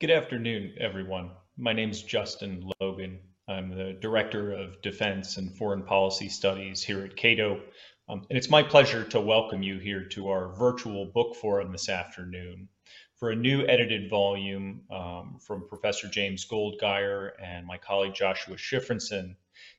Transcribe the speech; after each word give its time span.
Good 0.00 0.12
afternoon, 0.12 0.74
everyone. 0.78 1.32
My 1.56 1.72
name 1.72 1.90
is 1.90 2.04
Justin 2.04 2.70
Logan. 2.80 3.18
I'm 3.48 3.76
the 3.76 3.98
Director 4.00 4.52
of 4.52 4.80
Defense 4.80 5.38
and 5.38 5.58
Foreign 5.58 5.82
Policy 5.82 6.28
Studies 6.28 6.84
here 6.84 7.04
at 7.04 7.16
Cato. 7.16 7.60
Um, 8.08 8.24
and 8.30 8.38
it's 8.38 8.48
my 8.48 8.62
pleasure 8.62 9.02
to 9.02 9.20
welcome 9.20 9.60
you 9.60 9.80
here 9.80 10.04
to 10.10 10.28
our 10.28 10.54
virtual 10.54 11.06
book 11.06 11.34
forum 11.34 11.72
this 11.72 11.88
afternoon 11.88 12.68
for 13.16 13.30
a 13.30 13.34
new 13.34 13.66
edited 13.66 14.08
volume 14.08 14.82
um, 14.92 15.36
from 15.44 15.66
Professor 15.68 16.06
James 16.06 16.46
Goldgeier 16.48 17.32
and 17.44 17.66
my 17.66 17.76
colleague 17.76 18.14
Joshua 18.14 18.54
Shifrinson 18.54 19.34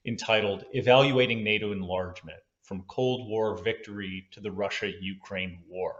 entitled 0.05 0.65
Evaluating 0.73 1.45
NATO 1.45 1.71
Enlargement 1.71 2.41
From 2.63 2.83
Cold 2.89 3.29
War 3.29 3.55
Victory 3.63 4.27
to 4.31 4.41
the 4.41 4.51
Russia 4.51 4.91
Ukraine 4.99 5.59
War. 5.69 5.95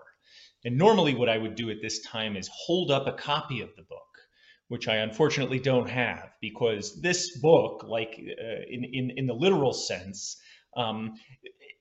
And 0.65 0.77
normally, 0.77 1.15
what 1.15 1.29
I 1.29 1.37
would 1.37 1.55
do 1.55 1.69
at 1.69 1.81
this 1.81 2.01
time 2.01 2.35
is 2.35 2.49
hold 2.51 2.91
up 2.91 3.07
a 3.07 3.13
copy 3.13 3.61
of 3.61 3.73
the 3.77 3.83
book 3.83 4.08
which 4.69 4.87
I 4.87 4.97
unfortunately 4.97 5.59
don't 5.59 5.89
have, 5.89 6.31
because 6.41 7.01
this 7.01 7.37
book, 7.37 7.83
like 7.87 8.19
uh, 8.19 8.61
in, 8.69 8.83
in, 8.85 9.11
in 9.17 9.27
the 9.27 9.33
literal 9.33 9.73
sense, 9.73 10.37
um, 10.77 11.15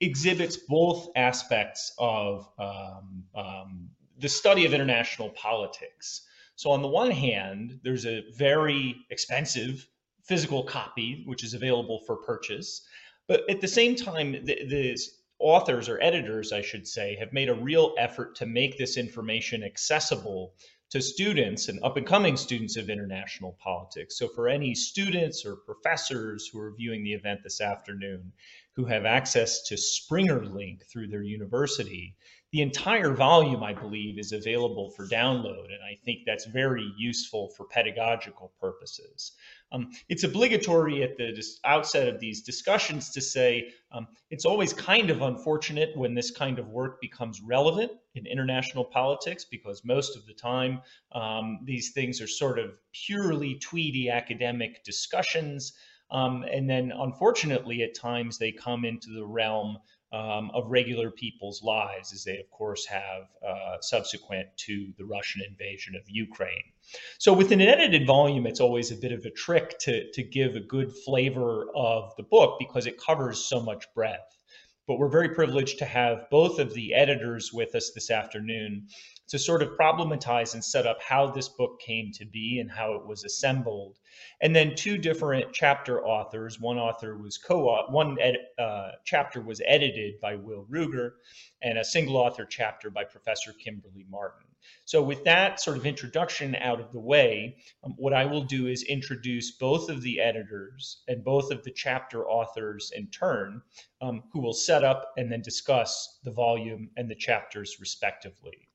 exhibits 0.00 0.56
both 0.56 1.08
aspects 1.14 1.92
of 1.98 2.48
um, 2.58 3.24
um, 3.34 3.90
the 4.18 4.28
study 4.28 4.66
of 4.66 4.74
international 4.74 5.30
politics. 5.30 6.26
So, 6.56 6.70
on 6.70 6.82
the 6.82 6.88
one 6.88 7.10
hand, 7.10 7.78
there's 7.84 8.06
a 8.06 8.24
very 8.36 8.96
expensive 9.10 9.86
physical 10.24 10.64
copy, 10.64 11.22
which 11.26 11.44
is 11.44 11.54
available 11.54 12.02
for 12.06 12.16
purchase. 12.16 12.82
But 13.28 13.48
at 13.50 13.60
the 13.60 13.68
same 13.68 13.96
time, 13.96 14.32
the, 14.32 14.66
the 14.66 14.98
authors 15.38 15.88
or 15.88 16.02
editors, 16.02 16.52
I 16.52 16.62
should 16.62 16.86
say, 16.86 17.16
have 17.20 17.32
made 17.32 17.48
a 17.48 17.54
real 17.54 17.94
effort 17.98 18.34
to 18.36 18.46
make 18.46 18.76
this 18.78 18.96
information 18.96 19.62
accessible 19.62 20.54
to 20.90 21.02
students 21.02 21.68
and 21.68 21.78
up 21.82 21.96
and 21.96 22.06
coming 22.06 22.36
students 22.36 22.76
of 22.76 22.88
international 22.88 23.58
politics. 23.62 24.18
So, 24.18 24.28
for 24.28 24.48
any 24.48 24.74
students 24.74 25.44
or 25.44 25.56
professors 25.56 26.48
who 26.48 26.60
are 26.60 26.74
viewing 26.76 27.04
the 27.04 27.12
event 27.12 27.40
this 27.42 27.60
afternoon 27.60 28.32
who 28.72 28.84
have 28.84 29.04
access 29.04 29.62
to 29.64 29.76
Springer 29.76 30.44
Link 30.44 30.84
through 30.86 31.08
their 31.08 31.22
university, 31.22 32.14
the 32.50 32.62
entire 32.62 33.12
volume, 33.12 33.62
I 33.62 33.74
believe, 33.74 34.18
is 34.18 34.32
available 34.32 34.90
for 34.90 35.06
download. 35.06 35.66
And 35.66 35.82
I 35.84 35.98
think 36.04 36.20
that's 36.24 36.46
very 36.46 36.90
useful 36.96 37.50
for 37.50 37.66
pedagogical 37.66 38.52
purposes. 38.58 39.32
Um, 39.70 39.90
it's 40.08 40.24
obligatory 40.24 41.02
at 41.02 41.18
the 41.18 41.38
outset 41.64 42.08
of 42.08 42.20
these 42.20 42.40
discussions 42.40 43.10
to 43.10 43.20
say 43.20 43.70
um, 43.92 44.08
it's 44.30 44.46
always 44.46 44.72
kind 44.72 45.10
of 45.10 45.20
unfortunate 45.20 45.94
when 45.94 46.14
this 46.14 46.30
kind 46.30 46.58
of 46.58 46.68
work 46.68 47.02
becomes 47.02 47.42
relevant 47.42 47.92
in 48.14 48.26
international 48.26 48.84
politics 48.84 49.44
because 49.44 49.84
most 49.84 50.16
of 50.16 50.24
the 50.24 50.32
time 50.32 50.80
um, 51.12 51.58
these 51.64 51.92
things 51.92 52.22
are 52.22 52.26
sort 52.26 52.58
of 52.58 52.70
purely 52.92 53.56
tweedy 53.58 54.08
academic 54.08 54.82
discussions. 54.84 55.74
Um, 56.10 56.44
and 56.50 56.68
then, 56.68 56.90
unfortunately, 56.96 57.82
at 57.82 57.94
times 57.94 58.38
they 58.38 58.52
come 58.52 58.86
into 58.86 59.10
the 59.10 59.26
realm 59.26 59.76
um, 60.12 60.50
of 60.54 60.70
regular 60.70 61.10
people's 61.10 61.62
lives, 61.62 62.12
as 62.12 62.24
they, 62.24 62.38
of 62.38 62.50
course, 62.50 62.86
have 62.86 63.28
uh, 63.46 63.76
subsequent 63.80 64.48
to 64.56 64.92
the 64.96 65.04
Russian 65.04 65.42
invasion 65.46 65.94
of 65.96 66.02
Ukraine. 66.08 66.72
So, 67.18 67.32
with 67.32 67.52
an 67.52 67.60
edited 67.60 68.06
volume, 68.06 68.46
it's 68.46 68.60
always 68.60 68.90
a 68.90 68.96
bit 68.96 69.12
of 69.12 69.24
a 69.24 69.30
trick 69.30 69.78
to, 69.80 70.10
to 70.12 70.22
give 70.22 70.56
a 70.56 70.60
good 70.60 70.92
flavor 71.04 71.66
of 71.74 72.14
the 72.16 72.22
book 72.22 72.56
because 72.58 72.86
it 72.86 72.98
covers 72.98 73.44
so 73.44 73.60
much 73.60 73.92
breadth. 73.94 74.36
But 74.88 74.98
we're 74.98 75.08
very 75.08 75.28
privileged 75.28 75.78
to 75.80 75.84
have 75.84 76.30
both 76.30 76.58
of 76.58 76.72
the 76.72 76.94
editors 76.94 77.52
with 77.52 77.74
us 77.74 77.90
this 77.90 78.10
afternoon 78.10 78.88
to 79.28 79.38
sort 79.38 79.62
of 79.62 79.76
problematize 79.76 80.54
and 80.54 80.64
set 80.64 80.86
up 80.86 81.02
how 81.02 81.30
this 81.30 81.50
book 81.50 81.78
came 81.78 82.10
to 82.12 82.24
be 82.24 82.58
and 82.58 82.70
how 82.70 82.94
it 82.94 83.06
was 83.06 83.22
assembled. 83.22 83.98
And 84.40 84.56
then 84.56 84.74
two 84.74 84.96
different 84.96 85.52
chapter 85.52 86.02
authors. 86.04 86.58
One 86.58 86.78
author 86.78 87.18
was 87.18 87.36
co 87.36 87.86
one 87.90 88.18
ed, 88.18 88.38
uh, 88.58 88.92
chapter 89.04 89.42
was 89.42 89.60
edited 89.66 90.20
by 90.20 90.36
Will 90.36 90.64
Ruger, 90.70 91.12
and 91.60 91.76
a 91.76 91.84
single 91.84 92.16
author 92.16 92.46
chapter 92.46 92.88
by 92.88 93.04
Professor 93.04 93.52
Kimberly 93.52 94.06
Marten. 94.08 94.47
So, 94.84 95.02
with 95.02 95.24
that 95.24 95.60
sort 95.60 95.76
of 95.76 95.86
introduction 95.86 96.54
out 96.56 96.80
of 96.80 96.92
the 96.92 97.00
way, 97.00 97.56
um, 97.84 97.94
what 97.96 98.12
I 98.12 98.24
will 98.24 98.44
do 98.44 98.66
is 98.66 98.82
introduce 98.82 99.50
both 99.50 99.90
of 99.90 100.02
the 100.02 100.20
editors 100.20 101.02
and 101.08 101.24
both 101.24 101.50
of 101.50 101.62
the 101.64 101.72
chapter 101.72 102.28
authors 102.28 102.90
in 102.94 103.08
turn, 103.08 103.62
um, 104.00 104.22
who 104.32 104.40
will 104.40 104.52
set 104.52 104.84
up 104.84 105.12
and 105.16 105.30
then 105.30 105.42
discuss 105.42 106.18
the 106.24 106.32
volume 106.32 106.90
and 106.96 107.10
the 107.10 107.14
chapters 107.14 107.76
respectively. 107.80 108.68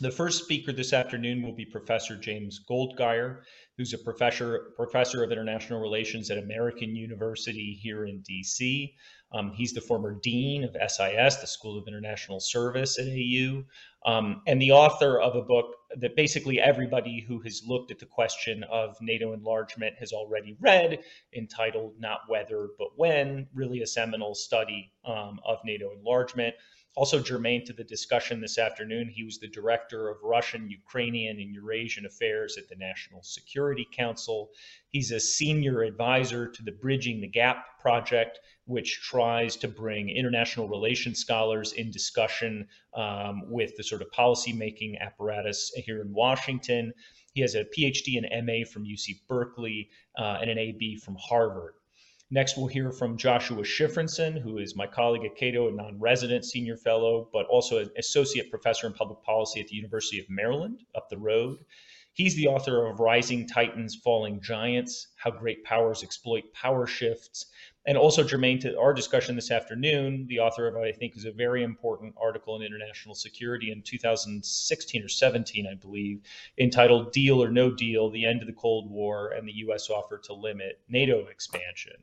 The 0.00 0.10
first 0.12 0.44
speaker 0.44 0.70
this 0.70 0.92
afternoon 0.92 1.42
will 1.42 1.54
be 1.54 1.64
Professor 1.64 2.16
James 2.16 2.60
Goldgeier, 2.70 3.42
who's 3.76 3.92
a 3.92 3.98
professor 3.98 4.72
professor 4.76 5.24
of 5.24 5.32
international 5.32 5.80
relations 5.80 6.30
at 6.30 6.38
American 6.38 6.94
University 6.94 7.76
here 7.82 8.06
in 8.06 8.22
DC. 8.22 8.94
Um, 9.32 9.52
he's 9.52 9.72
the 9.72 9.80
former 9.80 10.14
dean 10.14 10.64
of 10.64 10.74
SIS, 10.74 11.36
the 11.36 11.46
School 11.46 11.78
of 11.78 11.86
International 11.86 12.40
Service 12.40 12.98
at 12.98 13.06
AU, 13.06 13.62
um, 14.06 14.42
and 14.46 14.60
the 14.60 14.72
author 14.72 15.20
of 15.20 15.36
a 15.36 15.42
book 15.42 15.74
that 15.96 16.16
basically 16.16 16.60
everybody 16.60 17.24
who 17.26 17.40
has 17.40 17.62
looked 17.66 17.90
at 17.90 17.98
the 17.98 18.06
question 18.06 18.64
of 18.64 18.96
NATO 19.00 19.32
enlargement 19.32 19.96
has 19.98 20.12
already 20.12 20.56
read, 20.60 21.00
entitled 21.36 21.94
"Not 21.98 22.20
Whether 22.28 22.68
But 22.78 22.88
When," 22.96 23.46
really 23.52 23.82
a 23.82 23.86
seminal 23.86 24.34
study 24.34 24.92
um, 25.04 25.40
of 25.44 25.58
NATO 25.64 25.90
enlargement. 25.92 26.54
Also 26.98 27.20
germane 27.20 27.64
to 27.64 27.72
the 27.72 27.84
discussion 27.84 28.40
this 28.40 28.58
afternoon, 28.58 29.08
he 29.08 29.22
was 29.22 29.38
the 29.38 29.46
director 29.46 30.08
of 30.08 30.16
Russian, 30.20 30.68
Ukrainian, 30.68 31.38
and 31.38 31.54
Eurasian 31.54 32.04
affairs 32.04 32.58
at 32.58 32.68
the 32.68 32.74
National 32.74 33.22
Security 33.22 33.86
Council. 33.96 34.50
He's 34.90 35.12
a 35.12 35.20
senior 35.20 35.82
advisor 35.82 36.48
to 36.48 36.60
the 36.64 36.72
Bridging 36.72 37.20
the 37.20 37.28
Gap 37.28 37.78
project, 37.80 38.40
which 38.64 39.00
tries 39.00 39.54
to 39.58 39.68
bring 39.68 40.10
international 40.10 40.66
relations 40.66 41.20
scholars 41.20 41.72
in 41.72 41.92
discussion 41.92 42.66
um, 42.94 43.48
with 43.48 43.76
the 43.76 43.84
sort 43.84 44.02
of 44.02 44.10
policymaking 44.10 44.98
apparatus 45.00 45.70
here 45.76 46.00
in 46.00 46.12
Washington. 46.12 46.92
He 47.32 47.42
has 47.42 47.54
a 47.54 47.64
PhD 47.64 48.18
and 48.18 48.44
MA 48.44 48.68
from 48.68 48.84
UC 48.84 49.20
Berkeley 49.28 49.88
uh, 50.18 50.38
and 50.40 50.50
an 50.50 50.58
AB 50.58 50.96
from 50.96 51.16
Harvard. 51.20 51.74
Next, 52.30 52.58
we'll 52.58 52.66
hear 52.66 52.92
from 52.92 53.16
Joshua 53.16 53.62
Shifrinson, 53.62 54.38
who 54.38 54.58
is 54.58 54.76
my 54.76 54.86
colleague 54.86 55.24
at 55.24 55.34
Cato, 55.34 55.68
a 55.68 55.72
non 55.72 55.98
resident 55.98 56.44
senior 56.44 56.76
fellow, 56.76 57.30
but 57.32 57.46
also 57.46 57.78
an 57.78 57.90
associate 57.96 58.50
professor 58.50 58.86
in 58.86 58.92
public 58.92 59.22
policy 59.22 59.60
at 59.60 59.68
the 59.68 59.76
University 59.76 60.20
of 60.20 60.28
Maryland 60.28 60.80
up 60.94 61.08
the 61.08 61.16
road. 61.16 61.58
He's 62.12 62.34
the 62.34 62.48
author 62.48 62.86
of 62.86 63.00
Rising 63.00 63.46
Titans, 63.46 63.94
Falling 63.94 64.42
Giants 64.42 65.06
How 65.16 65.30
Great 65.30 65.64
Powers 65.64 66.02
Exploit 66.02 66.52
Power 66.52 66.86
Shifts. 66.86 67.46
And 67.86 67.96
also 67.96 68.22
germane 68.22 68.58
to 68.60 68.78
our 68.78 68.92
discussion 68.92 69.34
this 69.34 69.50
afternoon, 69.50 70.26
the 70.28 70.40
author 70.40 70.66
of, 70.66 70.76
I 70.76 70.92
think, 70.92 71.16
is 71.16 71.24
a 71.24 71.32
very 71.32 71.62
important 71.62 72.14
article 72.20 72.56
in 72.56 72.62
international 72.62 73.14
security 73.14 73.72
in 73.72 73.82
2016 73.82 75.02
or 75.02 75.08
17, 75.08 75.66
I 75.66 75.74
believe, 75.74 76.20
entitled 76.58 77.12
Deal 77.12 77.42
or 77.42 77.50
No 77.50 77.70
Deal 77.70 78.10
The 78.10 78.26
End 78.26 78.42
of 78.42 78.46
the 78.46 78.52
Cold 78.52 78.90
War 78.90 79.30
and 79.30 79.48
the 79.48 79.56
U.S. 79.58 79.88
Offer 79.88 80.18
to 80.24 80.34
Limit 80.34 80.80
NATO 80.88 81.26
Expansion. 81.28 81.96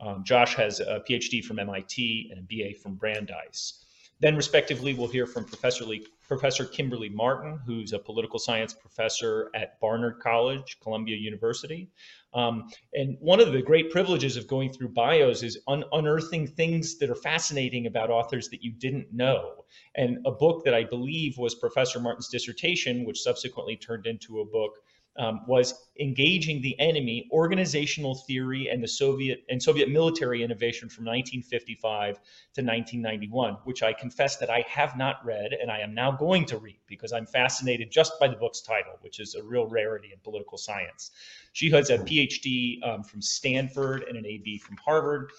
Um, 0.00 0.22
Josh 0.24 0.54
has 0.56 0.80
a 0.80 1.02
PhD 1.08 1.42
from 1.42 1.58
MIT 1.58 2.30
and 2.30 2.40
a 2.40 2.42
BA 2.42 2.78
from 2.78 2.96
Brandeis. 2.96 3.84
Then, 4.22 4.36
respectively, 4.36 4.94
we'll 4.94 5.08
hear 5.08 5.26
from 5.26 5.44
Professor, 5.44 5.84
Lee, 5.84 6.06
Professor 6.28 6.64
Kimberly 6.64 7.08
Marten, 7.08 7.58
who's 7.66 7.92
a 7.92 7.98
political 7.98 8.38
science 8.38 8.72
professor 8.72 9.50
at 9.52 9.80
Barnard 9.80 10.20
College, 10.20 10.78
Columbia 10.80 11.16
University. 11.16 11.90
Um, 12.32 12.70
and 12.94 13.16
one 13.18 13.40
of 13.40 13.50
the 13.50 13.60
great 13.60 13.90
privileges 13.90 14.36
of 14.36 14.46
going 14.46 14.72
through 14.72 14.90
bios 14.90 15.42
is 15.42 15.58
un- 15.66 15.82
unearthing 15.90 16.46
things 16.46 16.98
that 16.98 17.10
are 17.10 17.16
fascinating 17.16 17.88
about 17.88 18.10
authors 18.10 18.48
that 18.50 18.62
you 18.62 18.70
didn't 18.70 19.12
know. 19.12 19.64
And 19.96 20.24
a 20.24 20.30
book 20.30 20.64
that 20.66 20.72
I 20.72 20.84
believe 20.84 21.36
was 21.36 21.56
Professor 21.56 21.98
Marten's 21.98 22.28
dissertation, 22.28 23.04
which 23.04 23.20
subsequently 23.20 23.76
turned 23.76 24.06
into 24.06 24.38
a 24.38 24.44
book 24.44 24.78
um, 25.16 25.42
was 25.46 25.74
engaging 26.00 26.62
the 26.62 26.78
enemy, 26.80 27.28
organizational 27.30 28.14
theory, 28.14 28.68
and 28.68 28.82
the 28.82 28.88
Soviet 28.88 29.44
and 29.50 29.62
Soviet 29.62 29.90
military 29.90 30.42
innovation 30.42 30.88
from 30.88 31.04
1955 31.04 32.14
to 32.14 32.20
1991, 32.62 33.58
which 33.64 33.82
I 33.82 33.92
confess 33.92 34.38
that 34.38 34.48
I 34.48 34.64
have 34.68 34.96
not 34.96 35.24
read 35.24 35.52
and 35.52 35.70
I 35.70 35.80
am 35.80 35.94
now 35.94 36.12
going 36.12 36.46
to 36.46 36.58
read 36.58 36.80
because 36.86 37.12
I'm 37.12 37.26
fascinated 37.26 37.90
just 37.90 38.18
by 38.18 38.28
the 38.28 38.36
book's 38.36 38.62
title, 38.62 38.94
which 39.02 39.20
is 39.20 39.34
a 39.34 39.42
real 39.42 39.66
rarity 39.66 40.10
in 40.12 40.18
political 40.20 40.56
science. 40.56 41.10
She 41.52 41.70
has 41.70 41.90
a 41.90 41.98
PhD 41.98 42.82
um, 42.86 43.02
from 43.02 43.20
Stanford 43.20 44.04
and 44.08 44.16
an 44.16 44.24
AB 44.24 44.58
from 44.58 44.76
Harvard. 44.78 45.30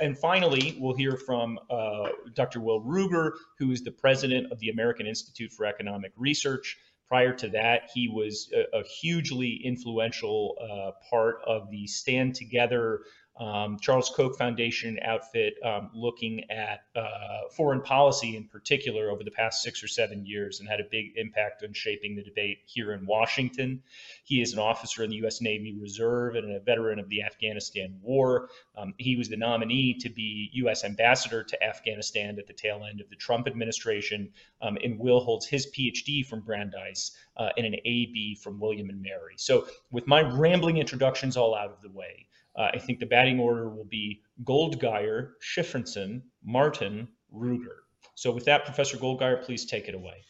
And 0.00 0.18
finally, 0.18 0.76
we'll 0.80 0.96
hear 0.96 1.16
from 1.16 1.58
uh, 1.70 2.08
Dr. 2.34 2.60
Will 2.60 2.80
Ruger, 2.80 3.32
who 3.58 3.72
is 3.72 3.82
the 3.82 3.90
president 3.90 4.50
of 4.50 4.58
the 4.58 4.70
American 4.70 5.06
Institute 5.06 5.52
for 5.52 5.66
Economic 5.66 6.12
Research. 6.16 6.78
Prior 7.12 7.34
to 7.34 7.50
that, 7.50 7.90
he 7.94 8.08
was 8.08 8.50
a, 8.54 8.78
a 8.78 8.84
hugely 8.84 9.60
influential 9.62 10.56
uh, 10.58 10.92
part 11.10 11.42
of 11.46 11.70
the 11.70 11.86
Stand 11.86 12.34
Together 12.34 13.00
um, 13.38 13.78
Charles 13.80 14.10
Koch 14.10 14.36
Foundation 14.36 14.98
outfit 15.02 15.54
um, 15.64 15.90
looking 15.94 16.50
at 16.50 16.84
uh, 16.94 17.48
foreign 17.56 17.80
policy 17.80 18.36
in 18.36 18.44
particular 18.44 19.10
over 19.10 19.24
the 19.24 19.30
past 19.30 19.62
six 19.62 19.82
or 19.82 19.88
seven 19.88 20.26
years 20.26 20.60
and 20.60 20.68
had 20.68 20.80
a 20.80 20.84
big 20.90 21.12
impact 21.16 21.64
on 21.64 21.72
shaping 21.72 22.14
the 22.14 22.22
debate 22.22 22.58
here 22.66 22.92
in 22.92 23.06
Washington. 23.06 23.82
He 24.24 24.42
is 24.42 24.52
an 24.52 24.58
officer 24.58 25.02
in 25.02 25.10
the 25.10 25.16
U.S. 25.16 25.40
Navy 25.40 25.74
Reserve 25.80 26.34
and 26.34 26.54
a 26.54 26.60
veteran 26.60 26.98
of 26.98 27.08
the 27.08 27.22
Afghanistan 27.22 27.98
War. 28.02 28.50
Um, 28.76 28.92
he 28.98 29.16
was 29.16 29.30
the 29.30 29.38
nominee 29.38 29.94
to 30.00 30.10
be 30.10 30.50
U.S. 30.54 30.84
ambassador 30.84 31.42
to 31.42 31.64
Afghanistan 31.64 32.38
at 32.38 32.46
the 32.46 32.52
tail 32.52 32.84
end 32.88 33.00
of 33.00 33.08
the 33.08 33.16
Trump 33.16 33.46
administration, 33.46 34.30
um, 34.60 34.76
and 34.84 34.98
Will 34.98 35.20
holds 35.20 35.46
his 35.46 35.66
PhD 35.68 36.24
from 36.26 36.40
Brandeis 36.40 37.16
uh, 37.38 37.48
and 37.56 37.66
an 37.66 37.76
AB 37.84 38.36
from 38.42 38.60
William 38.60 38.90
and 38.90 39.00
Mary. 39.00 39.34
So, 39.36 39.66
with 39.90 40.06
my 40.06 40.20
rambling 40.20 40.76
introductions 40.76 41.36
all 41.36 41.54
out 41.54 41.70
of 41.70 41.80
the 41.80 41.90
way, 41.90 42.26
uh, 42.56 42.68
I 42.74 42.78
think 42.78 42.98
the 42.98 43.06
batting 43.06 43.40
order 43.40 43.68
will 43.70 43.86
be 43.86 44.20
Goldgeier, 44.44 45.30
Shifrinson, 45.42 46.22
Marten, 46.44 47.08
Ruger. 47.34 47.82
So 48.14 48.30
with 48.30 48.44
that, 48.44 48.64
Professor 48.64 48.96
Goldgeier, 48.96 49.42
please 49.42 49.64
take 49.64 49.88
it 49.88 49.94
away. 49.94 50.24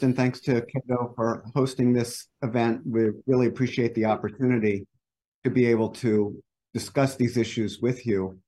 And 0.00 0.16
thanks 0.16 0.40
to 0.40 0.62
Cato 0.62 1.12
for 1.14 1.44
hosting 1.54 1.92
this 1.92 2.26
event. 2.42 2.80
We 2.84 3.10
really 3.26 3.46
appreciate 3.46 3.94
the 3.94 4.06
opportunity 4.06 4.86
to 5.44 5.50
be 5.50 5.66
able 5.66 5.90
to 5.90 6.42
discuss 6.74 7.14
these 7.14 7.36
issues 7.36 7.78
with 7.80 8.04
you. 8.06 8.38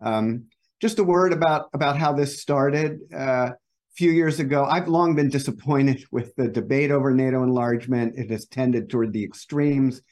Um, 0.00 0.44
just 0.80 0.98
a 0.98 1.04
word 1.04 1.32
about, 1.32 1.68
about 1.72 1.96
how 1.96 2.12
this 2.12 2.40
started. 2.40 3.00
Uh, 3.12 3.50
a 3.50 3.94
few 3.96 4.12
years 4.12 4.38
ago, 4.40 4.64
I've 4.64 4.88
long 4.88 5.16
been 5.16 5.30
disappointed 5.30 6.04
with 6.12 6.34
the 6.36 6.48
debate 6.48 6.90
over 6.90 7.12
NATO 7.12 7.42
enlargement. 7.42 8.14
It 8.16 8.30
has 8.30 8.46
tended 8.46 8.88
toward 8.88 9.12
the 9.12 9.24
extremes 9.24 10.02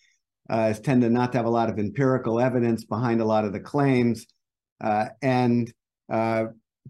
uh, 0.48 0.66
has 0.66 0.80
tended 0.80 1.12
not 1.12 1.32
to 1.32 1.38
have 1.38 1.46
a 1.46 1.50
lot 1.50 1.68
of 1.68 1.78
empirical 1.78 2.40
evidence 2.40 2.84
behind 2.84 3.20
a 3.20 3.24
lot 3.24 3.44
of 3.44 3.52
the 3.52 3.60
claims. 3.60 4.26
Uh, 4.80 5.06
and 5.22 5.72
uh, 6.10 6.44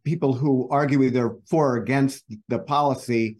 people 0.04 0.32
who 0.32 0.68
argue 0.70 1.02
either 1.02 1.36
for 1.48 1.74
or 1.74 1.76
against 1.76 2.24
the 2.48 2.58
policy 2.58 3.38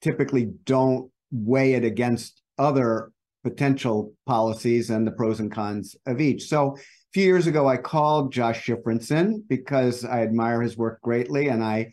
typically 0.00 0.50
don't 0.64 1.10
weigh 1.30 1.74
it 1.74 1.84
against 1.84 2.42
other 2.58 3.12
potential 3.44 4.12
policies 4.26 4.90
and 4.90 5.06
the 5.06 5.12
pros 5.12 5.40
and 5.40 5.52
cons 5.52 5.96
of 6.06 6.20
each. 6.20 6.48
So 6.48 6.76
a 6.76 6.80
few 7.12 7.24
years 7.24 7.46
ago, 7.46 7.68
I 7.68 7.76
called 7.76 8.32
Josh 8.32 8.66
Shifrinson 8.66 9.42
because 9.48 10.04
I 10.04 10.22
admire 10.22 10.62
his 10.62 10.76
work 10.76 11.00
greatly, 11.02 11.48
and 11.48 11.62
I 11.62 11.92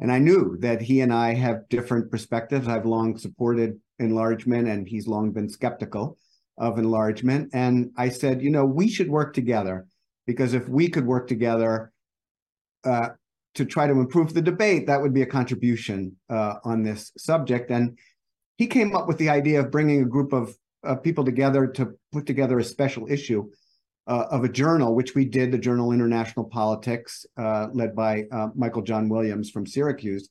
and 0.00 0.10
I 0.10 0.18
knew 0.18 0.56
that 0.60 0.82
he 0.82 1.00
and 1.00 1.12
I 1.12 1.34
have 1.34 1.68
different 1.68 2.10
perspectives. 2.10 2.68
I've 2.68 2.86
long 2.86 3.16
supported 3.16 3.80
enlargement, 3.98 4.68
and 4.68 4.86
he's 4.86 5.06
long 5.06 5.32
been 5.32 5.48
skeptical 5.48 6.18
of 6.58 6.78
enlargement. 6.78 7.50
And 7.52 7.90
I 7.96 8.08
said, 8.08 8.42
you 8.42 8.50
know, 8.50 8.64
we 8.64 8.88
should 8.88 9.08
work 9.08 9.34
together 9.34 9.86
because 10.26 10.54
if 10.54 10.68
we 10.68 10.88
could 10.88 11.06
work 11.06 11.28
together 11.28 11.92
uh, 12.84 13.10
to 13.54 13.64
try 13.64 13.86
to 13.86 13.92
improve 13.94 14.34
the 14.34 14.42
debate, 14.42 14.86
that 14.86 15.00
would 15.00 15.14
be 15.14 15.22
a 15.22 15.26
contribution 15.26 16.16
uh, 16.28 16.54
on 16.64 16.82
this 16.82 17.12
subject. 17.16 17.70
And 17.70 17.98
he 18.56 18.66
came 18.66 18.94
up 18.94 19.08
with 19.08 19.18
the 19.18 19.30
idea 19.30 19.60
of 19.60 19.70
bringing 19.70 20.02
a 20.02 20.06
group 20.06 20.32
of, 20.32 20.54
people 21.02 21.24
together 21.24 21.66
to 21.66 21.94
put 22.12 22.26
together 22.26 22.58
a 22.58 22.62
special 22.62 23.10
issue 23.10 23.48
uh, 24.06 24.26
of 24.30 24.44
a 24.44 24.48
journal, 24.50 24.94
which 24.94 25.14
we 25.14 25.24
did, 25.24 25.50
the 25.50 25.56
journal 25.56 25.92
International 25.92 26.44
Politics, 26.44 27.24
uh, 27.38 27.68
led 27.72 27.96
by 27.96 28.24
uh, 28.30 28.48
Michael 28.54 28.82
John 28.82 29.08
Williams 29.08 29.48
from 29.50 29.66
Syracuse. 29.66 30.28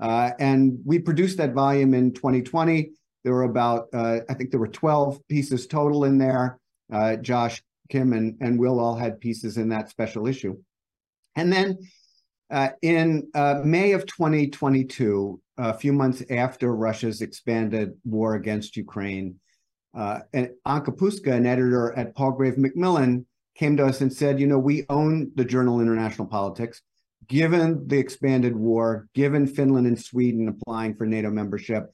Uh, 0.00 0.30
and 0.38 0.78
we 0.86 0.98
produced 0.98 1.36
that 1.36 1.52
volume 1.52 1.92
in 1.92 2.14
2020. 2.14 2.92
There 3.24 3.32
were 3.32 3.44
about, 3.44 3.88
uh, 3.92 4.20
I 4.28 4.34
think 4.34 4.50
there 4.50 4.60
were 4.60 4.68
12 4.68 5.20
pieces 5.28 5.66
total 5.66 6.04
in 6.04 6.18
there. 6.18 6.58
Uh, 6.92 7.16
Josh, 7.16 7.62
Kim, 7.88 8.12
and, 8.12 8.36
and 8.40 8.58
Will 8.58 8.80
all 8.80 8.96
had 8.96 9.20
pieces 9.20 9.56
in 9.56 9.68
that 9.68 9.90
special 9.90 10.26
issue. 10.26 10.56
And 11.36 11.52
then 11.52 11.78
uh, 12.50 12.70
in 12.82 13.28
uh, 13.34 13.60
May 13.64 13.92
of 13.92 14.06
2022, 14.06 15.40
a 15.58 15.74
few 15.74 15.92
months 15.92 16.22
after 16.30 16.74
Russia's 16.74 17.20
expanded 17.20 17.92
war 18.04 18.34
against 18.34 18.76
Ukraine, 18.76 19.36
uh, 19.94 20.20
and 20.32 20.50
Anka 20.66 21.26
an 21.26 21.46
editor 21.46 21.92
at 21.92 22.14
Palgrave 22.14 22.58
Macmillan, 22.58 23.26
came 23.56 23.76
to 23.76 23.84
us 23.84 24.00
and 24.00 24.12
said, 24.12 24.40
you 24.40 24.46
know, 24.46 24.58
we 24.58 24.86
own 24.88 25.30
the 25.34 25.44
journal 25.44 25.80
International 25.80 26.26
Politics. 26.26 26.80
Given 27.28 27.86
the 27.86 27.98
expanded 27.98 28.56
war, 28.56 29.08
given 29.14 29.46
Finland 29.46 29.86
and 29.86 30.00
Sweden 30.00 30.48
applying 30.48 30.96
for 30.96 31.06
NATO 31.06 31.30
membership, 31.30 31.92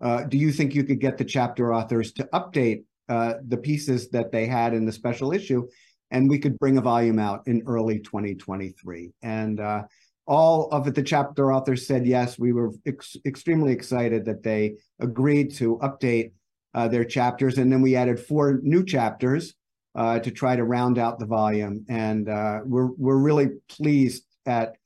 uh, 0.00 0.24
do 0.24 0.38
you 0.38 0.52
think 0.52 0.74
you 0.74 0.84
could 0.84 1.00
get 1.00 1.18
the 1.18 1.24
chapter 1.24 1.74
authors 1.74 2.12
to 2.12 2.28
update 2.32 2.84
uh, 3.08 3.34
the 3.46 3.56
pieces 3.56 4.10
that 4.10 4.30
they 4.30 4.46
had 4.46 4.74
in 4.74 4.84
the 4.84 4.92
special 4.92 5.32
issue? 5.32 5.66
And 6.10 6.28
we 6.28 6.38
could 6.38 6.58
bring 6.58 6.78
a 6.78 6.82
volume 6.82 7.18
out 7.18 7.42
in 7.46 7.62
early 7.66 7.98
2023. 7.98 9.10
And 9.22 9.60
uh, 9.60 9.84
all 10.26 10.68
of 10.70 10.86
it, 10.86 10.94
the 10.94 11.02
chapter 11.02 11.52
authors 11.52 11.86
said 11.86 12.06
yes. 12.06 12.38
We 12.38 12.52
were 12.52 12.72
ex- 12.86 13.16
extremely 13.26 13.72
excited 13.72 14.24
that 14.26 14.42
they 14.42 14.76
agreed 15.00 15.54
to 15.56 15.78
update 15.78 16.32
uh, 16.74 16.88
their 16.88 17.04
chapters. 17.04 17.58
And 17.58 17.70
then 17.70 17.82
we 17.82 17.96
added 17.96 18.20
four 18.20 18.60
new 18.62 18.84
chapters 18.84 19.54
uh, 19.94 20.20
to 20.20 20.30
try 20.30 20.54
to 20.54 20.64
round 20.64 20.98
out 20.98 21.18
the 21.18 21.26
volume. 21.26 21.84
And 21.88 22.28
uh, 22.28 22.60
we're, 22.64 22.90
we're 22.96 23.18
really 23.18 23.48
pleased 23.68 24.24
at 24.46 24.76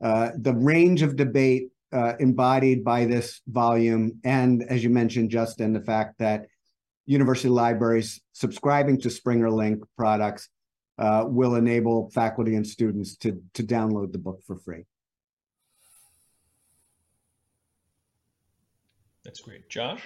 the 0.00 0.54
range 0.54 1.02
of 1.02 1.16
debate 1.16 1.70
uh, 1.92 2.14
embodied 2.20 2.84
by 2.84 3.04
this 3.04 3.40
volume. 3.46 4.20
And 4.24 4.62
as 4.68 4.82
you 4.84 4.90
mentioned, 4.90 5.30
Justin, 5.30 5.72
the 5.72 5.80
fact 5.80 6.18
that 6.18 6.46
university 7.06 7.48
libraries 7.48 8.20
subscribing 8.32 9.00
to 9.00 9.10
Springer 9.10 9.50
Link 9.50 9.82
products 9.96 10.48
uh, 10.98 11.24
will 11.26 11.54
enable 11.54 12.10
faculty 12.10 12.54
and 12.56 12.66
students 12.66 13.16
to, 13.16 13.42
to 13.54 13.62
download 13.62 14.12
the 14.12 14.18
book 14.18 14.42
for 14.46 14.56
free. 14.56 14.84
That's 19.24 19.40
great. 19.40 19.68
Josh? 19.68 20.02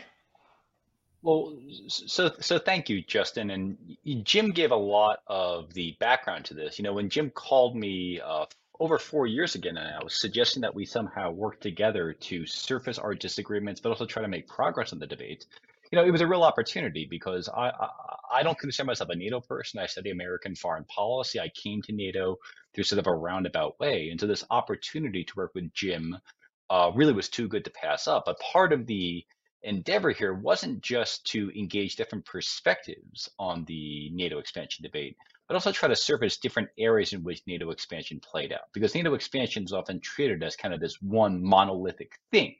Well, 1.23 1.57
so 1.87 2.33
so 2.41 2.59
thank 2.59 2.89
you, 2.89 3.03
Justin. 3.03 3.51
And 3.51 3.79
Jim 4.25 4.51
gave 4.51 4.73
a 4.73 4.77
lot 4.77 5.21
of 5.29 5.73
the 5.73 5.97
background 6.01 6.45
to 6.47 6.55
this. 6.55 6.79
You 6.79 6.83
know, 6.83 6.93
when 6.93 7.09
Jim 7.09 7.31
called 7.31 7.77
me 7.77 8.21
uh, 8.21 8.47
over 8.83 8.99
four 8.99 9.29
years 9.29 9.55
ago 9.55 9.71
now, 9.71 10.01
suggesting 10.09 10.61
that 10.61 10.75
we 10.75 10.85
somehow 10.85 11.31
work 11.31 11.61
together 11.61 12.13
to 12.15 12.45
surface 12.45 12.99
our 12.99 13.15
disagreements, 13.15 13.81
but 13.81 13.91
also 13.91 14.05
try 14.05 14.23
to 14.23 14.29
make 14.29 14.49
progress 14.49 14.93
on 14.93 14.99
the 14.99 15.07
debate. 15.07 15.47
You 15.93 15.97
know, 15.97 16.05
it 16.05 16.11
was 16.11 16.21
a 16.21 16.27
real 16.27 16.43
opportunity 16.43 17.07
because 17.09 17.49
I, 17.49 17.69
I, 17.69 17.89
I 18.39 18.43
don't 18.43 18.59
consider 18.59 18.89
myself 18.89 19.11
a 19.11 19.15
NATO 19.15 19.41
person. 19.41 19.79
I 19.79 19.87
study 19.87 20.11
American 20.11 20.57
foreign 20.57 20.83
policy. 20.87 21.39
I 21.39 21.49
came 21.51 21.81
to 21.83 21.93
NATO 21.93 22.39
through 22.75 22.83
sort 22.83 22.99
of 22.99 23.07
a 23.07 23.15
roundabout 23.15 23.79
way, 23.79 24.09
and 24.11 24.19
so 24.19 24.27
this 24.27 24.45
opportunity 24.51 25.23
to 25.23 25.35
work 25.37 25.53
with 25.55 25.73
Jim 25.73 26.19
uh, 26.69 26.91
really 26.93 27.13
was 27.13 27.29
too 27.29 27.47
good 27.47 27.65
to 27.67 27.71
pass 27.71 28.09
up. 28.09 28.25
But 28.27 28.41
part 28.41 28.73
of 28.73 28.87
the 28.87 29.25
endeavor 29.63 30.11
here 30.11 30.35
wasn't 30.35 30.81
just 30.81 31.25
to 31.27 31.57
engage 31.57 31.95
different 31.95 32.25
perspectives 32.25 33.31
on 33.39 33.65
the 33.67 34.11
NATO 34.13 34.41
expansion 34.41 34.83
debate, 34.83 35.17
but 35.49 35.55
also 35.55 35.73
try 35.73 35.89
to 35.89 35.97
surface 35.97 36.39
different 36.39 36.69
areas 36.79 37.13
in 37.13 37.23
which 37.23 37.43
NATO 37.47 37.71
expansion 37.71 38.21
played 38.21 38.53
out. 38.53 38.73
Because 38.73 38.95
NATO 38.95 39.15
expansion 39.15 39.65
is 39.65 39.73
often 39.73 40.01
treated 40.01 40.43
as 40.43 40.57
kind 40.57 40.73
of 40.73 40.81
this 40.81 41.01
one 41.03 41.43
monolithic 41.43 42.13
thing, 42.31 42.57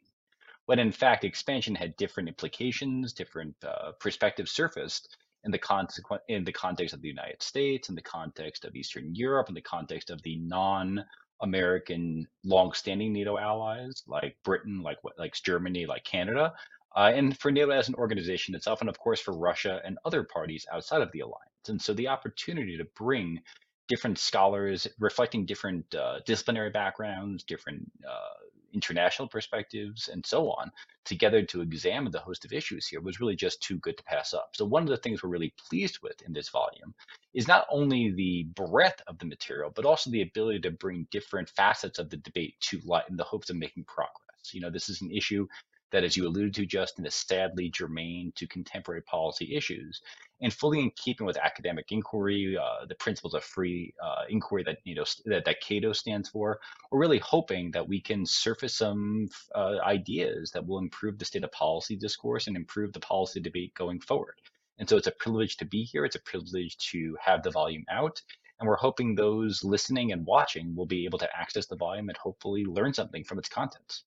when 0.67 0.79
in 0.79 0.93
fact 0.93 1.25
expansion 1.25 1.75
had 1.75 1.97
different 1.97 2.29
implications, 2.29 3.13
different 3.13 3.55
uh, 3.65 3.93
perspectives 4.01 4.53
surfaced 4.53 5.17
in 5.45 5.51
the 5.51 5.59
consequent 5.59 6.23
in 6.29 6.45
the 6.45 6.53
context 6.53 6.95
of 6.95 7.03
the 7.03 7.09
United 7.09 7.43
States, 7.43 7.89
in 7.89 7.95
the 7.95 8.03
context 8.03 8.65
of 8.65 8.77
Eastern 8.77 9.15
Europe, 9.15 9.49
in 9.49 9.55
the 9.55 9.61
context 9.61 10.11
of 10.11 10.23
the 10.23 10.37
non 10.37 11.05
American 11.41 12.27
long-standing 12.45 13.13
NATO 13.13 13.37
allies 13.37 14.05
like 14.07 14.37
Britain, 14.45 14.81
like 14.83 14.99
like 15.19 15.35
Germany, 15.35 15.87
like 15.87 16.05
Canada, 16.05 16.53
uh, 16.97 17.11
and 17.15 17.37
for 17.39 17.51
NATO 17.51 17.71
as 17.71 17.89
an 17.89 17.95
organization 17.97 18.55
itself, 18.55 18.81
and 18.81 18.89
of 18.89 18.99
course 18.99 19.21
for 19.21 19.37
Russia 19.37 19.81
and 19.85 19.99
other 20.05 20.23
parties 20.23 20.67
outside 20.73 21.03
of 21.03 21.11
the 21.13 21.21
alliance. 21.21 21.52
And 21.69 21.81
so 21.81 21.95
the 21.95 22.09
opportunity 22.09 22.77
to 22.77 22.85
bring 22.97 23.41
different 23.89 24.19
scholars 24.19 24.87
reflecting 24.99 25.45
different 25.45 25.95
uh, 25.95 26.21
disciplinary 26.25 26.71
backgrounds, 26.71 27.43
different 27.45 27.91
uh, 28.09 28.47
international 28.73 29.29
perspectives, 29.29 30.09
and 30.09 30.25
so 30.25 30.51
on, 30.51 30.71
together 31.05 31.43
to 31.43 31.61
examine 31.61 32.11
the 32.11 32.19
host 32.19 32.45
of 32.45 32.53
issues 32.53 32.87
here 32.87 33.01
was 33.01 33.21
really 33.21 33.37
just 33.37 33.63
too 33.63 33.77
good 33.79 33.97
to 33.99 34.05
pass 34.05 34.33
up. 34.33 34.51
So, 34.55 34.65
one 34.65 34.83
of 34.83 34.89
the 34.89 34.97
things 34.97 35.23
we're 35.23 35.29
really 35.29 35.53
pleased 35.69 35.99
with 36.03 36.23
in 36.23 36.33
this 36.33 36.49
volume 36.49 36.95
is 37.35 37.49
not 37.49 37.67
only 37.71 38.13
the 38.13 38.45
breadth 38.55 39.03
of 39.07 39.19
the 39.19 39.27
material, 39.27 39.71
but 39.75 39.85
also 39.85 40.11
the 40.11 40.23
ability 40.23 40.61
to 40.61 40.71
bring 40.71 41.07
different 41.11 41.49
facets 41.51 41.99
of 41.99 42.09
the 42.11 42.17
debate 42.17 42.55
to 42.61 42.81
light 42.85 43.09
in 43.11 43.17
the 43.17 43.25
hopes 43.25 43.51
of 43.51 43.57
making 43.57 43.85
progress. 43.85 44.53
You 44.53 44.61
know, 44.61 44.71
this 44.71 44.89
is 44.89 45.03
an 45.03 45.11
issue 45.11 45.47
that, 45.93 46.05
as 46.05 46.17
you 46.17 46.27
alluded 46.27 46.55
to, 46.55 46.67
Justin, 46.67 47.07
is 47.07 47.15
sadly 47.15 47.69
germane 47.69 48.33
to 48.37 48.47
contemporary 48.47 49.03
policy 49.03 49.55
issues 49.55 50.01
and 50.43 50.53
fully 50.53 50.81
in 50.81 50.91
keeping 50.97 51.27
with 51.27 51.37
academic 51.37 51.93
inquiry, 51.93 52.59
uh, 52.61 52.85
the 52.87 52.97
principles 52.97 53.33
of 53.33 53.45
free 53.45 53.95
uh, 54.03 54.25
inquiry 54.29 54.65
that 54.65 54.79
you 54.85 54.95
know 54.95 55.05
that, 55.25 55.45
that 55.45 55.61
Cato 55.61 55.93
stands 55.93 56.29
for. 56.29 56.59
We're 56.91 56.99
really 56.99 57.21
hoping 57.21 57.71
that 57.71 57.89
we 57.89 58.01
can 58.01 58.27
surface 58.27 58.75
some 58.75 59.29
uh, 59.55 59.79
ideas 59.85 60.51
that 60.51 60.67
will 60.67 60.79
improve 60.79 61.19
the 61.19 61.25
state 61.25 61.45
of 61.45 61.53
policy 61.53 61.97
discourse 61.97 62.49
and 62.49 62.57
improve 62.57 62.93
the 62.93 63.01
policy 63.01 63.41
debate 63.41 63.75
going 63.75 64.01
forward. 64.01 64.35
And 64.79 64.89
so 64.89 64.97
it's 64.97 65.07
a 65.07 65.13
privilege 65.13 65.59
to 65.59 65.65
be 65.65 65.85
here. 65.85 66.05
It's 66.05 66.17
a 66.17 66.21
privilege 66.21 66.77
to 66.91 67.17
have 67.25 67.45
the 67.45 67.51
volume 67.51 67.85
out. 67.89 68.21
And 68.59 68.69
we're 68.69 68.77
hoping 68.77 69.15
those 69.15 69.63
listening 69.65 70.13
and 70.13 70.27
watching 70.27 70.75
will 70.75 70.87
be 70.87 71.05
able 71.05 71.19
to 71.21 71.37
access 71.37 71.67
the 71.67 71.77
volume 71.77 72.09
and 72.09 72.19
hopefully 72.19 72.65
learn 72.65 72.95
something 72.95 73.25
from 73.25 73.39
its 73.39 73.49
contents. 73.49 74.05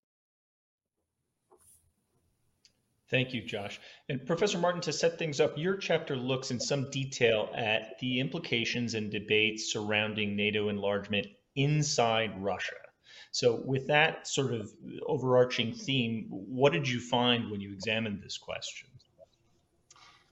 Thank 3.11 3.33
you, 3.33 3.43
Josh. 3.43 3.79
And 4.09 4.25
Professor 4.25 4.57
Marten, 4.57 4.81
to 4.81 4.93
set 4.93 5.19
things 5.19 5.39
up, 5.39 5.57
your 5.57 5.77
chapter 5.77 6.15
looks 6.15 6.49
in 6.49 6.59
some 6.59 6.89
detail 6.89 7.51
at 7.55 7.99
the 7.99 8.19
implications 8.19 8.95
and 8.95 9.11
debates 9.11 9.71
surrounding 9.71 10.35
NATO 10.35 10.69
enlargement 10.69 11.27
inside 11.55 12.41
Russia. 12.41 12.75
So, 13.31 13.61
with 13.63 13.87
that 13.87 14.27
sort 14.27 14.53
of 14.53 14.71
overarching 15.05 15.73
theme, 15.73 16.27
what 16.29 16.73
did 16.73 16.87
you 16.87 16.99
find 16.99 17.51
when 17.51 17.61
you 17.61 17.73
examined 17.73 18.23
this 18.23 18.37
question? 18.37 18.89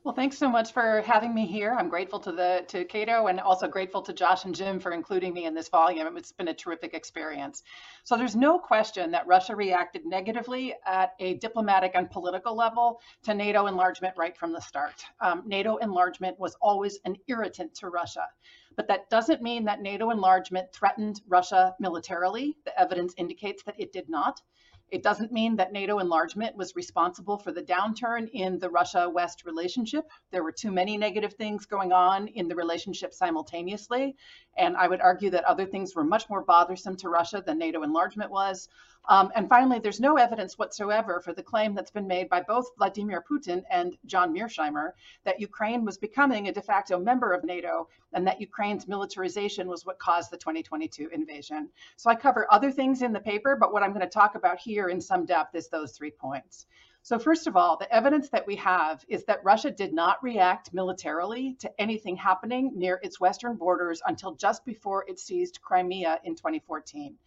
Well, 0.05 0.13
thanks 0.13 0.37
so 0.37 0.49
much 0.49 0.73
for 0.73 1.01
having 1.05 1.33
me 1.33 1.45
here. 1.45 1.73
I'm 1.79 1.87
grateful 1.87 2.19
to 2.19 2.33
the 2.33 2.65
to 2.67 2.83
Cato 2.83 3.27
and 3.27 3.39
also 3.39 3.69
grateful 3.69 4.01
to 4.01 4.11
Josh 4.11 4.43
and 4.43 4.53
Jim 4.53 4.77
for 4.77 4.91
including 4.91 5.33
me 5.33 5.45
in 5.45 5.53
this 5.53 5.69
volume. 5.69 6.17
It's 6.17 6.33
been 6.33 6.49
a 6.49 6.53
terrific 6.53 6.93
experience. 6.93 7.63
So 8.03 8.17
there's 8.17 8.35
no 8.35 8.59
question 8.59 9.11
that 9.11 9.25
Russia 9.27 9.55
reacted 9.55 10.05
negatively 10.05 10.75
at 10.85 11.13
a 11.19 11.35
diplomatic 11.35 11.93
and 11.95 12.11
political 12.11 12.53
level 12.53 12.99
to 13.23 13.33
NATO 13.33 13.67
enlargement 13.67 14.13
right 14.17 14.35
from 14.35 14.51
the 14.51 14.59
start. 14.59 15.05
Um, 15.21 15.43
NATO 15.45 15.77
enlargement 15.77 16.37
was 16.37 16.57
always 16.61 16.99
an 17.05 17.15
irritant 17.29 17.73
to 17.75 17.87
Russia. 17.87 18.27
But 18.75 18.89
that 18.89 19.09
doesn't 19.09 19.41
mean 19.41 19.63
that 19.65 19.81
NATO 19.81 20.09
enlargement 20.09 20.73
threatened 20.73 21.21
Russia 21.29 21.75
militarily. 21.79 22.57
The 22.65 22.77
evidence 22.77 23.13
indicates 23.17 23.63
that 23.63 23.79
it 23.79 23.93
did 23.93 24.09
not. 24.09 24.41
It 24.89 25.01
doesn't 25.01 25.31
mean 25.31 25.55
that 25.55 25.71
NATO 25.71 25.99
enlargement 25.99 26.55
was 26.55 26.75
responsible 26.75 27.37
for 27.37 27.51
the 27.51 27.63
downturn 27.63 28.29
in 28.31 28.59
the 28.59 28.69
Russia 28.69 29.09
West 29.09 29.43
relationship. 29.43 30.05
There 30.31 30.43
were 30.43 30.51
too 30.51 30.71
many 30.71 30.97
negative 30.97 31.33
things 31.33 31.65
going 31.65 31.91
on 31.91 32.27
in 32.27 32.47
the 32.47 32.55
relationship 32.55 33.13
simultaneously. 33.13 34.15
And 34.55 34.77
I 34.77 34.87
would 34.87 35.01
argue 35.01 35.31
that 35.31 35.45
other 35.45 35.65
things 35.65 35.95
were 35.95 36.03
much 36.03 36.29
more 36.29 36.43
bothersome 36.43 36.95
to 36.97 37.09
Russia 37.09 37.41
than 37.43 37.57
NATO 37.57 37.81
enlargement 37.81 38.29
was. 38.29 38.69
Um, 39.09 39.31
and 39.35 39.49
finally, 39.49 39.79
there's 39.79 39.99
no 39.99 40.17
evidence 40.17 40.57
whatsoever 40.57 41.19
for 41.19 41.33
the 41.33 41.43
claim 41.43 41.75
that's 41.75 41.91
been 41.91 42.07
made 42.07 42.29
by 42.29 42.41
both 42.41 42.71
Vladimir 42.77 43.23
Putin 43.29 43.63
and 43.69 43.97
John 44.05 44.33
Mearsheimer 44.33 44.91
that 45.25 45.41
Ukraine 45.41 45.83
was 45.83 45.97
becoming 45.97 46.47
a 46.47 46.53
de 46.53 46.61
facto 46.61 46.97
member 46.97 47.33
of 47.33 47.43
NATO 47.43 47.89
and 48.13 48.25
that 48.25 48.39
Ukraine's 48.39 48.87
militarization 48.87 49.67
was 49.67 49.85
what 49.85 49.99
caused 49.99 50.31
the 50.31 50.37
2022 50.37 51.09
invasion. 51.11 51.69
So 51.97 52.09
I 52.09 52.15
cover 52.15 52.47
other 52.49 52.71
things 52.71 53.01
in 53.01 53.11
the 53.11 53.19
paper, 53.19 53.57
but 53.59 53.73
what 53.73 53.83
I'm 53.83 53.91
going 53.91 54.01
to 54.01 54.07
talk 54.07 54.35
about 54.35 54.57
here 54.57 54.87
in 54.87 55.01
some 55.01 55.25
depth 55.25 55.53
is 55.55 55.67
those 55.67 55.91
three 55.91 56.11
points. 56.11 56.65
So, 57.05 57.19
first 57.19 57.47
of 57.47 57.57
all, 57.57 57.75
the 57.75 57.93
evidence 57.93 58.29
that 58.29 58.47
we 58.47 58.55
have 58.55 59.03
is 59.09 59.25
that 59.25 59.43
Russia 59.43 59.69
did 59.69 59.93
not 59.93 60.23
react 60.23 60.73
militarily 60.73 61.57
to 61.59 61.69
anything 61.77 62.15
happening 62.15 62.71
near 62.75 63.01
its 63.03 63.19
western 63.19 63.57
borders 63.57 64.01
until 64.05 64.35
just 64.35 64.63
before 64.63 65.03
it 65.09 65.19
seized 65.19 65.59
Crimea 65.61 66.21
in 66.23 66.35
2014. 66.35 67.17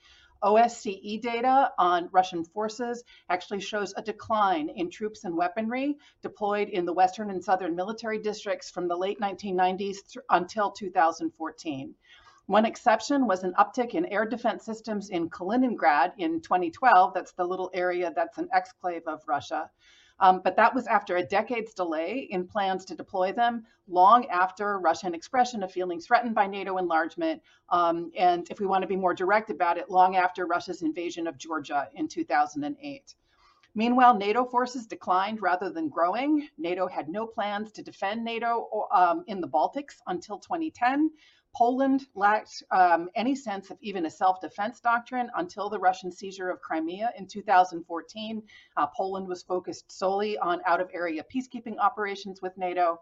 OSCE 0.42 1.20
data 1.20 1.72
on 1.78 2.08
Russian 2.12 2.44
forces 2.44 3.04
actually 3.28 3.60
shows 3.60 3.94
a 3.96 4.02
decline 4.02 4.68
in 4.68 4.90
troops 4.90 5.24
and 5.24 5.36
weaponry 5.36 5.96
deployed 6.22 6.68
in 6.68 6.84
the 6.84 6.92
western 6.92 7.30
and 7.30 7.42
southern 7.42 7.74
military 7.74 8.18
districts 8.18 8.70
from 8.70 8.88
the 8.88 8.96
late 8.96 9.20
1990s 9.20 10.16
until 10.30 10.70
2014. 10.70 11.94
One 12.46 12.64
exception 12.64 13.26
was 13.26 13.42
an 13.42 13.54
uptick 13.54 13.94
in 13.94 14.06
air 14.06 14.24
defense 14.24 14.64
systems 14.64 15.10
in 15.10 15.30
Kaliningrad 15.30 16.12
in 16.16 16.40
2012. 16.40 17.12
That's 17.12 17.32
the 17.32 17.44
little 17.44 17.70
area 17.74 18.12
that's 18.14 18.38
an 18.38 18.48
exclave 18.54 19.02
of 19.08 19.26
Russia. 19.26 19.70
Um, 20.18 20.40
but 20.42 20.56
that 20.56 20.74
was 20.74 20.86
after 20.86 21.16
a 21.16 21.22
decade's 21.22 21.74
delay 21.74 22.28
in 22.30 22.46
plans 22.46 22.84
to 22.86 22.94
deploy 22.94 23.32
them, 23.32 23.64
long 23.86 24.26
after 24.26 24.78
Russian 24.78 25.14
expression 25.14 25.62
of 25.62 25.70
feeling 25.70 26.00
threatened 26.00 26.34
by 26.34 26.46
NATO 26.46 26.78
enlargement. 26.78 27.42
Um, 27.68 28.10
and 28.16 28.48
if 28.50 28.58
we 28.58 28.66
want 28.66 28.82
to 28.82 28.88
be 28.88 28.96
more 28.96 29.14
direct 29.14 29.50
about 29.50 29.78
it, 29.78 29.90
long 29.90 30.16
after 30.16 30.46
Russia's 30.46 30.82
invasion 30.82 31.26
of 31.26 31.36
Georgia 31.36 31.88
in 31.94 32.08
2008. 32.08 33.14
Meanwhile, 33.74 34.16
NATO 34.16 34.46
forces 34.46 34.86
declined 34.86 35.42
rather 35.42 35.68
than 35.68 35.90
growing. 35.90 36.48
NATO 36.56 36.88
had 36.88 37.10
no 37.10 37.26
plans 37.26 37.70
to 37.72 37.82
defend 37.82 38.24
NATO 38.24 38.88
um, 38.90 39.22
in 39.26 39.42
the 39.42 39.48
Baltics 39.48 39.96
until 40.06 40.38
2010. 40.38 41.10
Poland 41.56 42.06
lacked 42.14 42.62
um, 42.70 43.08
any 43.14 43.34
sense 43.34 43.70
of 43.70 43.78
even 43.80 44.04
a 44.04 44.10
self 44.10 44.42
defense 44.42 44.78
doctrine 44.78 45.30
until 45.36 45.70
the 45.70 45.78
Russian 45.78 46.12
seizure 46.12 46.50
of 46.50 46.60
Crimea 46.60 47.12
in 47.16 47.26
2014. 47.26 48.42
Uh, 48.76 48.86
Poland 48.88 49.26
was 49.26 49.42
focused 49.42 49.90
solely 49.90 50.36
on 50.36 50.60
out 50.66 50.82
of 50.82 50.90
area 50.92 51.24
peacekeeping 51.34 51.78
operations 51.78 52.42
with 52.42 52.56
NATO. 52.58 53.00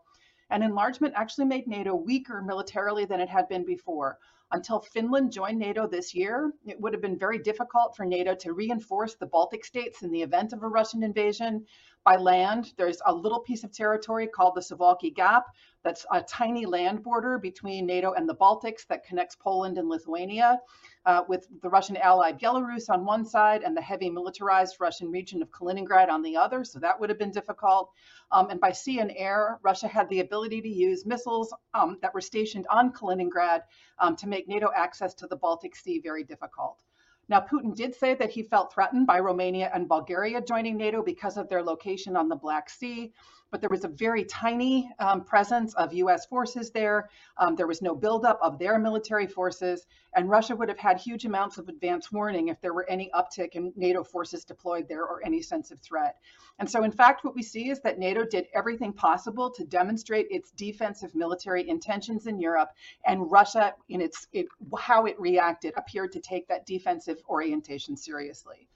And 0.50 0.62
enlargement 0.62 1.14
actually 1.16 1.46
made 1.46 1.66
NATO 1.66 1.96
weaker 1.96 2.42
militarily 2.42 3.04
than 3.06 3.20
it 3.20 3.28
had 3.28 3.48
been 3.48 3.64
before. 3.64 4.20
Until 4.52 4.78
Finland 4.78 5.32
joined 5.32 5.58
NATO 5.58 5.88
this 5.88 6.14
year, 6.14 6.52
it 6.64 6.80
would 6.80 6.92
have 6.92 7.02
been 7.02 7.18
very 7.18 7.38
difficult 7.38 7.96
for 7.96 8.04
NATO 8.04 8.36
to 8.36 8.52
reinforce 8.52 9.16
the 9.16 9.26
Baltic 9.26 9.64
states 9.64 10.02
in 10.02 10.12
the 10.12 10.22
event 10.22 10.52
of 10.52 10.62
a 10.62 10.68
Russian 10.68 11.02
invasion. 11.02 11.66
By 12.04 12.16
land, 12.16 12.72
there's 12.76 13.00
a 13.06 13.14
little 13.14 13.40
piece 13.40 13.64
of 13.64 13.72
territory 13.72 14.26
called 14.26 14.54
the 14.54 14.60
Suwalki 14.60 15.14
Gap, 15.14 15.46
that's 15.84 16.06
a 16.10 16.22
tiny 16.22 16.64
land 16.64 17.02
border 17.02 17.38
between 17.38 17.86
NATO 17.86 18.12
and 18.12 18.26
the 18.28 18.34
Baltics 18.34 18.86
that 18.88 19.04
connects 19.04 19.36
Poland 19.36 19.76
and 19.76 19.88
Lithuania, 19.88 20.60
uh, 21.04 21.22
with 21.28 21.46
the 21.60 21.68
Russian 21.68 21.98
ally 21.98 22.32
Belarus 22.32 22.88
on 22.88 23.04
one 23.04 23.24
side 23.24 23.62
and 23.62 23.76
the 23.76 23.82
heavy 23.82 24.08
militarized 24.08 24.76
Russian 24.80 25.10
region 25.10 25.42
of 25.42 25.50
Kaliningrad 25.50 26.08
on 26.08 26.22
the 26.22 26.36
other. 26.36 26.64
So 26.64 26.78
that 26.78 26.98
would 26.98 27.10
have 27.10 27.18
been 27.18 27.30
difficult. 27.30 27.90
Um, 28.32 28.48
and 28.48 28.58
by 28.58 28.72
sea 28.72 29.00
and 29.00 29.12
air, 29.14 29.60
Russia 29.62 29.86
had 29.86 30.08
the 30.08 30.20
ability 30.20 30.62
to 30.62 30.68
use 30.68 31.04
missiles 31.04 31.54
um, 31.74 31.98
that 32.00 32.14
were 32.14 32.22
stationed 32.22 32.66
on 32.70 32.92
Kaliningrad 32.92 33.60
um, 33.98 34.16
to 34.16 34.26
make 34.26 34.48
NATO 34.48 34.70
access 34.74 35.12
to 35.14 35.26
the 35.26 35.36
Baltic 35.36 35.76
Sea 35.76 36.00
very 36.00 36.24
difficult. 36.24 36.82
Now, 37.28 37.40
Putin 37.40 37.74
did 37.74 37.94
say 37.94 38.14
that 38.14 38.30
he 38.30 38.42
felt 38.42 38.72
threatened 38.72 39.06
by 39.06 39.18
Romania 39.18 39.70
and 39.74 39.88
Bulgaria 39.88 40.40
joining 40.42 40.76
NATO 40.76 41.02
because 41.02 41.36
of 41.36 41.48
their 41.48 41.62
location 41.62 42.16
on 42.16 42.28
the 42.28 42.36
Black 42.36 42.68
Sea 42.68 43.12
but 43.54 43.60
there 43.60 43.70
was 43.70 43.84
a 43.84 43.88
very 43.88 44.24
tiny 44.24 44.90
um, 44.98 45.22
presence 45.22 45.74
of 45.74 45.94
US 45.94 46.26
forces 46.26 46.72
there. 46.72 47.08
Um, 47.38 47.54
there 47.54 47.68
was 47.68 47.80
no 47.80 47.94
buildup 47.94 48.40
of 48.42 48.58
their 48.58 48.80
military 48.80 49.28
forces, 49.28 49.86
and 50.16 50.28
Russia 50.28 50.56
would 50.56 50.68
have 50.68 50.78
had 50.80 50.98
huge 50.98 51.24
amounts 51.24 51.56
of 51.56 51.68
advance 51.68 52.10
warning 52.10 52.48
if 52.48 52.60
there 52.60 52.74
were 52.74 52.84
any 52.90 53.12
uptick 53.14 53.50
in 53.52 53.72
NATO 53.76 54.02
forces 54.02 54.44
deployed 54.44 54.88
there 54.88 55.04
or 55.04 55.24
any 55.24 55.40
sense 55.40 55.70
of 55.70 55.78
threat. 55.80 56.16
And 56.58 56.68
so, 56.68 56.82
in 56.82 56.90
fact, 56.90 57.22
what 57.22 57.36
we 57.36 57.44
see 57.44 57.70
is 57.70 57.80
that 57.82 57.96
NATO 57.96 58.24
did 58.24 58.48
everything 58.52 58.92
possible 58.92 59.52
to 59.52 59.64
demonstrate 59.64 60.26
its 60.30 60.50
defensive 60.50 61.14
military 61.14 61.68
intentions 61.68 62.26
in 62.26 62.40
Europe, 62.40 62.70
and 63.06 63.30
Russia, 63.30 63.72
in 63.88 64.00
its 64.00 64.26
it, 64.32 64.46
how 64.76 65.06
it 65.06 65.14
reacted, 65.20 65.74
appeared 65.76 66.10
to 66.10 66.18
take 66.18 66.48
that 66.48 66.66
defensive 66.66 67.22
orientation 67.28 67.96
seriously. 67.96 68.66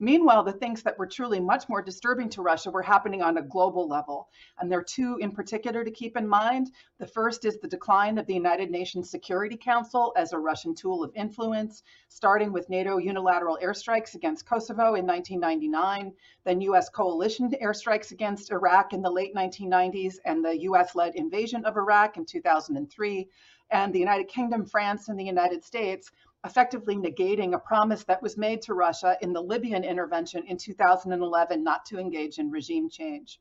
Meanwhile, 0.00 0.44
the 0.44 0.52
things 0.52 0.82
that 0.82 0.98
were 0.98 1.06
truly 1.06 1.38
much 1.38 1.68
more 1.68 1.82
disturbing 1.82 2.28
to 2.30 2.42
Russia 2.42 2.70
were 2.70 2.82
happening 2.82 3.22
on 3.22 3.36
a 3.36 3.42
global 3.42 3.86
level. 3.86 4.28
And 4.58 4.70
there 4.70 4.78
are 4.78 4.84
two 4.84 5.18
in 5.18 5.32
particular 5.32 5.84
to 5.84 5.90
keep 5.90 6.16
in 6.16 6.26
mind. 6.26 6.72
The 6.98 7.06
first 7.06 7.44
is 7.44 7.58
the 7.58 7.68
decline 7.68 8.18
of 8.18 8.26
the 8.26 8.34
United 8.34 8.70
Nations 8.70 9.10
Security 9.10 9.56
Council 9.56 10.12
as 10.16 10.32
a 10.32 10.38
Russian 10.38 10.74
tool 10.74 11.04
of 11.04 11.12
influence, 11.14 11.82
starting 12.08 12.52
with 12.52 12.68
NATO 12.68 12.98
unilateral 12.98 13.58
airstrikes 13.62 14.14
against 14.14 14.46
Kosovo 14.46 14.94
in 14.94 15.06
1999, 15.06 16.12
then 16.44 16.60
US 16.62 16.88
coalition 16.88 17.50
airstrikes 17.62 18.10
against 18.12 18.50
Iraq 18.50 18.92
in 18.92 19.02
the 19.02 19.10
late 19.10 19.34
1990s, 19.34 20.16
and 20.24 20.44
the 20.44 20.62
US 20.62 20.94
led 20.94 21.14
invasion 21.14 21.64
of 21.64 21.76
Iraq 21.76 22.16
in 22.16 22.24
2003, 22.24 23.28
and 23.70 23.92
the 23.92 23.98
United 23.98 24.28
Kingdom, 24.28 24.64
France, 24.66 25.08
and 25.08 25.18
the 25.18 25.24
United 25.24 25.64
States 25.64 26.10
effectively 26.44 26.96
negating 26.96 27.54
a 27.54 27.58
promise 27.58 28.04
that 28.04 28.22
was 28.22 28.36
made 28.36 28.62
to 28.62 28.74
Russia 28.74 29.16
in 29.20 29.32
the 29.32 29.40
Libyan 29.40 29.84
intervention 29.84 30.44
in 30.46 30.56
2011 30.56 31.62
not 31.62 31.84
to 31.86 31.98
engage 31.98 32.38
in 32.38 32.50
regime 32.50 32.90
change. 32.90 33.40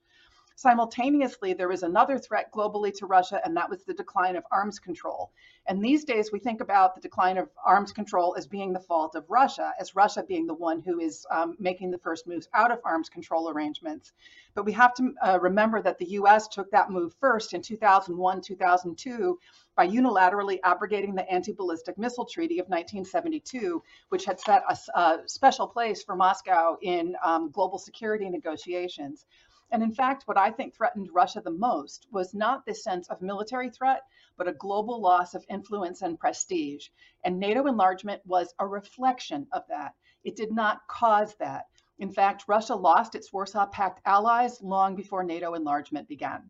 Simultaneously, 0.61 1.53
there 1.53 1.67
was 1.67 1.81
another 1.81 2.19
threat 2.19 2.51
globally 2.51 2.93
to 2.93 3.07
Russia, 3.07 3.41
and 3.43 3.57
that 3.57 3.67
was 3.67 3.83
the 3.83 3.95
decline 3.95 4.35
of 4.35 4.43
arms 4.51 4.77
control. 4.77 5.31
And 5.65 5.83
these 5.83 6.03
days, 6.03 6.31
we 6.31 6.37
think 6.37 6.61
about 6.61 6.93
the 6.93 7.01
decline 7.01 7.39
of 7.39 7.49
arms 7.65 7.91
control 7.91 8.35
as 8.37 8.45
being 8.45 8.71
the 8.71 8.79
fault 8.79 9.15
of 9.15 9.25
Russia, 9.27 9.73
as 9.79 9.95
Russia 9.95 10.21
being 10.21 10.45
the 10.45 10.53
one 10.53 10.79
who 10.79 10.99
is 10.99 11.25
um, 11.31 11.55
making 11.57 11.89
the 11.89 11.97
first 11.97 12.27
moves 12.27 12.47
out 12.53 12.69
of 12.69 12.77
arms 12.85 13.09
control 13.09 13.49
arrangements. 13.49 14.13
But 14.53 14.65
we 14.65 14.71
have 14.73 14.93
to 14.97 15.15
uh, 15.23 15.39
remember 15.41 15.81
that 15.81 15.97
the 15.97 16.11
US 16.19 16.47
took 16.47 16.69
that 16.69 16.91
move 16.91 17.15
first 17.19 17.55
in 17.55 17.63
2001, 17.63 18.41
2002 18.41 19.39
by 19.75 19.87
unilaterally 19.87 20.59
abrogating 20.63 21.15
the 21.15 21.27
Anti 21.27 21.53
Ballistic 21.53 21.97
Missile 21.97 22.25
Treaty 22.25 22.59
of 22.59 22.67
1972, 22.67 23.81
which 24.09 24.25
had 24.25 24.39
set 24.39 24.61
a, 24.69 24.77
a 24.99 25.19
special 25.25 25.65
place 25.65 26.03
for 26.03 26.15
Moscow 26.15 26.77
in 26.83 27.15
um, 27.23 27.49
global 27.49 27.79
security 27.79 28.29
negotiations. 28.29 29.25
And 29.71 29.81
in 29.81 29.93
fact, 29.93 30.27
what 30.27 30.37
I 30.37 30.51
think 30.51 30.75
threatened 30.75 31.09
Russia 31.13 31.39
the 31.39 31.49
most 31.49 32.05
was 32.11 32.33
not 32.33 32.65
this 32.65 32.83
sense 32.83 33.07
of 33.09 33.21
military 33.21 33.69
threat, 33.69 34.03
but 34.35 34.49
a 34.49 34.53
global 34.53 34.99
loss 34.99 35.33
of 35.33 35.45
influence 35.49 36.01
and 36.01 36.19
prestige. 36.19 36.89
And 37.23 37.39
NATO 37.39 37.65
enlargement 37.67 38.21
was 38.25 38.53
a 38.59 38.67
reflection 38.67 39.47
of 39.53 39.63
that. 39.69 39.95
It 40.25 40.35
did 40.35 40.51
not 40.51 40.85
cause 40.87 41.35
that. 41.35 41.67
In 41.99 42.11
fact, 42.11 42.45
Russia 42.47 42.75
lost 42.75 43.15
its 43.15 43.31
Warsaw 43.31 43.67
Pact 43.67 44.01
allies 44.05 44.61
long 44.61 44.95
before 44.95 45.23
NATO 45.23 45.53
enlargement 45.53 46.07
began. 46.07 46.49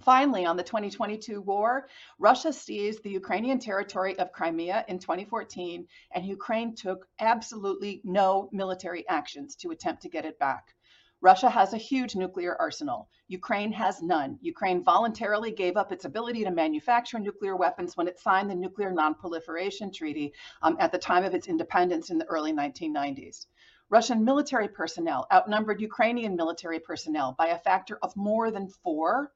Finally, 0.00 0.44
on 0.44 0.56
the 0.56 0.62
2022 0.62 1.40
war, 1.40 1.88
Russia 2.18 2.52
seized 2.52 3.02
the 3.02 3.10
Ukrainian 3.10 3.60
territory 3.60 4.18
of 4.18 4.32
Crimea 4.32 4.84
in 4.88 4.98
2014, 4.98 5.86
and 6.10 6.26
Ukraine 6.26 6.74
took 6.74 7.08
absolutely 7.20 8.00
no 8.02 8.48
military 8.52 9.08
actions 9.08 9.54
to 9.56 9.70
attempt 9.70 10.02
to 10.02 10.08
get 10.08 10.24
it 10.24 10.38
back. 10.38 10.74
Russia 11.22 11.48
has 11.48 11.72
a 11.72 11.78
huge 11.78 12.16
nuclear 12.16 12.56
arsenal. 12.58 13.08
Ukraine 13.28 13.70
has 13.70 14.02
none. 14.02 14.36
Ukraine 14.42 14.82
voluntarily 14.82 15.52
gave 15.52 15.76
up 15.76 15.92
its 15.92 16.04
ability 16.04 16.42
to 16.42 16.50
manufacture 16.50 17.20
nuclear 17.20 17.54
weapons 17.54 17.96
when 17.96 18.08
it 18.08 18.18
signed 18.18 18.50
the 18.50 18.56
Nuclear 18.56 18.90
Non-Proliferation 18.90 19.92
Treaty 19.92 20.32
um, 20.62 20.76
at 20.80 20.90
the 20.90 20.98
time 20.98 21.22
of 21.22 21.32
its 21.32 21.46
independence 21.46 22.10
in 22.10 22.18
the 22.18 22.24
early 22.24 22.52
1990s. 22.52 23.46
Russian 23.88 24.24
military 24.24 24.66
personnel 24.66 25.28
outnumbered 25.32 25.80
Ukrainian 25.80 26.34
military 26.34 26.80
personnel 26.80 27.36
by 27.38 27.48
a 27.48 27.58
factor 27.58 27.98
of 28.02 28.16
more 28.16 28.50
than 28.50 28.66
four 28.66 29.30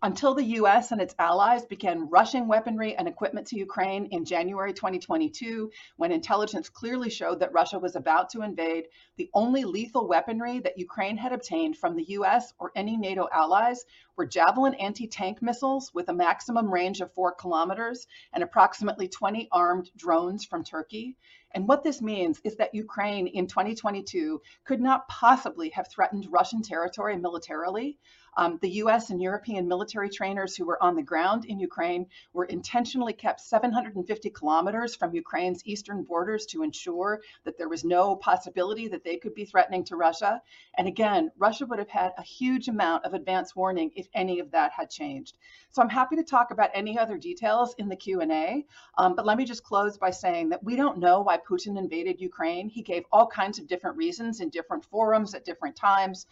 until 0.00 0.32
the 0.32 0.44
US 0.44 0.92
and 0.92 1.00
its 1.00 1.14
allies 1.18 1.66
began 1.66 2.08
rushing 2.08 2.46
weaponry 2.46 2.94
and 2.94 3.08
equipment 3.08 3.48
to 3.48 3.58
Ukraine 3.58 4.06
in 4.06 4.24
January 4.24 4.72
2022, 4.72 5.72
when 5.96 6.12
intelligence 6.12 6.68
clearly 6.68 7.10
showed 7.10 7.40
that 7.40 7.52
Russia 7.52 7.80
was 7.80 7.96
about 7.96 8.30
to 8.30 8.42
invade, 8.42 8.86
the 9.16 9.28
only 9.34 9.64
lethal 9.64 10.06
weaponry 10.06 10.60
that 10.60 10.78
Ukraine 10.78 11.16
had 11.16 11.32
obtained 11.32 11.76
from 11.76 11.96
the 11.96 12.04
US 12.10 12.52
or 12.60 12.70
any 12.76 12.96
NATO 12.96 13.28
allies 13.32 13.84
were 14.16 14.26
Javelin 14.26 14.74
anti 14.74 15.08
tank 15.08 15.42
missiles 15.42 15.92
with 15.92 16.08
a 16.08 16.14
maximum 16.14 16.72
range 16.72 17.00
of 17.00 17.12
four 17.12 17.32
kilometers 17.32 18.06
and 18.32 18.44
approximately 18.44 19.08
20 19.08 19.48
armed 19.50 19.90
drones 19.96 20.44
from 20.44 20.62
Turkey. 20.62 21.16
And 21.52 21.66
what 21.66 21.82
this 21.82 22.02
means 22.02 22.40
is 22.44 22.56
that 22.56 22.74
Ukraine 22.74 23.26
in 23.26 23.46
2022 23.46 24.42
could 24.64 24.80
not 24.80 25.08
possibly 25.08 25.70
have 25.70 25.88
threatened 25.88 26.28
Russian 26.30 26.62
territory 26.62 27.16
militarily 27.16 27.96
um, 28.38 28.56
the 28.62 28.70
US 28.82 29.10
and 29.10 29.20
European 29.20 29.66
military 29.66 30.08
trainers 30.08 30.54
who 30.56 30.64
were 30.64 30.80
on 30.80 30.94
the 30.94 31.02
ground 31.02 31.44
in 31.44 31.58
Ukraine 31.58 32.06
were 32.32 32.44
intentionally 32.44 33.12
kept 33.12 33.40
750 33.40 34.30
kilometers 34.30 34.94
from 34.94 35.12
Ukraine's 35.12 35.66
eastern 35.66 36.04
borders 36.04 36.46
to 36.46 36.62
ensure 36.62 37.20
that 37.44 37.58
there 37.58 37.68
was 37.68 37.84
no 37.84 38.14
possibility 38.14 38.86
that 38.88 39.02
they 39.02 39.16
could 39.16 39.34
be 39.34 39.44
threatening 39.44 39.82
to 39.84 39.96
Russia. 39.96 40.40
And 40.76 40.86
again, 40.86 41.32
Russia 41.36 41.66
would 41.66 41.80
have 41.80 41.88
had 41.88 42.12
a 42.16 42.22
huge 42.22 42.68
amount 42.68 43.04
of 43.04 43.12
advance 43.12 43.56
warning 43.56 43.90
if 43.96 44.06
any 44.14 44.38
of 44.38 44.52
that 44.52 44.70
had 44.70 44.88
changed. 44.88 45.36
So 45.70 45.82
I'm 45.82 45.88
happy 45.88 46.14
to 46.14 46.22
talk 46.22 46.52
about 46.52 46.70
any 46.74 46.96
other 46.96 47.18
details 47.18 47.74
in 47.78 47.88
the 47.88 47.96
Q&A, 47.96 48.64
um, 48.98 49.16
but 49.16 49.26
let 49.26 49.36
me 49.36 49.44
just 49.44 49.64
close 49.64 49.98
by 49.98 50.10
saying 50.10 50.50
that 50.50 50.62
we 50.62 50.76
don't 50.76 50.98
know 50.98 51.22
why 51.22 51.38
Putin 51.38 51.76
invaded 51.76 52.20
Ukraine. 52.20 52.68
He 52.68 52.82
gave 52.82 53.02
all 53.10 53.26
kinds 53.26 53.58
of 53.58 53.66
different 53.66 53.96
reasons 53.96 54.40
in 54.40 54.48
different 54.48 54.84
forums 54.84 55.34
at 55.34 55.44
different 55.44 55.74
times. 55.74 56.26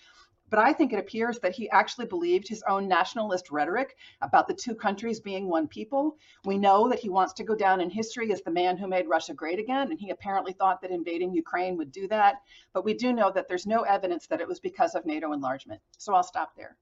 But 0.49 0.61
I 0.61 0.73
think 0.73 0.93
it 0.93 0.99
appears 0.99 1.39
that 1.41 1.55
he 1.55 1.69
actually 1.71 2.07
believed 2.07 2.47
his 2.47 2.63
own 2.69 2.87
nationalist 2.87 3.51
rhetoric 3.51 3.97
about 4.23 4.47
the 4.47 4.55
two 4.55 4.75
countries 4.75 5.19
being 5.19 5.49
one 5.49 5.67
people. 5.67 6.17
We 6.45 6.57
know 6.57 6.89
that 6.89 7.01
he 7.01 7.09
wants 7.09 7.33
to 7.35 7.45
go 7.45 7.55
down 7.55 7.81
in 7.81 7.91
history 7.91 8.33
as 8.33 8.43
the 8.43 8.51
man 8.51 8.77
who 8.77 8.87
made 8.87 9.09
Russia 9.09 9.35
great 9.35 9.59
again, 9.59 9.91
and 9.91 9.99
he 9.99 10.11
apparently 10.11 10.53
thought 10.53 10.81
that 10.83 10.91
invading 10.91 11.33
Ukraine 11.33 11.77
would 11.77 11.91
do 11.91 12.07
that. 12.09 12.37
But 12.73 12.85
we 12.85 12.95
do 12.95 13.13
know 13.13 13.31
that 13.33 13.49
there's 13.49 13.67
no 13.67 13.83
evidence 13.83 14.27
that 14.29 14.41
it 14.41 14.49
was 14.49 14.61
because 14.61 14.95
of 14.95 15.05
NATO 15.05 15.33
enlargement. 15.33 15.81
So 15.99 16.15
I'll 16.15 16.23
stop 16.23 16.55
there. 16.57 16.77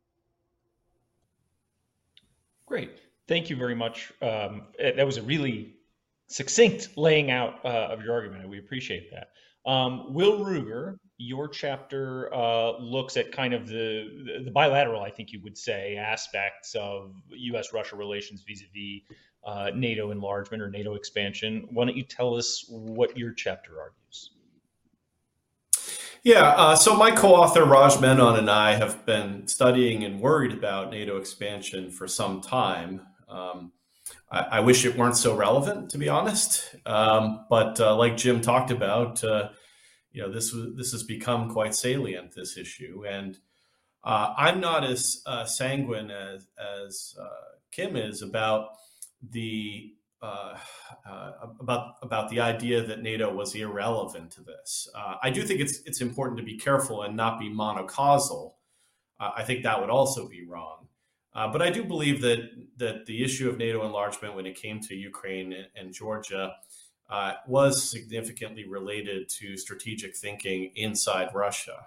Great. 2.67 2.99
Thank 3.27 3.49
you 3.49 3.57
very 3.57 3.75
much. 3.75 4.13
Um, 4.21 4.63
eh, 4.79 4.93
that 4.93 5.07
was 5.07 5.17
a 5.17 5.23
really 5.23 5.75
succinct 6.29 6.97
laying 6.97 7.31
out 7.31 7.65
uh, 7.65 7.89
of 7.91 8.03
your 8.03 8.13
argument. 8.13 8.49
We 8.49 8.59
appreciate 8.59 9.11
that. 9.13 9.29
Um, 9.71 10.13
Will 10.13 10.41
Ruger, 10.41 10.99
your 11.17 11.49
chapter 11.49 12.33
uh, 12.35 12.79
looks 12.79 13.17
at 13.17 13.33
kind 13.33 13.55
of 13.55 13.67
the 13.67 14.43
the 14.45 14.51
bilateral, 14.51 15.03
I 15.03 15.11
think 15.11 15.33
you 15.33 15.41
would 15.43 15.57
say, 15.57 15.97
aspects 15.97 16.75
of 16.75 17.15
U.S.-Russia 17.31 17.97
relations 17.97 18.43
vis-a-vis 18.47 19.03
uh, 19.45 19.71
NATO 19.75 20.11
enlargement 20.11 20.63
or 20.63 20.71
NATO 20.71 20.95
expansion. 20.95 21.69
Why 21.71 21.85
don't 21.85 21.97
you 21.97 22.03
tell 22.03 22.35
us 22.35 22.65
what 22.69 23.17
your 23.17 23.33
chapter 23.33 23.81
argues? 23.81 24.31
Yeah, 26.25 26.49
uh, 26.57 26.75
so 26.75 26.97
my 26.97 27.11
co-author 27.11 27.67
Raj 27.67 28.01
Menon 28.01 28.39
and 28.39 28.51
I 28.51 28.75
have 28.77 29.05
been 29.05 29.47
studying 29.47 30.05
and 30.05 30.21
worried 30.21 30.53
about 30.53 30.91
NATO 30.91 31.19
expansion 31.19 31.91
for 31.91 32.09
some 32.09 32.41
time. 32.41 33.03
Um, 33.29 33.73
I, 34.31 34.41
I, 34.53 34.61
wish 34.61 34.87
it 34.87 34.97
weren't 34.97 35.19
so 35.19 35.37
relevant, 35.37 35.91
to 35.91 35.99
be 35.99 36.09
honest. 36.09 36.77
Um, 36.87 37.45
but 37.51 37.79
uh, 37.79 37.95
like 37.97 38.17
Jim 38.17 38.41
talked 38.41 38.71
about, 38.71 39.23
uh, 39.23 39.51
you 40.15 40.23
know, 40.23 40.33
this 40.33 40.57
this 40.77 40.93
has 40.93 41.03
become 41.03 41.51
quite 41.51 41.75
salient. 41.75 42.35
This 42.35 42.57
issue, 42.57 43.05
and 43.07 43.37
uh, 44.05 44.33
I'm 44.37 44.61
not 44.61 44.85
as 44.85 45.23
uh, 45.27 45.45
sanguine 45.45 46.11
as 46.11 46.47
as 46.57 47.15
uh, 47.21 47.59
Kim 47.73 47.97
is 47.97 48.23
about 48.23 48.77
the 49.29 49.93
uh, 50.23 50.57
about 51.61 51.97
about 52.01 52.31
the 52.31 52.41
idea 52.41 52.83
that 52.85 53.03
NATO 53.03 53.35
was 53.35 53.55
irrelevant 53.57 54.31
to 54.33 54.43
this. 54.43 54.89
I 55.23 55.31
do 55.31 55.43
think 55.43 55.61
it's 55.61 55.81
it's 55.85 56.01
important 56.01 56.39
to 56.39 56.45
be 56.45 56.57
careful 56.57 57.03
and 57.03 57.17
not 57.17 57.41
be 57.41 57.51
monocausal. 57.51 58.53
I 59.19 59.43
think 59.43 59.63
that 59.63 59.81
would 59.81 59.91
also 59.91 60.29
be 60.29 60.45
wrong. 60.45 60.89
Uh, 61.35 61.49
but 61.49 61.61
I 61.61 61.71
do 61.71 61.85
believe 61.85 62.21
that 62.21 62.39
that 62.77 63.07
the 63.07 63.25
issue 63.25 63.49
of 63.49 63.59
NATO 63.59 63.85
enlargement, 63.85 64.37
when 64.37 64.47
it 64.47 64.55
came 64.55 64.81
to 64.83 64.95
Ukraine 64.95 65.53
and, 65.53 65.67
and 65.75 65.93
Georgia, 65.93 66.55
uh, 67.11 67.35
was 67.47 67.91
significantly 67.91 68.67
related 68.67 69.29
to 69.29 69.57
strategic 69.57 70.17
thinking 70.17 70.73
inside 70.75 71.29
Russia. 71.35 71.87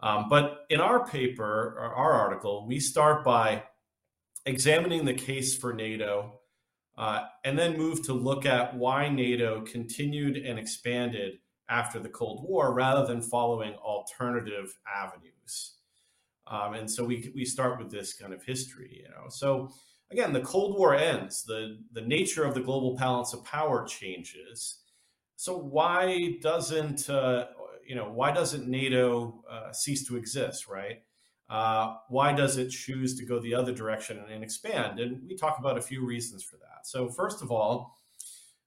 Um, 0.00 0.28
but 0.28 0.64
in 0.70 0.80
our 0.80 1.06
paper, 1.06 1.76
our 1.78 2.12
article, 2.12 2.66
we 2.66 2.78
start 2.78 3.24
by 3.24 3.64
examining 4.46 5.04
the 5.04 5.14
case 5.14 5.56
for 5.56 5.72
NATO 5.72 6.40
uh, 6.96 7.26
and 7.44 7.58
then 7.58 7.76
move 7.76 8.04
to 8.04 8.12
look 8.12 8.46
at 8.46 8.76
why 8.76 9.08
NATO 9.08 9.60
continued 9.62 10.36
and 10.36 10.58
expanded 10.58 11.38
after 11.68 11.98
the 11.98 12.08
Cold 12.08 12.44
War 12.48 12.72
rather 12.72 13.06
than 13.06 13.20
following 13.20 13.74
alternative 13.74 14.76
avenues. 14.86 15.74
Um, 16.46 16.74
and 16.74 16.90
so 16.90 17.04
we, 17.04 17.30
we 17.34 17.44
start 17.44 17.78
with 17.78 17.90
this 17.90 18.14
kind 18.14 18.32
of 18.32 18.42
history, 18.42 19.02
you 19.02 19.10
know. 19.10 19.28
So 19.28 19.70
again, 20.10 20.32
the 20.32 20.40
Cold 20.40 20.78
War 20.78 20.94
ends, 20.94 21.44
the, 21.44 21.78
the 21.92 22.00
nature 22.00 22.44
of 22.44 22.54
the 22.54 22.60
global 22.60 22.96
balance 22.96 23.32
of 23.32 23.44
power 23.44 23.84
changes. 23.84 24.80
So 25.36 25.56
why 25.56 26.36
doesn't, 26.40 27.08
uh, 27.08 27.46
you 27.86 27.94
know, 27.94 28.10
why 28.10 28.32
doesn't 28.32 28.68
NATO 28.68 29.44
uh, 29.50 29.72
cease 29.72 30.06
to 30.08 30.16
exist, 30.16 30.68
right? 30.68 31.02
Uh, 31.48 31.96
why 32.08 32.32
does 32.32 32.58
it 32.58 32.68
choose 32.68 33.16
to 33.16 33.24
go 33.24 33.38
the 33.38 33.54
other 33.54 33.72
direction 33.72 34.18
and, 34.18 34.30
and, 34.30 34.44
expand? 34.44 35.00
And 35.00 35.26
we 35.26 35.34
talk 35.34 35.58
about 35.58 35.78
a 35.78 35.82
few 35.82 36.04
reasons 36.04 36.42
for 36.42 36.56
that. 36.56 36.86
So 36.86 37.08
first 37.08 37.40
of 37.40 37.50
all, 37.50 37.96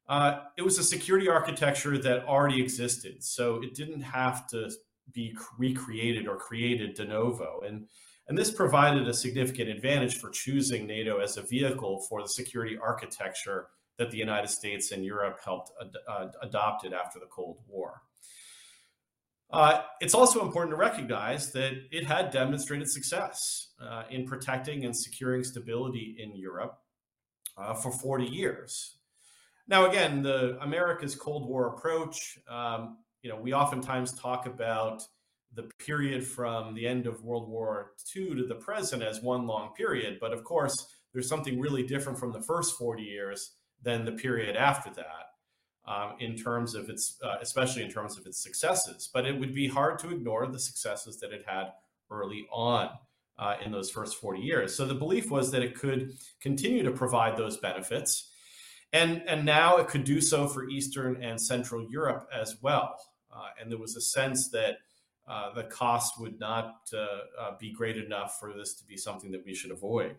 uh, 0.09 0.39
it 0.57 0.63
was 0.63 0.79
a 0.79 0.83
security 0.83 1.29
architecture 1.29 1.97
that 1.99 2.25
already 2.25 2.61
existed. 2.61 3.23
So 3.23 3.61
it 3.61 3.75
didn't 3.75 4.01
have 4.01 4.47
to 4.47 4.71
be 5.11 5.35
recreated 5.59 6.27
or 6.27 6.37
created 6.37 6.95
de 6.95 7.05
novo. 7.05 7.61
And, 7.65 7.87
and 8.27 8.37
this 8.37 8.51
provided 8.51 9.07
a 9.07 9.13
significant 9.13 9.69
advantage 9.69 10.17
for 10.17 10.29
choosing 10.29 10.87
NATO 10.87 11.19
as 11.19 11.37
a 11.37 11.41
vehicle 11.41 12.05
for 12.07 12.21
the 12.21 12.27
security 12.27 12.77
architecture 12.81 13.67
that 13.97 14.11
the 14.11 14.17
United 14.17 14.47
States 14.47 14.91
and 14.91 15.03
Europe 15.03 15.39
helped 15.43 15.71
ad- 15.81 15.95
uh, 16.07 16.27
adopted 16.41 16.93
after 16.93 17.19
the 17.19 17.25
Cold 17.25 17.57
War. 17.67 18.01
Uh, 19.51 19.81
it's 19.99 20.13
also 20.13 20.41
important 20.45 20.71
to 20.71 20.77
recognize 20.77 21.51
that 21.51 21.73
it 21.91 22.05
had 22.05 22.31
demonstrated 22.31 22.89
success 22.89 23.73
uh, 23.81 24.03
in 24.09 24.25
protecting 24.25 24.85
and 24.85 24.95
securing 24.95 25.43
stability 25.43 26.15
in 26.19 26.33
Europe 26.35 26.79
uh, 27.57 27.73
for 27.73 27.91
40 27.91 28.25
years. 28.25 28.97
Now, 29.67 29.89
again, 29.89 30.21
the 30.21 30.57
America's 30.61 31.15
Cold 31.15 31.47
War 31.49 31.75
approach 31.75 32.39
um, 32.49 32.97
you 33.21 33.29
know, 33.29 33.35
we 33.35 33.53
oftentimes 33.53 34.13
talk 34.13 34.45
about 34.45 35.03
the 35.53 35.63
period 35.79 36.25
from 36.25 36.73
the 36.73 36.87
end 36.87 37.07
of 37.07 37.23
World 37.23 37.49
War 37.49 37.93
II 38.15 38.35
to 38.35 38.47
the 38.47 38.55
present 38.55 39.03
as 39.03 39.21
one 39.21 39.45
long 39.47 39.73
period. 39.73 40.17
But 40.19 40.33
of 40.33 40.43
course, 40.43 40.87
there's 41.13 41.27
something 41.27 41.59
really 41.59 41.83
different 41.83 42.19
from 42.19 42.31
the 42.31 42.41
first 42.41 42.77
40 42.77 43.03
years 43.03 43.55
than 43.81 44.05
the 44.05 44.13
period 44.13 44.55
after 44.55 44.89
that. 44.91 45.27
Um, 45.87 46.13
in 46.19 46.35
terms 46.35 46.75
of 46.75 46.89
its, 46.91 47.17
uh, 47.23 47.37
especially 47.41 47.81
in 47.81 47.89
terms 47.89 48.15
of 48.15 48.27
its 48.27 48.41
successes, 48.41 49.09
but 49.11 49.25
it 49.25 49.37
would 49.37 49.53
be 49.53 49.67
hard 49.67 49.97
to 49.99 50.11
ignore 50.11 50.45
the 50.45 50.59
successes 50.59 51.19
that 51.19 51.33
it 51.33 51.43
had 51.47 51.71
early 52.11 52.45
on 52.51 52.91
uh, 53.39 53.55
in 53.65 53.71
those 53.71 53.89
first 53.89 54.17
40 54.17 54.39
years. 54.39 54.75
So 54.75 54.85
the 54.85 54.93
belief 54.93 55.31
was 55.31 55.49
that 55.51 55.63
it 55.63 55.73
could 55.73 56.13
continue 56.39 56.83
to 56.83 56.91
provide 56.91 57.35
those 57.35 57.57
benefits, 57.57 58.29
and 58.93 59.23
and 59.27 59.43
now 59.43 59.77
it 59.77 59.87
could 59.87 60.03
do 60.03 60.21
so 60.21 60.47
for 60.47 60.69
Eastern 60.69 61.21
and 61.23 61.41
Central 61.41 61.83
Europe 61.89 62.27
as 62.31 62.57
well. 62.61 62.95
Uh, 63.33 63.47
and 63.59 63.71
there 63.71 63.79
was 63.79 63.95
a 63.95 64.01
sense 64.01 64.49
that 64.51 64.77
uh, 65.27 65.53
the 65.53 65.63
cost 65.63 66.19
would 66.19 66.39
not 66.39 66.75
uh, 66.97 67.51
be 67.59 67.71
great 67.71 67.97
enough 67.97 68.39
for 68.39 68.53
this 68.53 68.73
to 68.75 68.85
be 68.85 68.97
something 68.97 69.31
that 69.31 69.45
we 69.45 69.53
should 69.53 69.71
avoid. 69.71 70.15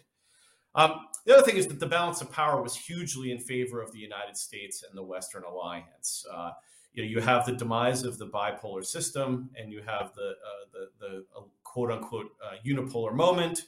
Um, 0.74 1.06
the 1.26 1.34
other 1.34 1.42
thing 1.42 1.56
is 1.56 1.66
that 1.66 1.80
the 1.80 1.86
balance 1.86 2.22
of 2.22 2.32
power 2.32 2.62
was 2.62 2.74
hugely 2.74 3.30
in 3.30 3.38
favor 3.38 3.82
of 3.82 3.92
the 3.92 3.98
United 3.98 4.36
States 4.36 4.82
and 4.88 4.96
the 4.96 5.02
Western 5.02 5.44
alliance. 5.44 6.24
Uh, 6.32 6.52
you 6.94 7.02
know, 7.02 7.08
you 7.08 7.20
have 7.20 7.44
the 7.44 7.52
demise 7.52 8.04
of 8.04 8.18
the 8.18 8.26
bipolar 8.26 8.84
system, 8.84 9.50
and 9.58 9.72
you 9.72 9.82
have 9.82 10.14
the 10.14 10.30
uh, 10.30 10.64
the, 10.72 10.88
the 11.00 11.24
uh, 11.36 11.42
quote 11.64 11.90
unquote 11.90 12.30
unipolar 12.64 13.14
moment, 13.14 13.62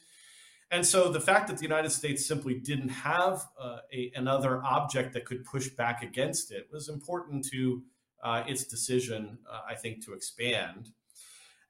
and 0.74 0.84
so 0.84 1.08
the 1.08 1.20
fact 1.20 1.46
that 1.46 1.56
the 1.56 1.62
United 1.62 1.90
States 1.90 2.26
simply 2.26 2.54
didn't 2.54 2.88
have 2.88 3.46
uh, 3.60 3.78
a, 3.92 4.10
another 4.16 4.60
object 4.64 5.12
that 5.12 5.24
could 5.24 5.44
push 5.44 5.68
back 5.68 6.02
against 6.02 6.50
it 6.50 6.68
was 6.72 6.88
important 6.88 7.44
to 7.52 7.82
uh, 8.24 8.42
its 8.48 8.64
decision, 8.64 9.38
uh, 9.48 9.60
I 9.68 9.76
think, 9.76 10.04
to 10.04 10.14
expand. 10.14 10.90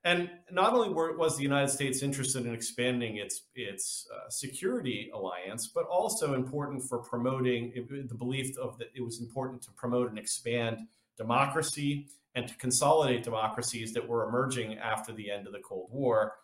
And 0.07 0.31
not 0.51 0.75
only 0.75 0.91
were, 0.91 1.17
was 1.17 1.37
the 1.37 1.43
United 1.43 1.69
States 1.69 2.03
interested 2.03 2.45
in 2.45 2.53
expanding 2.53 3.17
its 3.17 3.43
its 3.55 4.07
uh, 4.15 4.29
security 4.29 5.11
alliance, 5.15 5.69
but 5.69 5.87
also 5.87 6.35
important 6.35 6.83
for 6.83 6.99
promoting 6.99 7.73
it, 7.75 8.09
the 8.09 8.15
belief 8.15 8.57
of 8.59 8.77
that 8.79 8.89
it 8.95 9.01
was 9.01 9.21
important 9.21 9.63
to 9.63 9.71
promote 9.73 10.11
and 10.11 10.19
expand 10.19 10.81
democracy 11.17 12.09
and 12.35 12.47
to 12.49 12.55
consolidate 12.57 13.23
democracies 13.23 13.95
that 13.95 14.07
were 14.07 14.29
emerging 14.29 14.77
after 14.79 15.13
the 15.13 15.31
end 15.31 15.47
of 15.47 15.53
the 15.53 15.61
Cold 15.61 15.89
War, 15.91 16.35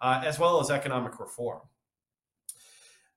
uh, 0.00 0.22
as 0.24 0.38
well 0.38 0.60
as 0.60 0.70
economic 0.70 1.18
reform. 1.18 1.60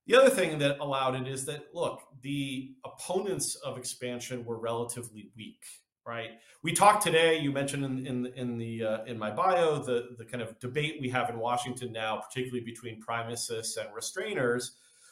The 0.05 0.15
other 0.15 0.29
thing 0.29 0.59
that 0.59 0.79
allowed 0.79 1.15
it 1.15 1.27
is 1.27 1.45
that, 1.45 1.67
look, 1.73 2.01
the 2.21 2.71
opponents 2.85 3.55
of 3.55 3.77
expansion 3.77 4.45
were 4.45 4.57
relatively 4.57 5.29
weak, 5.35 5.63
right? 6.09 6.31
We 6.63 6.73
talked 6.73 7.03
today. 7.03 7.37
You 7.39 7.51
mentioned 7.51 7.85
in 7.85 8.07
in, 8.07 8.25
in 8.35 8.57
the 8.57 8.83
uh, 8.83 9.03
in 9.05 9.17
my 9.17 9.29
bio 9.29 9.81
the 9.81 10.15
the 10.17 10.25
kind 10.25 10.41
of 10.41 10.59
debate 10.59 10.97
we 10.99 11.09
have 11.09 11.29
in 11.29 11.37
Washington 11.37 11.91
now, 11.91 12.17
particularly 12.17 12.65
between 12.65 13.01
primacists 13.01 13.77
and 13.77 13.87
restrainers. 13.95 14.71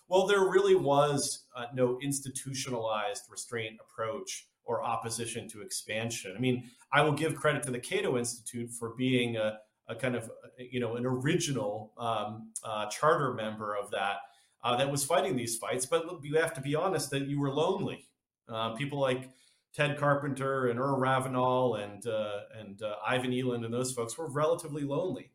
Well, 0.09 0.25
there 0.25 0.49
really 0.49 0.75
was 0.75 1.43
uh, 1.55 1.65
no 1.73 1.99
institutionalized 2.01 3.23
restraint 3.29 3.77
approach 3.79 4.47
or 4.63 4.83
opposition 4.83 5.47
to 5.49 5.61
expansion. 5.61 6.33
I 6.35 6.39
mean, 6.39 6.69
I 6.91 7.01
will 7.01 7.11
give 7.11 7.35
credit 7.35 7.63
to 7.63 7.71
the 7.71 7.79
Cato 7.79 8.17
Institute 8.17 8.71
for 8.71 8.93
being 8.97 9.37
a, 9.37 9.59
a 9.87 9.95
kind 9.95 10.15
of 10.15 10.31
you 10.57 10.79
know 10.79 10.95
an 10.95 11.05
original 11.05 11.93
um, 11.99 12.51
uh, 12.63 12.87
charter 12.87 13.33
member 13.33 13.75
of 13.75 13.91
that 13.91 14.17
uh, 14.63 14.75
that 14.77 14.91
was 14.91 15.05
fighting 15.05 15.35
these 15.35 15.57
fights. 15.57 15.85
But 15.85 16.05
you 16.23 16.37
have 16.39 16.55
to 16.55 16.61
be 16.61 16.73
honest 16.73 17.11
that 17.11 17.27
you 17.27 17.39
were 17.39 17.51
lonely. 17.51 18.07
Uh, 18.49 18.73
people 18.75 18.99
like 18.99 19.29
Ted 19.77 19.95
Carpenter 19.99 20.69
and 20.69 20.79
Earl 20.79 20.97
Ravenal 20.97 21.75
and 21.75 22.07
uh, 22.07 22.39
and 22.59 22.81
uh, 22.81 22.95
Ivan 23.05 23.31
Eland 23.31 23.63
and 23.63 23.71
those 23.71 23.91
folks 23.91 24.17
were 24.17 24.27
relatively 24.27 24.81
lonely. 24.81 25.29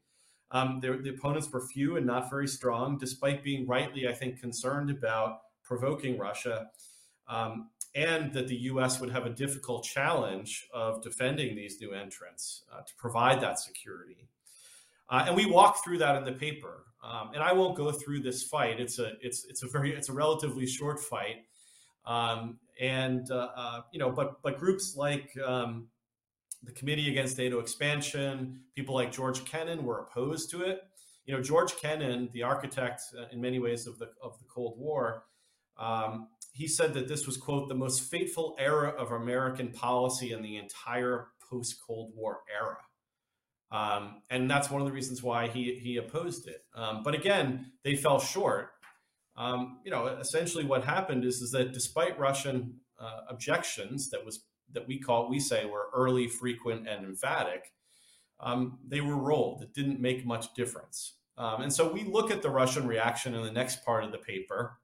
Um, 0.51 0.81
the 0.81 1.11
opponents 1.11 1.51
were 1.51 1.61
few 1.61 1.97
and 1.97 2.05
not 2.05 2.29
very 2.29 2.49
strong, 2.49 2.99
despite 2.99 3.45
being 3.45 3.69
rightly, 3.69 4.09
I 4.09 4.13
think, 4.13 4.41
concerned 4.41 4.91
about 4.91 5.43
provoking 5.63 6.19
Russia. 6.19 6.67
Um, 7.29 7.71
and 7.95 8.33
that 8.33 8.49
the 8.49 8.57
U.S. 8.57 9.01
would 9.01 9.11
have 9.11 9.27
a 9.27 9.31
difficult 9.31 9.85
challenge 9.85 10.67
of 10.75 11.03
defending 11.03 11.55
these 11.55 11.79
new 11.81 11.93
entrants 11.93 12.65
uh, 12.73 12.81
to 12.81 12.95
provide 12.97 13.41
that 13.43 13.59
security. 13.59 14.29
Uh, 15.09 15.25
and 15.27 15.37
we 15.37 15.47
walk 15.47 15.85
through 15.85 15.99
that 15.99 16.17
in 16.17 16.25
the 16.25 16.33
paper. 16.33 16.85
Um, 17.05 17.31
and 17.35 17.43
I 17.43 17.53
won't 17.53 17.77
go 17.77 17.93
through 17.93 18.21
this 18.21 18.43
fight. 18.43 18.81
It's 18.81 18.99
a 18.99 19.13
it's 19.21 19.45
it's 19.45 19.63
a 19.63 19.69
very 19.69 19.95
it's 19.95 20.09
a 20.09 20.13
relatively 20.13 20.67
short 20.67 21.01
fight. 21.01 21.45
Um, 22.07 22.59
and 22.81 23.31
uh, 23.31 23.49
uh, 23.57 23.81
you 23.93 23.99
know, 23.99 24.11
but 24.11 24.43
but 24.43 24.59
groups 24.59 24.95
like 24.97 25.31
um, 25.45 25.89
the 26.63 26.73
Committee 26.73 27.11
Against 27.11 27.39
NATO 27.39 27.59
Expansion, 27.61 28.61
people 28.75 28.95
like 28.95 29.13
George 29.13 29.45
Kennan 29.45 29.85
were 29.85 30.01
opposed 30.01 30.51
to 30.51 30.63
it. 30.63 30.81
You 31.25 31.35
know, 31.35 31.43
George 31.43 31.77
Kennan, 31.77 32.31
the 32.33 32.43
architect 32.43 33.03
uh, 33.19 33.25
in 33.33 33.41
many 33.41 33.59
ways 33.59 33.87
of 33.87 33.99
the 33.99 34.11
of 34.23 34.39
the 34.39 34.45
Cold 34.45 34.79
War, 34.79 35.25
um, 35.79 36.29
he 36.53 36.67
said 36.67 36.95
that 36.95 37.09
this 37.09 37.27
was 37.27 37.37
quote 37.37 37.69
the 37.69 37.75
most 37.75 38.11
fateful 38.11 38.57
era 38.59 38.91
of 38.91 39.13
American 39.13 39.71
policy 39.73 40.33
in 40.33 40.43
the 40.43 40.57
entire 40.57 41.29
post 41.51 41.77
Cold 41.87 42.13
War 42.15 42.41
era. 42.53 42.77
Um, 43.71 44.23
and 44.29 44.51
that's 44.51 44.71
one 44.71 44.83
of 44.83 44.87
the 44.87 44.93
reasons 44.93 45.23
why 45.23 45.49
he 45.49 45.79
he 45.83 45.97
opposed 45.97 46.47
it. 46.47 46.65
Um, 46.75 47.03
but 47.03 47.15
again, 47.15 47.73
they 47.85 47.97
fell 47.97 48.21
short. 48.21 48.72
Um, 49.37 49.81
you 49.85 49.91
know, 49.91 50.07
essentially 50.07 50.65
what 50.65 50.85
happened 50.85 51.25
is 51.25 51.41
is 51.41 51.51
that 51.53 51.73
despite 51.73 52.19
Russian 52.19 52.81
uh, 53.01 53.21
objections 53.29 54.11
that 54.11 54.25
was 54.25 54.45
that 54.73 54.87
we 54.87 54.99
call 54.99 55.29
we 55.29 55.41
say 55.41 55.65
were 55.65 55.89
early, 55.95 56.29
frequent, 56.29 56.87
and 56.89 57.05
emphatic, 57.05 57.73
um, 58.41 58.79
they 58.87 59.01
were 59.01 59.17
rolled. 59.17 59.63
It 59.63 59.75
didn't 59.75 60.01
make 60.01 60.27
much 60.27 60.55
difference. 60.55 61.15
Um, 61.39 61.63
and 61.63 61.73
so 61.73 61.91
we 61.91 62.05
look 62.05 62.31
at 62.31 62.43
the 62.43 62.51
Russian 62.51 62.87
reaction 62.87 63.35
in 63.35 63.43
the 63.43 63.53
next 63.53 63.85
part 63.85 64.05
of 64.05 64.13
the 64.13 64.19
paper, 64.19 64.79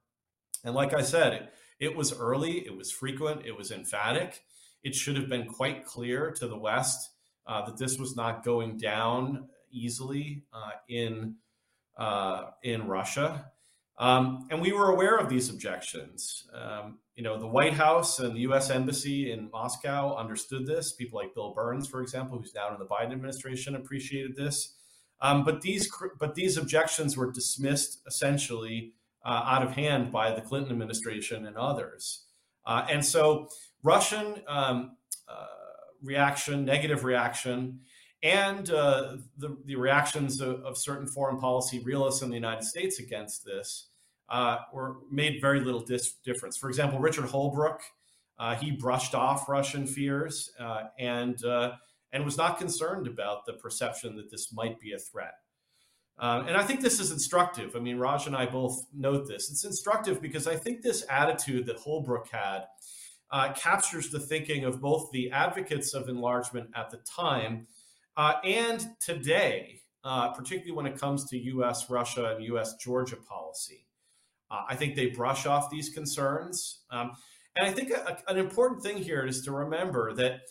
and 0.63 0.73
like 0.73 0.93
I 0.93 1.01
said, 1.01 1.33
it, 1.33 1.53
it 1.79 1.95
was 1.95 2.17
early, 2.17 2.65
it 2.65 2.75
was 2.75 2.91
frequent, 2.91 3.45
it 3.45 3.55
was 3.55 3.71
emphatic. 3.71 4.41
It 4.83 4.95
should 4.95 5.15
have 5.15 5.29
been 5.29 5.45
quite 5.45 5.85
clear 5.85 6.31
to 6.31 6.47
the 6.47 6.57
West 6.57 7.11
uh, 7.45 7.65
that 7.65 7.77
this 7.77 7.97
was 7.97 8.15
not 8.15 8.43
going 8.43 8.77
down 8.77 9.49
easily 9.71 10.43
uh, 10.53 10.71
in 10.87 11.35
uh, 11.97 12.51
in 12.63 12.87
Russia. 12.87 13.51
Um, 13.99 14.47
and 14.49 14.61
we 14.61 14.71
were 14.71 14.89
aware 14.89 15.17
of 15.17 15.27
these 15.27 15.49
objections. 15.49 16.47
Um, 16.53 16.99
you 17.15 17.23
know, 17.23 17.37
the 17.37 17.47
White 17.47 17.73
House 17.73 18.19
and 18.19 18.33
the 18.33 18.39
U.S. 18.41 18.69
Embassy 18.69 19.31
in 19.31 19.49
Moscow 19.51 20.15
understood 20.15 20.65
this. 20.65 20.93
People 20.93 21.19
like 21.19 21.35
Bill 21.35 21.53
Burns, 21.53 21.85
for 21.85 22.01
example, 22.01 22.37
who's 22.37 22.55
now 22.55 22.71
in 22.73 22.79
the 22.79 22.85
Biden 22.85 23.11
administration, 23.11 23.75
appreciated 23.75 24.37
this. 24.37 24.75
Um, 25.21 25.43
but 25.43 25.59
these 25.61 25.91
but 26.17 26.35
these 26.35 26.55
objections 26.55 27.17
were 27.17 27.29
dismissed 27.29 27.99
essentially 28.07 28.93
uh, 29.25 29.43
out 29.45 29.63
of 29.63 29.73
hand 29.73 30.13
by 30.13 30.31
the 30.31 30.39
Clinton 30.39 30.71
administration 30.71 31.45
and 31.45 31.57
others. 31.57 32.23
Uh, 32.65 32.85
and 32.89 33.03
so 33.03 33.49
Russian 33.83 34.41
um, 34.47 34.95
uh, 35.27 35.45
reaction, 36.01 36.63
negative 36.63 37.03
reaction, 37.03 37.81
and 38.23 38.69
uh, 38.69 39.17
the, 39.37 39.57
the 39.65 39.75
reactions 39.75 40.39
of, 40.39 40.61
of, 40.61 40.77
certain 40.77 41.07
foreign 41.07 41.39
policy 41.39 41.79
realists 41.79 42.21
in 42.21 42.29
the 42.29 42.35
United 42.35 42.63
States 42.63 42.99
against 42.99 43.45
this 43.45 43.88
uh, 44.29 44.57
were 44.71 44.97
made 45.11 45.41
very 45.41 45.59
little 45.59 45.81
dis- 45.81 46.13
difference. 46.23 46.57
For 46.57 46.69
example, 46.69 46.99
Richard 46.99 47.25
Holbrooke, 47.25 47.81
uh, 48.37 48.55
he 48.55 48.71
brushed 48.71 49.15
off 49.15 49.49
Russian 49.49 49.85
fears 49.85 50.51
uh, 50.59 50.83
and 50.97 51.43
uh, 51.43 51.73
and 52.11 52.25
was 52.25 52.37
not 52.37 52.57
concerned 52.57 53.07
about 53.07 53.45
the 53.45 53.53
perception 53.53 54.15
that 54.15 54.31
this 54.31 54.51
might 54.53 54.79
be 54.79 54.93
a 54.93 54.97
threat. 54.97 55.33
Uh, 56.17 56.43
and 56.47 56.57
I 56.57 56.63
think 56.63 56.81
this 56.81 56.99
is 56.99 57.11
instructive. 57.11 57.75
I 57.75 57.79
mean, 57.79 57.97
Raj 57.97 58.27
and 58.27 58.35
I 58.35 58.45
both 58.45 58.85
note 58.93 59.27
this. 59.27 59.49
It's 59.51 59.63
instructive 59.63 60.21
because 60.21 60.47
I 60.47 60.55
think 60.55 60.81
this 60.81 61.05
attitude 61.09 61.65
that 61.67 61.77
Holbrooke 61.77 62.29
had 62.29 62.63
uh, 63.31 63.53
captures 63.53 64.09
the 64.09 64.19
thinking 64.19 64.65
of 64.65 64.81
both 64.81 65.11
the 65.11 65.31
advocates 65.31 65.93
of 65.93 66.09
enlargement 66.09 66.71
at 66.75 66.89
the 66.89 66.97
time 66.97 67.67
and 68.17 68.85
today, 68.99 69.81
particularly 70.03 70.71
when 70.71 70.85
it 70.85 70.99
comes 70.99 71.29
to 71.29 71.37
US 71.37 71.89
Russia 71.89 72.35
and 72.35 72.43
US 72.45 72.75
Georgia 72.75 73.15
policy. 73.15 73.85
Uh, 74.51 74.63
I 74.67 74.75
think 74.75 74.95
they 74.95 75.07
brush 75.07 75.45
off 75.45 75.69
these 75.69 75.89
concerns. 75.89 76.81
Um, 76.91 77.11
and 77.55 77.67
I 77.67 77.71
think 77.71 77.91
a, 77.91 78.17
an 78.27 78.37
important 78.37 78.83
thing 78.83 78.97
here 78.97 79.25
is 79.25 79.43
to 79.43 79.51
remember 79.51 80.13
that 80.13 80.41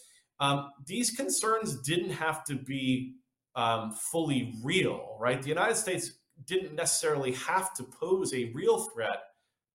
um, 0.41 0.71
these 0.87 1.11
concerns 1.11 1.81
didn't 1.81 2.11
have 2.11 2.45
to 2.45 2.55
be 2.55 3.15
um, 3.57 3.93
fully 3.93 4.55
real, 4.63 5.17
right? 5.19 5.43
The 5.43 5.49
United 5.49 5.77
States 5.77 6.13
didn't 6.47 6.75
necessarily 6.75 7.33
have 7.33 7.75
to 7.75 7.83
pose 7.83 8.33
a 8.33 8.53
real 8.55 8.79
threat 8.79 9.21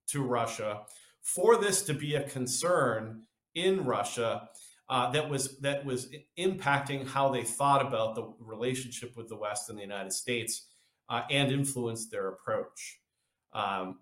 to 0.08 0.24
Russia 0.24 0.82
for 1.22 1.58
this 1.58 1.82
to 1.84 1.94
be 1.94 2.16
a 2.16 2.24
concern 2.24 3.24
in 3.56 3.86
Russia 3.86 4.50
uh, 4.90 5.10
that 5.12 5.30
was 5.30 5.58
that 5.60 5.86
was 5.86 6.14
impacting 6.38 7.08
how 7.08 7.30
they 7.30 7.44
thought 7.44 7.86
about 7.86 8.16
the 8.16 8.34
relationship 8.40 9.16
with 9.16 9.30
the 9.30 9.36
West 9.36 9.70
and 9.70 9.78
the 9.78 9.82
United 9.82 10.12
States 10.12 10.68
uh, 11.10 11.22
and 11.30 11.52
influenced 11.52 12.12
their 12.12 12.28
approach. 12.30 13.00
Um, 13.54 14.00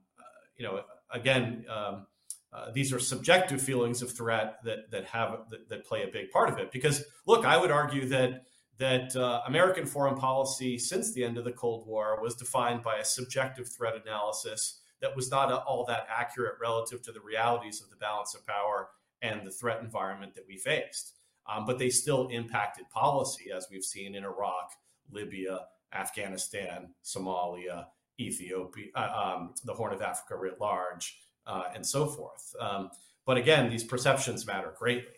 you 0.61 0.67
know, 0.67 0.81
again, 1.09 1.65
um, 1.67 2.05
uh, 2.53 2.69
these 2.71 2.93
are 2.93 2.99
subjective 2.99 3.59
feelings 3.59 4.03
of 4.03 4.11
threat 4.11 4.59
that 4.63 4.91
that 4.91 5.05
have 5.05 5.49
that, 5.49 5.67
that, 5.69 5.85
play 5.85 6.03
a 6.03 6.07
big 6.07 6.29
part 6.29 6.49
of 6.49 6.59
it. 6.59 6.71
Because 6.71 7.03
look, 7.25 7.45
I 7.45 7.57
would 7.57 7.71
argue 7.71 8.07
that 8.09 8.43
that 8.77 9.15
uh, 9.15 9.41
American 9.47 9.87
foreign 9.87 10.15
policy 10.15 10.77
since 10.77 11.13
the 11.13 11.23
end 11.23 11.39
of 11.39 11.45
the 11.45 11.51
Cold 11.51 11.87
War 11.87 12.21
was 12.21 12.35
defined 12.35 12.83
by 12.83 12.97
a 12.97 13.05
subjective 13.05 13.69
threat 13.69 13.95
analysis 13.99 14.81
that 15.01 15.15
was 15.15 15.31
not 15.31 15.51
all 15.51 15.83
that 15.85 16.05
accurate 16.07 16.55
relative 16.61 17.01
to 17.03 17.11
the 17.11 17.21
realities 17.21 17.81
of 17.81 17.89
the 17.89 17.95
balance 17.95 18.35
of 18.35 18.45
power 18.45 18.89
and 19.23 19.47
the 19.47 19.51
threat 19.51 19.81
environment 19.81 20.35
that 20.35 20.45
we 20.47 20.57
faced. 20.57 21.13
Um, 21.51 21.65
but 21.65 21.79
they 21.79 21.89
still 21.89 22.27
impacted 22.27 22.87
policy, 22.91 23.45
as 23.55 23.67
we've 23.71 23.83
seen 23.83 24.13
in 24.13 24.23
Iraq, 24.23 24.73
Libya, 25.09 25.61
Afghanistan, 25.91 26.93
Somalia, 27.03 27.85
Ethiopia, 28.27 28.87
uh, 28.95 29.35
um, 29.37 29.53
the 29.63 29.73
Horn 29.73 29.93
of 29.93 30.01
Africa 30.01 30.37
writ 30.37 30.59
large, 30.59 31.19
uh, 31.45 31.63
and 31.73 31.85
so 31.85 32.07
forth. 32.07 32.55
Um, 32.59 32.89
but 33.25 33.37
again, 33.37 33.69
these 33.69 33.83
perceptions 33.83 34.45
matter 34.45 34.73
greatly. 34.77 35.13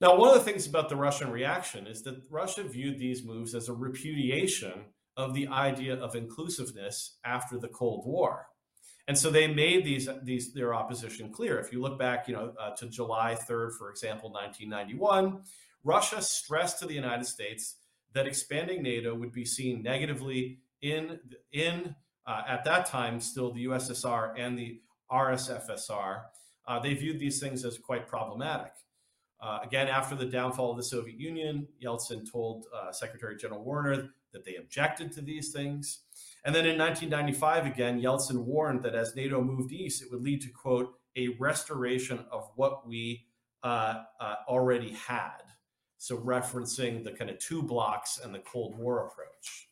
Now, 0.00 0.16
one 0.16 0.28
of 0.28 0.34
the 0.34 0.40
things 0.50 0.66
about 0.66 0.88
the 0.88 0.96
Russian 0.96 1.30
reaction 1.30 1.86
is 1.86 2.02
that 2.02 2.22
Russia 2.30 2.62
viewed 2.62 2.98
these 2.98 3.24
moves 3.24 3.54
as 3.54 3.68
a 3.68 3.72
repudiation 3.72 4.86
of 5.16 5.34
the 5.34 5.46
idea 5.48 5.94
of 5.94 6.16
inclusiveness 6.16 7.16
after 7.24 7.58
the 7.58 7.68
Cold 7.68 8.04
War. 8.06 8.48
And 9.06 9.16
so 9.16 9.30
they 9.30 9.46
made 9.46 9.84
these, 9.84 10.08
these 10.22 10.52
their 10.52 10.74
opposition 10.74 11.30
clear. 11.30 11.58
If 11.58 11.72
you 11.72 11.80
look 11.80 11.98
back, 11.98 12.26
you 12.26 12.34
know, 12.34 12.54
uh, 12.58 12.74
to 12.76 12.88
July 12.88 13.36
3rd, 13.48 13.72
for 13.78 13.90
example, 13.90 14.32
1991, 14.32 15.42
Russia 15.84 16.22
stressed 16.22 16.78
to 16.80 16.86
the 16.86 16.94
United 16.94 17.26
States 17.26 17.76
that 18.14 18.26
expanding 18.26 18.82
NATO 18.82 19.14
would 19.14 19.32
be 19.32 19.44
seen 19.44 19.82
negatively 19.82 20.60
in 20.84 21.18
in 21.52 21.96
uh, 22.26 22.42
at 22.46 22.64
that 22.64 22.86
time 22.86 23.20
still 23.20 23.52
the 23.52 23.64
USSR 23.64 24.38
and 24.38 24.58
the 24.58 24.80
RSFSR, 25.10 26.22
uh, 26.66 26.78
they 26.78 26.94
viewed 26.94 27.18
these 27.18 27.40
things 27.40 27.64
as 27.64 27.78
quite 27.78 28.06
problematic. 28.06 28.72
Uh, 29.40 29.58
again, 29.62 29.88
after 29.88 30.14
the 30.14 30.24
downfall 30.24 30.70
of 30.70 30.76
the 30.76 30.82
Soviet 30.82 31.18
Union, 31.18 31.66
Yeltsin 31.82 32.30
told 32.30 32.66
uh, 32.74 32.92
Secretary 32.92 33.36
General 33.36 33.64
Wörner 33.64 34.08
that 34.32 34.44
they 34.44 34.56
objected 34.56 35.12
to 35.12 35.20
these 35.20 35.52
things. 35.52 36.00
And 36.44 36.54
then 36.54 36.66
in 36.66 36.78
1995, 36.78 37.66
again, 37.66 38.00
Yeltsin 38.00 38.44
warned 38.44 38.82
that 38.82 38.94
as 38.94 39.14
NATO 39.14 39.42
moved 39.42 39.72
east, 39.72 40.02
it 40.02 40.10
would 40.10 40.22
lead 40.22 40.40
to, 40.42 40.48
quote, 40.48 40.94
a 41.16 41.28
restoration 41.38 42.24
of 42.30 42.50
what 42.56 42.86
we 42.86 43.26
uh, 43.62 44.02
uh, 44.20 44.36
already 44.48 44.92
had. 44.92 45.42
So, 45.98 46.18
referencing 46.18 47.04
the 47.04 47.12
kind 47.12 47.30
of 47.30 47.38
two 47.38 47.62
blocks 47.62 48.20
and 48.22 48.34
the 48.34 48.40
Cold 48.40 48.76
War 48.76 49.06
approach. 49.06 49.68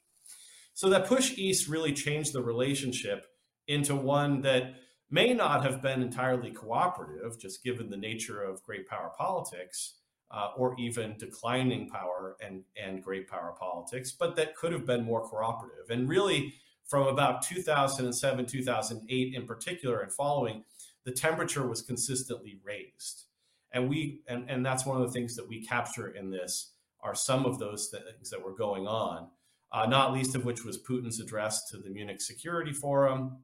So, 0.74 0.88
that 0.90 1.06
push 1.06 1.36
east 1.36 1.68
really 1.68 1.92
changed 1.92 2.32
the 2.32 2.42
relationship 2.42 3.26
into 3.68 3.94
one 3.94 4.40
that 4.42 4.74
may 5.10 5.34
not 5.34 5.62
have 5.64 5.82
been 5.82 6.02
entirely 6.02 6.50
cooperative, 6.50 7.38
just 7.38 7.62
given 7.62 7.90
the 7.90 7.96
nature 7.96 8.42
of 8.42 8.62
great 8.62 8.88
power 8.88 9.12
politics, 9.16 9.98
uh, 10.32 10.50
or 10.56 10.74
even 10.78 11.16
declining 11.18 11.88
power 11.88 12.36
and, 12.40 12.62
and 12.82 13.02
great 13.02 13.28
power 13.28 13.54
politics, 13.58 14.12
but 14.12 14.34
that 14.36 14.56
could 14.56 14.72
have 14.72 14.86
been 14.86 15.04
more 15.04 15.28
cooperative. 15.28 15.90
And 15.90 16.08
really, 16.08 16.54
from 16.86 17.06
about 17.06 17.42
2007, 17.42 18.46
2008 18.46 19.34
in 19.34 19.46
particular, 19.46 20.00
and 20.00 20.12
following, 20.12 20.64
the 21.04 21.12
temperature 21.12 21.66
was 21.66 21.82
consistently 21.82 22.60
raised. 22.64 23.24
And 23.72 23.88
we 23.88 24.20
and, 24.26 24.48
and 24.50 24.64
that's 24.64 24.86
one 24.86 25.00
of 25.00 25.06
the 25.06 25.12
things 25.12 25.36
that 25.36 25.48
we 25.48 25.64
capture 25.64 26.08
in 26.08 26.30
this 26.30 26.72
are 27.00 27.14
some 27.14 27.44
of 27.44 27.58
those 27.58 27.88
things 27.88 28.30
that 28.30 28.42
were 28.42 28.54
going 28.54 28.86
on, 28.86 29.28
uh, 29.72 29.86
not 29.86 30.12
least 30.12 30.34
of 30.34 30.44
which 30.44 30.64
was 30.64 30.78
Putin's 30.78 31.20
address 31.20 31.70
to 31.70 31.78
the 31.78 31.90
Munich 31.90 32.20
Security 32.20 32.72
Forum. 32.72 33.38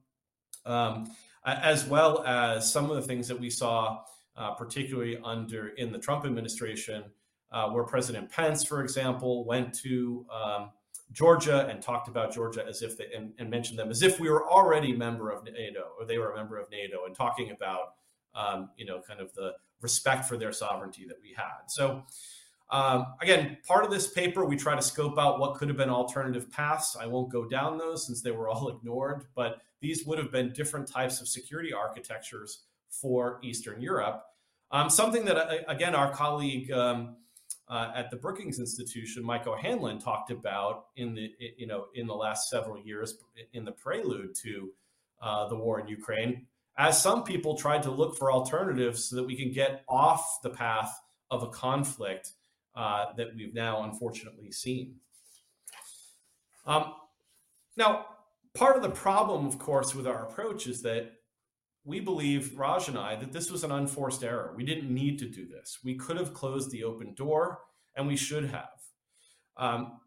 Um, 0.65 1.09
as 1.45 1.85
well 1.85 2.23
as 2.25 2.71
some 2.71 2.89
of 2.89 2.95
the 2.95 3.01
things 3.01 3.27
that 3.27 3.39
we 3.39 3.49
saw, 3.49 4.01
uh, 4.35 4.51
particularly 4.51 5.17
under 5.23 5.69
in 5.69 5.91
the 5.91 5.99
Trump 5.99 6.25
administration, 6.25 7.03
uh, 7.51 7.69
where 7.69 7.83
President 7.83 8.29
Pence, 8.29 8.63
for 8.63 8.81
example, 8.81 9.45
went 9.45 9.73
to 9.79 10.25
um, 10.31 10.69
Georgia 11.11 11.67
and 11.67 11.81
talked 11.81 12.07
about 12.07 12.33
Georgia 12.33 12.63
as 12.67 12.81
if 12.81 12.97
they 12.97 13.07
and, 13.15 13.33
and, 13.39 13.49
mentioned 13.49 13.79
them 13.79 13.89
as 13.89 14.03
if 14.03 14.19
we 14.19 14.29
were 14.29 14.47
already 14.49 14.93
a 14.93 14.97
member 14.97 15.31
of 15.31 15.43
NATO 15.43 15.87
or 15.97 16.05
they 16.05 16.17
were 16.19 16.31
a 16.31 16.35
member 16.35 16.57
of 16.59 16.69
NATO, 16.69 17.05
and 17.05 17.15
talking 17.15 17.51
about 17.51 17.93
um, 18.35 18.69
you 18.77 18.85
know 18.85 19.01
kind 19.01 19.19
of 19.19 19.33
the 19.33 19.53
respect 19.81 20.25
for 20.25 20.37
their 20.37 20.51
sovereignty 20.51 21.05
that 21.07 21.17
we 21.21 21.33
had. 21.35 21.69
So. 21.69 22.03
Um, 22.71 23.07
again, 23.21 23.57
part 23.67 23.83
of 23.83 23.91
this 23.91 24.07
paper, 24.07 24.45
we 24.45 24.55
try 24.55 24.75
to 24.75 24.81
scope 24.81 25.17
out 25.17 25.39
what 25.39 25.55
could 25.55 25.69
have 25.69 25.77
been 25.77 25.89
alternative 25.89 26.51
paths. 26.51 26.95
I 26.99 27.07
won't 27.07 27.31
go 27.31 27.45
down 27.45 27.77
those 27.77 28.05
since 28.05 28.21
they 28.21 28.31
were 28.31 28.49
all 28.49 28.69
ignored, 28.75 29.25
but 29.35 29.61
these 29.81 30.05
would 30.05 30.17
have 30.17 30.31
been 30.31 30.53
different 30.53 30.87
types 30.87 31.21
of 31.21 31.27
security 31.27 31.73
architectures 31.73 32.63
for 32.89 33.39
Eastern 33.43 33.81
Europe. 33.81 34.23
Um, 34.71 34.89
something 34.89 35.25
that, 35.25 35.37
uh, 35.37 35.57
again, 35.67 35.95
our 35.95 36.11
colleague 36.11 36.71
um, 36.71 37.15
uh, 37.67 37.91
at 37.95 38.11
the 38.11 38.17
Brookings 38.17 38.59
Institution, 38.59 39.23
Mike 39.23 39.47
O'Hanlon, 39.47 39.99
talked 39.99 40.31
about 40.31 40.87
in 40.95 41.15
the 41.15 41.31
you 41.57 41.67
know 41.67 41.85
in 41.95 42.07
the 42.07 42.15
last 42.15 42.49
several 42.49 42.79
years 42.79 43.17
in 43.53 43.65
the 43.65 43.71
prelude 43.71 44.35
to 44.43 44.69
uh, 45.21 45.47
the 45.47 45.55
war 45.55 45.79
in 45.79 45.87
Ukraine, 45.87 46.45
as 46.77 47.01
some 47.01 47.23
people 47.23 47.55
tried 47.55 47.83
to 47.83 47.91
look 47.91 48.17
for 48.17 48.31
alternatives 48.31 49.05
so 49.05 49.15
that 49.15 49.23
we 49.23 49.35
can 49.35 49.51
get 49.51 49.83
off 49.87 50.39
the 50.43 50.49
path 50.49 50.99
of 51.31 51.43
a 51.43 51.47
conflict 51.47 52.31
uh, 52.79 53.07
that 53.17 53.35
we've 53.35 53.53
now 53.53 53.83
unfortunately 53.83 54.51
seen. 54.53 54.95
Um, 56.65 56.93
now, 57.75 58.05
part 58.53 58.77
of 58.77 58.83
the 58.83 58.89
problem, 58.89 59.45
of 59.45 59.59
course, 59.59 59.93
with 59.93 60.07
our 60.07 60.25
approach 60.25 60.65
is 60.65 60.81
that 60.83 61.11
we 61.83 61.99
believe, 61.99 62.57
Raj 62.57 62.87
and 62.87 62.97
I, 62.97 63.17
that 63.17 63.33
this 63.33 63.51
was 63.51 63.65
an 63.65 63.71
unforced 63.71 64.23
error. 64.23 64.53
We 64.55 64.63
didn't 64.63 64.93
need 64.93 65.19
to 65.19 65.27
do 65.27 65.45
this. 65.45 65.79
We 65.83 65.95
could 65.95 66.15
have 66.15 66.33
closed 66.33 66.71
the 66.71 66.85
open 66.85 67.15
door, 67.15 67.59
and 67.97 68.07
we 68.07 68.15
should 68.15 68.45
have. 68.45 68.69
Um, 69.57 69.99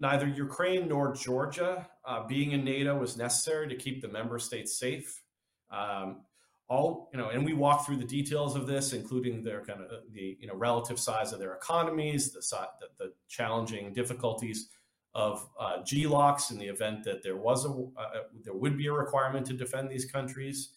neither 0.00 0.26
Ukraine 0.26 0.88
nor 0.88 1.12
Georgia 1.14 1.86
uh, 2.06 2.26
being 2.26 2.52
in 2.52 2.64
NATO 2.64 2.96
was 2.96 3.18
necessary 3.18 3.68
to 3.68 3.76
keep 3.76 4.00
the 4.00 4.08
member 4.08 4.38
states 4.38 4.78
safe. 4.78 5.22
Um, 5.70 6.22
all 6.68 7.08
you 7.12 7.18
know, 7.18 7.30
and 7.30 7.44
we 7.44 7.54
walk 7.54 7.86
through 7.86 7.96
the 7.96 8.04
details 8.04 8.54
of 8.54 8.66
this, 8.66 8.92
including 8.92 9.42
their 9.42 9.64
kind 9.64 9.80
of 9.80 9.90
the 10.12 10.36
you 10.40 10.46
know 10.46 10.54
relative 10.54 10.98
size 10.98 11.32
of 11.32 11.38
their 11.38 11.54
economies, 11.54 12.32
the 12.32 12.40
the, 12.80 13.04
the 13.04 13.12
challenging 13.28 13.92
difficulties 13.92 14.68
of 15.14 15.48
uh, 15.58 15.78
GLOCs 15.78 16.50
in 16.50 16.58
the 16.58 16.66
event 16.66 17.04
that 17.04 17.22
there 17.22 17.36
was 17.36 17.64
a 17.64 17.70
uh, 17.70 18.22
there 18.44 18.54
would 18.54 18.76
be 18.76 18.86
a 18.86 18.92
requirement 18.92 19.46
to 19.46 19.54
defend 19.54 19.90
these 19.90 20.04
countries, 20.04 20.74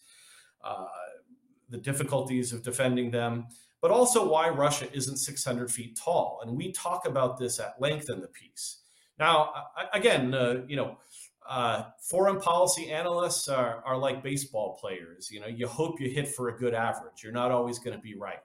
uh, 0.64 0.86
the 1.68 1.78
difficulties 1.78 2.52
of 2.52 2.62
defending 2.62 3.10
them, 3.10 3.46
but 3.82 3.90
also 3.90 4.26
why 4.26 4.48
Russia 4.48 4.86
isn't 4.94 5.16
600 5.16 5.70
feet 5.70 5.98
tall. 6.02 6.40
And 6.42 6.56
we 6.56 6.72
talk 6.72 7.06
about 7.06 7.38
this 7.38 7.60
at 7.60 7.74
length 7.78 8.08
in 8.08 8.20
the 8.20 8.28
piece. 8.28 8.78
Now, 9.18 9.52
again, 9.92 10.32
uh, 10.32 10.62
you 10.66 10.76
know, 10.76 10.98
uh, 11.48 11.84
foreign 12.00 12.40
policy 12.40 12.90
analysts 12.90 13.48
are, 13.48 13.82
are 13.84 13.96
like 13.96 14.22
baseball 14.22 14.78
players. 14.80 15.30
You 15.30 15.40
know, 15.40 15.46
you 15.46 15.66
hope 15.66 16.00
you 16.00 16.08
hit 16.10 16.28
for 16.28 16.48
a 16.48 16.56
good 16.56 16.74
average. 16.74 17.22
You're 17.22 17.32
not 17.32 17.50
always 17.50 17.78
going 17.78 17.96
to 17.96 18.02
be 18.02 18.14
right. 18.14 18.38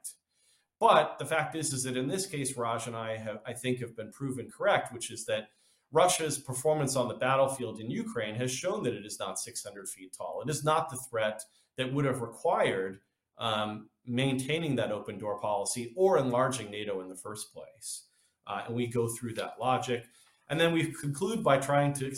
But 0.79 1.17
the 1.17 1.25
fact 1.25 1.55
is, 1.55 1.73
is 1.73 1.83
that 1.83 1.97
in 1.97 2.07
this 2.07 2.25
case, 2.25 2.55
Raj 2.55 2.87
and 2.87 2.95
I 2.95 3.17
have, 3.17 3.39
I 3.45 3.53
think, 3.53 3.79
have 3.79 3.95
been 3.95 4.11
proven 4.11 4.49
correct, 4.49 4.93
which 4.93 5.09
is 5.09 5.25
that 5.25 5.49
Russia's 5.91 6.37
performance 6.37 6.95
on 6.95 7.07
the 7.07 7.15
battlefield 7.15 7.79
in 7.79 7.89
Ukraine 7.89 8.35
has 8.35 8.51
shown 8.51 8.83
that 8.83 8.93
it 8.93 9.05
is 9.05 9.19
not 9.19 9.39
600 9.39 9.87
feet 9.87 10.13
tall. 10.15 10.41
It 10.45 10.49
is 10.49 10.63
not 10.63 10.89
the 10.89 10.97
threat 11.09 11.41
that 11.77 11.91
would 11.93 12.05
have 12.05 12.21
required 12.21 12.99
um, 13.37 13.89
maintaining 14.05 14.75
that 14.75 14.91
open 14.91 15.17
door 15.17 15.39
policy 15.39 15.93
or 15.95 16.17
enlarging 16.17 16.71
NATO 16.71 17.01
in 17.01 17.09
the 17.09 17.15
first 17.15 17.53
place. 17.53 18.03
Uh, 18.45 18.63
and 18.67 18.75
we 18.75 18.87
go 18.87 19.07
through 19.07 19.33
that 19.35 19.55
logic. 19.59 20.05
And 20.49 20.59
then 20.59 20.73
we 20.73 20.91
conclude 20.93 21.43
by 21.43 21.57
trying 21.57 21.93
to 21.93 22.15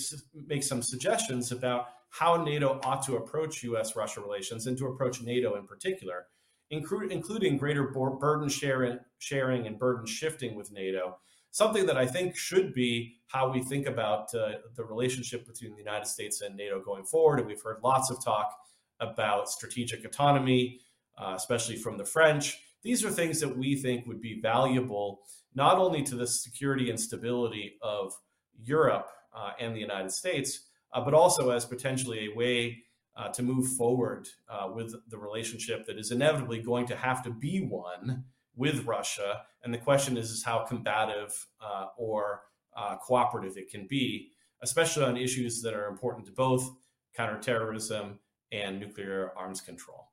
make 0.47 0.63
some 0.63 0.81
suggestions 0.81 1.51
about 1.51 1.87
how 2.09 2.43
NATO 2.43 2.79
ought 2.83 3.03
to 3.03 3.17
approach 3.17 3.63
US 3.63 3.95
Russia 3.95 4.21
relations 4.21 4.67
and 4.67 4.77
to 4.77 4.87
approach 4.87 5.21
NATO 5.21 5.55
in 5.55 5.65
particular, 5.65 6.27
including 6.69 7.57
greater 7.57 7.83
burden 7.83 8.49
sharing, 8.49 9.67
and 9.67 9.79
burden 9.79 10.05
shifting 10.05 10.55
with 10.55 10.71
NATO 10.71 11.17
something 11.51 11.85
that 11.85 11.97
I 11.97 12.05
think 12.05 12.35
should 12.35 12.73
be 12.73 13.17
how 13.27 13.51
we 13.51 13.61
think 13.61 13.87
about 13.87 14.33
uh, 14.33 14.53
the 14.75 14.83
relationship 14.83 15.47
between 15.47 15.71
the 15.71 15.77
United 15.77 16.05
States 16.05 16.41
and 16.41 16.55
NATO 16.55 16.81
going 16.81 17.05
forward. 17.05 17.39
And 17.39 17.47
we've 17.47 17.61
heard 17.61 17.79
lots 17.83 18.09
of 18.09 18.23
talk 18.23 18.55
about 18.99 19.49
strategic 19.49 20.05
autonomy, 20.05 20.79
uh, 21.17 21.33
especially 21.35 21.77
from 21.77 21.97
the 21.97 22.05
French. 22.05 22.59
These 22.83 23.03
are 23.03 23.11
things 23.11 23.39
that 23.39 23.57
we 23.57 23.75
think 23.75 24.07
would 24.07 24.21
be 24.21 24.39
valuable 24.41 25.21
not 25.55 25.77
only 25.77 26.03
to 26.03 26.15
the 26.15 26.27
security 26.27 26.89
and 26.89 26.99
stability 26.99 27.77
of 27.81 28.13
Europe 28.57 29.09
uh, 29.35 29.51
and 29.59 29.75
the 29.75 29.79
United 29.79 30.11
States, 30.11 30.69
uh, 30.93 31.01
but 31.01 31.13
also 31.13 31.49
as 31.49 31.65
potentially 31.65 32.29
a 32.31 32.35
way 32.35 32.83
uh, 33.17 33.27
to 33.29 33.43
move 33.43 33.67
forward 33.73 34.29
uh, 34.49 34.69
with 34.73 34.95
the 35.09 35.17
relationship 35.17 35.85
that 35.85 35.97
is 35.97 36.11
inevitably 36.11 36.61
going 36.61 36.85
to 36.87 36.95
have 36.95 37.21
to 37.23 37.31
be 37.31 37.59
one 37.59 38.23
with 38.55 38.85
Russia. 38.85 39.41
And 39.63 39.73
the 39.73 39.77
question 39.77 40.17
is, 40.17 40.31
is 40.31 40.43
how 40.43 40.59
combative 40.59 41.47
uh, 41.61 41.87
or 41.97 42.43
uh, 42.75 42.95
cooperative 42.97 43.57
it 43.57 43.69
can 43.69 43.87
be, 43.87 44.31
especially 44.61 45.03
on 45.03 45.17
issues 45.17 45.61
that 45.61 45.73
are 45.73 45.87
important 45.87 46.25
to 46.27 46.31
both 46.31 46.69
counterterrorism 47.15 48.19
and 48.51 48.79
nuclear 48.79 49.31
arms 49.35 49.61
control. 49.61 50.07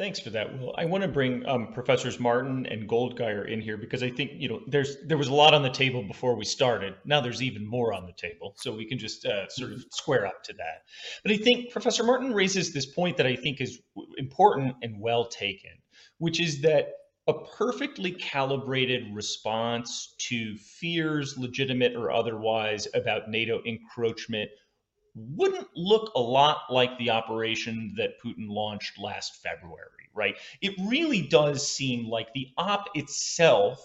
Thanks 0.00 0.18
for 0.18 0.30
that, 0.30 0.58
Will. 0.58 0.74
I 0.78 0.86
want 0.86 1.02
to 1.02 1.08
bring 1.08 1.44
um, 1.46 1.74
Professors 1.74 2.18
Marten 2.18 2.64
and 2.64 2.88
Goldgeier 2.88 3.46
in 3.46 3.60
here 3.60 3.76
because 3.76 4.02
I 4.02 4.08
think 4.08 4.30
you 4.34 4.48
know 4.48 4.62
there's 4.66 4.96
there 5.04 5.18
was 5.18 5.28
a 5.28 5.34
lot 5.34 5.52
on 5.52 5.62
the 5.62 5.68
table 5.68 6.02
before 6.02 6.34
we 6.36 6.46
started. 6.46 6.94
Now 7.04 7.20
there's 7.20 7.42
even 7.42 7.66
more 7.66 7.92
on 7.92 8.06
the 8.06 8.14
table, 8.14 8.54
so 8.56 8.74
we 8.74 8.86
can 8.86 8.96
just 8.96 9.26
uh, 9.26 9.46
sort 9.50 9.72
of 9.72 9.84
square 9.90 10.26
up 10.26 10.42
to 10.44 10.54
that. 10.54 10.84
But 11.22 11.32
I 11.32 11.36
think 11.36 11.70
Professor 11.70 12.02
Marten 12.02 12.32
raises 12.32 12.72
this 12.72 12.86
point 12.86 13.18
that 13.18 13.26
I 13.26 13.36
think 13.36 13.60
is 13.60 13.78
important 14.16 14.74
and 14.80 14.98
well 14.98 15.26
taken, 15.26 15.72
which 16.16 16.40
is 16.40 16.62
that 16.62 16.92
a 17.28 17.34
perfectly 17.58 18.12
calibrated 18.12 19.14
response 19.14 20.14
to 20.30 20.56
fears, 20.56 21.36
legitimate 21.36 21.94
or 21.94 22.10
otherwise, 22.10 22.88
about 22.94 23.28
NATO 23.28 23.60
encroachment 23.66 24.48
wouldn't 25.14 25.68
look 25.76 26.12
a 26.14 26.20
lot 26.20 26.62
like 26.70 26.96
the 26.98 27.10
operation 27.10 27.94
that 27.96 28.20
Putin 28.24 28.48
launched 28.48 28.98
last 28.98 29.42
February, 29.42 30.08
right? 30.14 30.36
It 30.60 30.74
really 30.86 31.22
does 31.22 31.66
seem 31.66 32.08
like 32.08 32.32
the 32.32 32.48
op 32.56 32.88
itself 32.94 33.80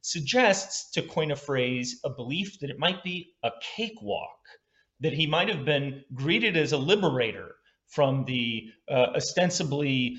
suggests, 0.00 0.90
to 0.92 1.02
coin 1.02 1.30
a 1.30 1.36
phrase, 1.36 2.00
a 2.04 2.10
belief 2.10 2.60
that 2.60 2.70
it 2.70 2.78
might 2.78 3.02
be 3.02 3.32
a 3.42 3.50
cakewalk, 3.60 4.38
that 5.00 5.12
he 5.12 5.26
might 5.26 5.48
have 5.48 5.64
been 5.64 6.04
greeted 6.14 6.56
as 6.56 6.72
a 6.72 6.78
liberator 6.78 7.56
from 7.88 8.24
the 8.24 8.70
uh, 8.88 9.08
ostensibly 9.16 10.18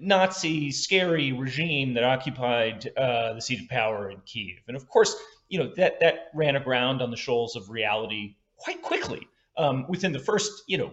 Nazi 0.00 0.72
scary 0.72 1.32
regime 1.32 1.94
that 1.94 2.04
occupied 2.04 2.90
uh, 2.96 3.34
the 3.34 3.40
seat 3.40 3.60
of 3.60 3.68
power 3.68 4.10
in 4.10 4.20
Kiev. 4.26 4.58
And 4.66 4.76
of 4.76 4.88
course, 4.88 5.14
you 5.48 5.60
know 5.60 5.72
that 5.76 6.00
that 6.00 6.30
ran 6.34 6.56
aground 6.56 7.00
on 7.02 7.10
the 7.10 7.16
shoals 7.16 7.54
of 7.54 7.70
reality 7.70 8.34
quite 8.56 8.82
quickly 8.82 9.28
um, 9.56 9.86
within 9.88 10.12
the 10.12 10.18
first, 10.18 10.64
you 10.66 10.78
know, 10.78 10.92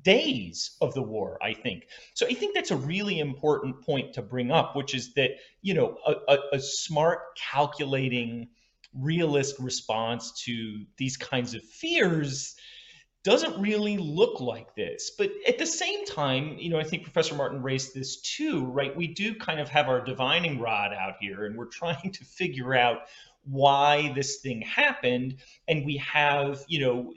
days 0.00 0.76
of 0.80 0.94
the 0.94 1.02
war, 1.02 1.38
I 1.42 1.52
think. 1.52 1.86
So 2.14 2.26
I 2.26 2.34
think 2.34 2.54
that's 2.54 2.70
a 2.70 2.76
really 2.76 3.18
important 3.18 3.82
point 3.82 4.14
to 4.14 4.22
bring 4.22 4.50
up, 4.50 4.74
which 4.74 4.94
is 4.94 5.12
that, 5.14 5.32
you 5.60 5.74
know, 5.74 5.98
a, 6.06 6.14
a, 6.28 6.38
a 6.54 6.60
smart, 6.60 7.36
calculating, 7.36 8.48
realist 8.94 9.58
response 9.58 10.32
to 10.44 10.84
these 10.98 11.16
kinds 11.16 11.54
of 11.54 11.62
fears 11.62 12.56
doesn't 13.24 13.60
really 13.60 13.96
look 13.98 14.40
like 14.40 14.74
this. 14.74 15.12
But 15.16 15.30
at 15.46 15.58
the 15.58 15.66
same 15.66 16.04
time, 16.04 16.56
you 16.58 16.70
know, 16.70 16.78
I 16.78 16.84
think 16.84 17.04
Professor 17.04 17.34
Marten 17.34 17.62
raised 17.62 17.94
this 17.94 18.20
too, 18.20 18.64
right? 18.64 18.94
We 18.96 19.06
do 19.06 19.34
kind 19.34 19.60
of 19.60 19.68
have 19.68 19.88
our 19.88 20.04
divining 20.04 20.58
rod 20.58 20.92
out 20.92 21.14
here 21.20 21.46
and 21.46 21.56
we're 21.56 21.66
trying 21.70 22.10
to 22.12 22.24
figure 22.24 22.74
out 22.74 23.02
why 23.44 24.12
this 24.14 24.40
thing 24.40 24.60
happened. 24.62 25.36
And 25.68 25.84
we 25.86 25.96
have, 25.98 26.62
you 26.66 26.80
know, 26.80 27.12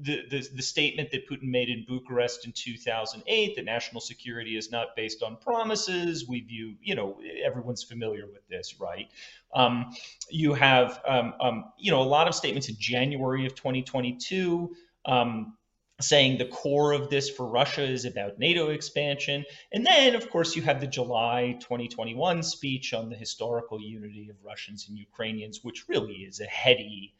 the, 0.00 0.48
the, 0.54 0.62
statement 0.62 1.10
that 1.12 1.28
Putin 1.28 1.44
made 1.44 1.68
in 1.68 1.84
Bucharest 1.86 2.46
in 2.46 2.52
2008 2.52 3.56
that 3.56 3.64
national 3.64 4.00
security 4.00 4.56
is 4.56 4.70
not 4.70 4.96
based 4.96 5.22
on 5.22 5.36
promises. 5.36 6.26
We 6.26 6.40
view, 6.40 6.74
you 6.82 6.94
know, 6.94 7.20
everyone's 7.44 7.82
familiar 7.82 8.26
with 8.26 8.46
this, 8.48 8.80
right? 8.80 9.08
Um, 9.54 9.94
you 10.30 10.52
have, 10.54 11.00
um, 11.06 11.34
um, 11.40 11.64
you 11.78 11.90
know, 11.90 12.02
a 12.02 12.04
lot 12.04 12.26
of 12.26 12.34
statements 12.34 12.68
in 12.68 12.76
January 12.78 13.46
of 13.46 13.54
2022 13.54 14.74
um, 15.06 15.54
saying 16.00 16.38
the 16.38 16.46
core 16.46 16.92
of 16.92 17.08
this 17.08 17.30
for 17.30 17.46
Russia 17.46 17.82
is 17.82 18.04
about 18.04 18.38
NATO 18.38 18.70
expansion. 18.70 19.44
And 19.72 19.86
then, 19.86 20.16
of 20.16 20.28
course, 20.28 20.56
you 20.56 20.62
have 20.62 20.80
the 20.80 20.86
July 20.86 21.56
2021 21.60 22.42
speech 22.42 22.92
on 22.92 23.08
the 23.08 23.16
historical 23.16 23.80
unity 23.80 24.28
of 24.28 24.36
Russians 24.42 24.88
and 24.88 24.98
Ukrainians, 24.98 25.62
which 25.62 25.88
really 25.88 26.14
is 26.14 26.40
a 26.40 26.46
heady, 26.46 27.14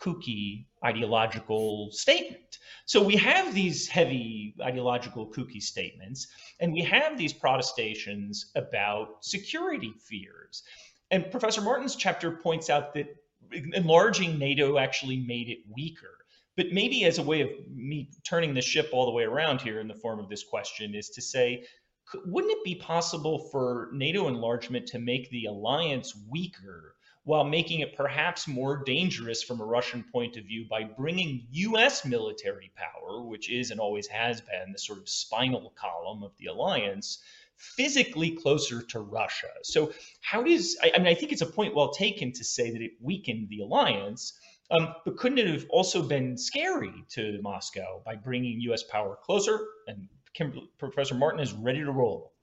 kooky 0.00 0.66
ideological 0.84 1.90
statement. 1.90 2.58
So 2.86 3.02
we 3.02 3.16
have 3.16 3.54
these 3.54 3.88
heavy 3.88 4.54
ideological 4.60 5.26
kooky 5.32 5.62
statements, 5.62 6.28
and 6.60 6.72
we 6.72 6.82
have 6.82 7.16
these 7.16 7.32
protestations 7.32 8.52
about 8.54 9.24
security 9.24 9.94
fears. 10.08 10.62
And 11.10 11.30
Professor 11.30 11.60
Marten's 11.60 11.96
chapter 11.96 12.30
points 12.30 12.68
out 12.70 12.94
that 12.94 13.06
enlarging 13.72 14.38
NATO 14.38 14.78
actually 14.78 15.18
made 15.18 15.48
it 15.48 15.58
weaker 15.74 16.18
but 16.56 16.72
maybe 16.72 17.04
as 17.04 17.18
a 17.18 17.22
way 17.22 17.40
of 17.40 17.48
me 17.74 18.10
turning 18.22 18.54
the 18.54 18.62
ship 18.62 18.90
all 18.92 19.06
the 19.06 19.12
way 19.12 19.24
around 19.24 19.60
here 19.60 19.80
in 19.80 19.88
the 19.88 19.94
form 19.94 20.20
of 20.20 20.28
this 20.28 20.44
question 20.44 20.94
is 20.94 21.10
to 21.10 21.22
say, 21.22 21.64
wouldn't 22.26 22.52
it 22.52 22.64
be 22.64 22.76
possible 22.76 23.48
for 23.50 23.90
NATO 23.92 24.28
enlargement 24.28 24.86
to 24.88 24.98
make 24.98 25.30
the 25.30 25.46
alliance 25.46 26.14
weaker 26.30 26.93
while 27.24 27.44
making 27.44 27.80
it 27.80 27.96
perhaps 27.96 28.46
more 28.46 28.82
dangerous 28.84 29.42
from 29.42 29.60
a 29.60 29.64
Russian 29.64 30.04
point 30.12 30.36
of 30.36 30.44
view 30.44 30.66
by 30.68 30.84
bringing 30.84 31.46
US 31.50 32.04
military 32.04 32.70
power, 32.76 33.24
which 33.24 33.50
is 33.50 33.70
and 33.70 33.80
always 33.80 34.06
has 34.08 34.42
been 34.42 34.72
the 34.72 34.78
sort 34.78 34.98
of 34.98 35.08
spinal 35.08 35.72
column 35.74 36.22
of 36.22 36.36
the 36.36 36.46
alliance, 36.46 37.22
physically 37.56 38.32
closer 38.32 38.82
to 38.82 39.00
Russia? 39.00 39.48
So, 39.62 39.92
how 40.20 40.42
does, 40.42 40.76
I, 40.82 40.92
I 40.94 40.98
mean, 40.98 41.06
I 41.06 41.14
think 41.14 41.32
it's 41.32 41.40
a 41.40 41.46
point 41.46 41.74
well 41.74 41.92
taken 41.92 42.32
to 42.32 42.44
say 42.44 42.70
that 42.70 42.82
it 42.82 42.92
weakened 43.00 43.48
the 43.48 43.60
alliance. 43.60 44.38
Um, 44.70 44.94
but 45.04 45.16
couldn't 45.16 45.38
it 45.38 45.46
have 45.46 45.66
also 45.70 46.02
been 46.02 46.36
scary 46.36 47.04
to 47.10 47.38
Moscow 47.42 48.02
by 48.04 48.16
bringing 48.16 48.60
U.S. 48.62 48.82
power 48.82 49.18
closer? 49.22 49.60
And 49.86 50.08
Kim, 50.34 50.68
Professor 50.78 51.14
Marten 51.14 51.40
is 51.40 51.52
ready 51.52 51.80
to 51.80 51.92
roll. 51.92 52.33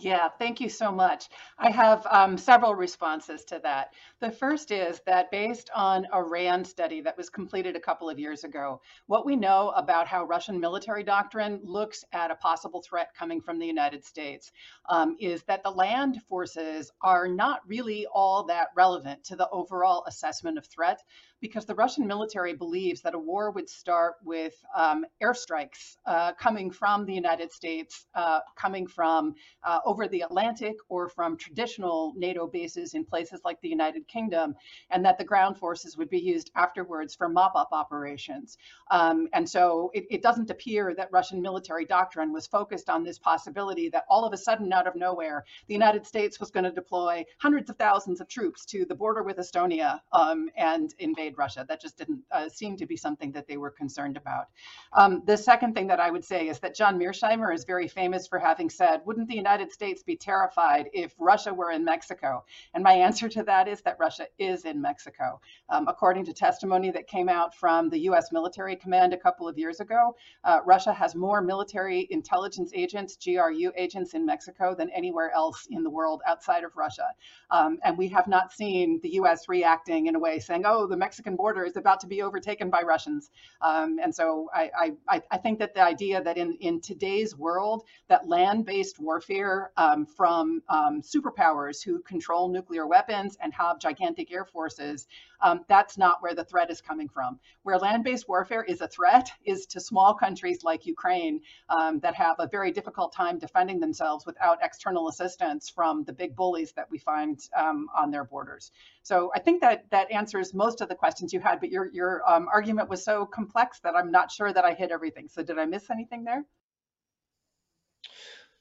Yeah, 0.00 0.28
thank 0.38 0.60
you 0.60 0.68
so 0.68 0.92
much. 0.92 1.28
I 1.58 1.70
have 1.70 2.06
um, 2.08 2.38
several 2.38 2.76
responses 2.76 3.44
to 3.46 3.58
that. 3.64 3.94
The 4.20 4.30
first 4.30 4.70
is 4.70 5.00
that 5.06 5.28
based 5.32 5.70
on 5.74 6.06
a 6.12 6.22
RAND 6.22 6.68
study 6.68 7.00
that 7.00 7.16
was 7.16 7.28
completed 7.28 7.74
a 7.74 7.80
couple 7.80 8.08
of 8.08 8.16
years 8.16 8.44
ago, 8.44 8.80
what 9.06 9.26
we 9.26 9.34
know 9.34 9.70
about 9.70 10.06
how 10.06 10.24
Russian 10.24 10.60
military 10.60 11.02
doctrine 11.02 11.58
looks 11.64 12.04
at 12.12 12.30
a 12.30 12.36
possible 12.36 12.80
threat 12.80 13.08
coming 13.18 13.40
from 13.40 13.58
the 13.58 13.66
United 13.66 14.04
States 14.04 14.52
um, 14.88 15.16
is 15.18 15.42
that 15.44 15.64
the 15.64 15.70
land 15.70 16.22
forces 16.28 16.92
are 17.02 17.26
not 17.26 17.60
really 17.66 18.06
all 18.12 18.44
that 18.44 18.68
relevant 18.76 19.24
to 19.24 19.34
the 19.36 19.48
overall 19.50 20.04
assessment 20.06 20.58
of 20.58 20.66
threat 20.66 21.02
because 21.40 21.64
the 21.64 21.74
Russian 21.74 22.06
military 22.06 22.52
believes 22.54 23.00
that 23.02 23.14
a 23.14 23.18
war 23.18 23.50
would 23.50 23.68
start 23.68 24.16
with 24.24 24.54
um, 24.74 25.04
airstrikes 25.22 25.96
uh, 26.06 26.32
coming 26.32 26.70
from 26.70 27.04
the 27.04 27.12
United 27.12 27.52
States, 27.52 28.06
uh, 28.14 28.40
coming 28.56 28.86
from 28.86 29.34
uh, 29.62 29.80
over 29.84 30.08
the 30.08 30.22
Atlantic 30.22 30.76
or 30.88 31.08
from 31.08 31.36
traditional 31.36 32.12
NATO 32.16 32.46
bases 32.46 32.94
in 32.94 33.04
places 33.04 33.40
like 33.44 33.60
the 33.60 33.68
United 33.68 34.06
Kingdom, 34.08 34.54
and 34.90 35.04
that 35.04 35.18
the 35.18 35.24
ground 35.24 35.58
forces 35.58 35.96
would 35.96 36.10
be 36.10 36.18
used 36.18 36.50
afterwards 36.56 37.14
for 37.14 37.28
mop 37.28 37.52
up 37.54 37.68
operations. 37.72 38.58
Um, 38.90 39.28
and 39.32 39.48
so 39.48 39.90
it, 39.94 40.06
it 40.10 40.22
doesn't 40.22 40.50
appear 40.50 40.94
that 40.94 41.08
Russian 41.12 41.40
military 41.40 41.84
doctrine 41.84 42.32
was 42.32 42.46
focused 42.46 42.88
on 42.88 43.04
this 43.04 43.18
possibility 43.18 43.88
that 43.90 44.04
all 44.08 44.24
of 44.24 44.32
a 44.32 44.36
sudden, 44.36 44.72
out 44.72 44.86
of 44.86 44.96
nowhere, 44.96 45.44
the 45.66 45.74
United 45.74 46.06
States 46.06 46.40
was 46.40 46.50
going 46.50 46.64
to 46.64 46.72
deploy 46.72 47.24
hundreds 47.38 47.70
of 47.70 47.76
thousands 47.76 48.20
of 48.20 48.28
troops 48.28 48.64
to 48.66 48.84
the 48.84 48.94
border 48.94 49.22
with 49.22 49.36
Estonia 49.36 50.00
um, 50.12 50.48
and 50.56 50.94
invade 50.98 51.27
invade 51.28 51.38
Russia. 51.38 51.64
That 51.68 51.80
just 51.80 51.98
didn't 51.98 52.20
uh, 52.32 52.48
seem 52.48 52.76
to 52.76 52.86
be 52.86 52.96
something 52.96 53.32
that 53.32 53.46
they 53.46 53.56
were 53.56 53.70
concerned 53.70 54.16
about. 54.16 54.48
Um, 54.92 55.22
the 55.26 55.36
second 55.36 55.74
thing 55.74 55.86
that 55.88 56.00
I 56.00 56.10
would 56.10 56.24
say 56.24 56.48
is 56.48 56.58
that 56.60 56.74
John 56.74 56.98
Mearsheimer 56.98 57.54
is 57.54 57.64
very 57.64 57.88
famous 57.88 58.26
for 58.26 58.38
having 58.38 58.70
said, 58.70 59.00
wouldn't 59.04 59.28
the 59.28 59.34
United 59.34 59.72
States 59.72 60.02
be 60.02 60.16
terrified 60.16 60.88
if 60.92 61.14
Russia 61.18 61.52
were 61.52 61.70
in 61.70 61.84
Mexico? 61.84 62.44
And 62.74 62.82
my 62.82 62.92
answer 62.92 63.28
to 63.28 63.42
that 63.44 63.68
is 63.68 63.82
that 63.82 63.96
Russia 63.98 64.26
is 64.38 64.64
in 64.64 64.80
Mexico. 64.80 65.40
Um, 65.68 65.86
according 65.88 66.24
to 66.26 66.32
testimony 66.32 66.90
that 66.90 67.06
came 67.06 67.28
out 67.28 67.54
from 67.54 67.90
the 67.90 68.00
US 68.10 68.32
military 68.32 68.76
command 68.76 69.12
a 69.12 69.18
couple 69.18 69.48
of 69.48 69.58
years 69.58 69.80
ago, 69.80 70.16
uh, 70.44 70.60
Russia 70.64 70.92
has 70.92 71.14
more 71.14 71.40
military 71.40 72.06
intelligence 72.10 72.70
agents, 72.74 73.18
GRU 73.22 73.72
agents 73.76 74.14
in 74.14 74.24
Mexico 74.24 74.74
than 74.74 74.90
anywhere 74.90 75.30
else 75.32 75.66
in 75.70 75.82
the 75.82 75.90
world 75.90 76.22
outside 76.26 76.64
of 76.64 76.76
Russia. 76.76 77.08
Um, 77.50 77.78
and 77.84 77.96
we 77.98 78.08
have 78.08 78.26
not 78.26 78.52
seen 78.52 79.00
the 79.02 79.10
US 79.20 79.48
reacting 79.48 80.06
in 80.06 80.14
a 80.14 80.18
way 80.18 80.38
saying, 80.38 80.62
oh, 80.64 80.86
the 80.86 80.96
Mexican 80.96 81.17
Mexican 81.18 81.34
border 81.34 81.64
is 81.64 81.76
about 81.76 81.98
to 81.98 82.06
be 82.06 82.22
overtaken 82.22 82.70
by 82.70 82.80
Russians. 82.82 83.32
Um, 83.60 83.98
and 84.00 84.14
so 84.14 84.48
I, 84.54 84.92
I, 85.08 85.22
I, 85.32 85.36
think 85.36 85.58
that 85.58 85.74
the 85.74 85.82
idea 85.82 86.22
that 86.22 86.38
in, 86.38 86.56
in 86.60 86.80
today's 86.80 87.36
world, 87.36 87.82
that 88.06 88.28
land-based 88.28 89.00
warfare 89.00 89.72
um, 89.76 90.06
from 90.06 90.62
um, 90.68 91.02
superpowers 91.02 91.82
who 91.82 92.00
control 92.02 92.48
nuclear 92.48 92.86
weapons 92.86 93.36
and 93.42 93.52
have 93.52 93.80
gigantic 93.80 94.32
air 94.32 94.44
forces, 94.44 95.08
um, 95.40 95.64
that's 95.68 95.96
not 95.98 96.22
where 96.22 96.34
the 96.34 96.44
threat 96.44 96.70
is 96.70 96.80
coming 96.80 97.08
from. 97.08 97.38
Where 97.62 97.78
land-based 97.78 98.28
warfare 98.28 98.64
is 98.64 98.80
a 98.80 98.88
threat 98.88 99.30
is 99.44 99.66
to 99.66 99.80
small 99.80 100.14
countries 100.14 100.64
like 100.64 100.86
Ukraine 100.86 101.40
um, 101.68 102.00
that 102.00 102.14
have 102.14 102.36
a 102.38 102.48
very 102.48 102.72
difficult 102.72 103.12
time 103.12 103.38
defending 103.38 103.80
themselves 103.80 104.26
without 104.26 104.58
external 104.62 105.08
assistance 105.08 105.68
from 105.68 106.04
the 106.04 106.12
big 106.12 106.34
bullies 106.34 106.72
that 106.72 106.90
we 106.90 106.98
find 106.98 107.40
um, 107.56 107.88
on 107.96 108.10
their 108.10 108.24
borders. 108.24 108.70
So 109.02 109.30
I 109.34 109.40
think 109.40 109.60
that 109.60 109.84
that 109.90 110.10
answers 110.10 110.54
most 110.54 110.80
of 110.80 110.88
the 110.88 110.94
questions 110.94 111.32
you 111.32 111.40
had, 111.40 111.60
but 111.60 111.70
your 111.70 111.90
your 111.92 112.22
um, 112.28 112.48
argument 112.52 112.88
was 112.88 113.04
so 113.04 113.26
complex 113.26 113.80
that 113.80 113.94
I'm 113.94 114.10
not 114.10 114.30
sure 114.30 114.52
that 114.52 114.64
I 114.64 114.74
hit 114.74 114.90
everything. 114.90 115.28
So 115.28 115.42
did 115.42 115.58
I 115.58 115.64
miss 115.64 115.90
anything 115.90 116.24
there? 116.24 116.44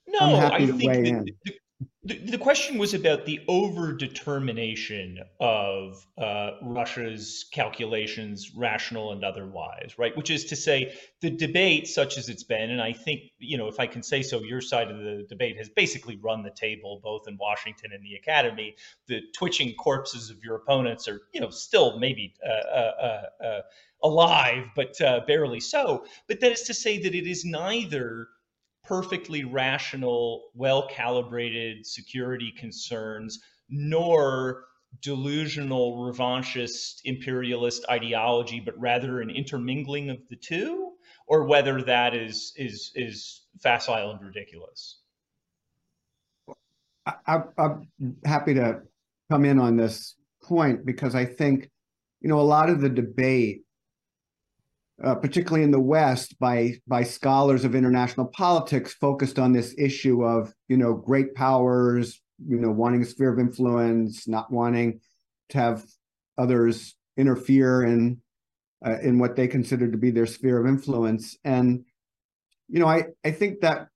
No, 0.07 0.19
I 0.19 0.65
think 0.65 0.79
the, 0.79 1.33
the, 1.43 1.53
the, 2.07 2.17
the 2.17 2.37
question 2.37 2.77
was 2.77 2.93
about 2.93 3.25
the 3.25 3.41
overdetermination 3.49 5.17
of 5.41 6.07
uh, 6.17 6.51
Russia's 6.63 7.45
calculations, 7.51 8.51
rational 8.55 9.11
and 9.11 9.25
otherwise, 9.25 9.95
right? 9.97 10.15
Which 10.15 10.29
is 10.29 10.45
to 10.45 10.55
say, 10.55 10.93
the 11.21 11.29
debate, 11.29 11.87
such 11.87 12.17
as 12.17 12.29
it's 12.29 12.43
been, 12.43 12.71
and 12.71 12.81
I 12.81 12.93
think, 12.93 13.21
you 13.39 13.57
know, 13.57 13.67
if 13.67 13.79
I 13.79 13.87
can 13.87 14.03
say 14.03 14.21
so, 14.21 14.41
your 14.41 14.61
side 14.61 14.89
of 14.89 14.97
the 14.97 15.25
debate 15.27 15.57
has 15.57 15.67
basically 15.69 16.15
run 16.15 16.43
the 16.43 16.51
table, 16.51 17.01
both 17.03 17.27
in 17.27 17.37
Washington 17.37 17.91
and 17.93 18.03
the 18.03 18.15
Academy. 18.15 18.75
The 19.07 19.21
twitching 19.35 19.73
corpses 19.75 20.29
of 20.29 20.43
your 20.43 20.55
opponents 20.55 21.07
are, 21.07 21.21
you 21.33 21.41
know, 21.41 21.49
still 21.49 21.99
maybe 21.99 22.33
uh, 22.45 22.49
uh, 22.49 22.91
uh, 23.41 23.43
uh 23.43 23.61
alive, 24.03 24.69
but 24.75 24.99
uh, 25.01 25.21
barely 25.27 25.59
so. 25.59 26.05
But 26.27 26.39
that 26.39 26.51
is 26.51 26.61
to 26.63 26.73
say 26.73 27.01
that 27.01 27.15
it 27.15 27.27
is 27.27 27.43
neither 27.43 28.27
perfectly 28.87 29.43
rational, 29.43 30.49
well 30.55 30.87
calibrated 30.87 31.85
security 31.85 32.53
concerns, 32.57 33.39
nor 33.69 34.63
delusional, 35.01 35.97
revanchist, 35.97 37.01
imperialist 37.03 37.85
ideology, 37.89 38.59
but 38.59 38.79
rather 38.79 39.21
an 39.21 39.29
intermingling 39.29 40.09
of 40.09 40.17
the 40.29 40.35
two, 40.35 40.93
or 41.27 41.43
whether 41.43 41.81
that 41.81 42.15
is 42.15 42.53
is 42.55 42.91
is 42.95 43.43
facile 43.61 44.11
and 44.11 44.21
ridiculous. 44.25 45.01
I, 47.05 47.41
I'm 47.57 47.87
happy 48.25 48.53
to 48.55 48.81
come 49.29 49.45
in 49.45 49.59
on 49.59 49.77
this 49.77 50.15
point 50.43 50.85
because 50.85 51.15
I 51.15 51.25
think, 51.25 51.69
you 52.21 52.29
know, 52.29 52.39
a 52.39 52.41
lot 52.41 52.69
of 52.69 52.81
the 52.81 52.89
debate 52.89 53.61
uh, 55.03 55.15
particularly 55.15 55.63
in 55.63 55.71
the 55.71 55.79
West, 55.79 56.37
by 56.39 56.73
by 56.87 57.03
scholars 57.03 57.65
of 57.65 57.75
international 57.75 58.27
politics, 58.27 58.93
focused 58.93 59.39
on 59.39 59.53
this 59.53 59.75
issue 59.77 60.23
of 60.23 60.53
you 60.67 60.77
know 60.77 60.93
great 60.93 61.35
powers, 61.35 62.21
you 62.45 62.57
know, 62.57 62.71
wanting 62.71 63.01
a 63.01 63.05
sphere 63.05 63.33
of 63.33 63.39
influence, 63.39 64.27
not 64.27 64.51
wanting 64.51 64.99
to 65.49 65.57
have 65.57 65.83
others 66.37 66.95
interfere 67.17 67.83
in 67.83 68.21
uh, 68.85 68.99
in 69.01 69.17
what 69.19 69.35
they 69.35 69.47
consider 69.47 69.89
to 69.89 69.97
be 69.97 70.11
their 70.11 70.27
sphere 70.27 70.59
of 70.59 70.67
influence. 70.67 71.35
And, 71.43 71.85
you 72.67 72.79
know, 72.79 72.87
I, 72.87 73.05
I 73.25 73.31
think 73.31 73.61
that 73.61 73.87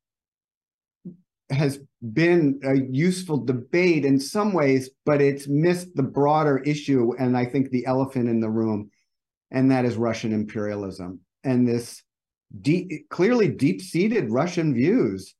has 1.52 1.80
been 2.14 2.62
a 2.64 2.76
useful 2.76 3.46
debate 3.46 4.06
in 4.06 4.20
some 4.20 4.54
ways, 4.54 4.90
but 5.06 5.22
it's 5.22 5.48
missed 5.48 5.96
the 5.96 6.04
broader 6.04 6.58
issue, 6.60 7.14
and 7.20 7.38
I 7.38 7.46
think 7.46 7.70
the 7.70 7.86
elephant 7.86 8.30
in 8.30 8.40
the 8.40 8.50
room, 8.50 8.90
and 9.52 9.72
that 9.72 9.86
is 9.86 9.96
Russian 9.96 10.34
imperialism 10.34 11.20
and 11.44 11.68
this 11.68 12.04
deep, 12.62 13.10
clearly 13.10 13.48
deep-seated 13.48 14.32
Russian 14.32 14.74
views 14.74 15.36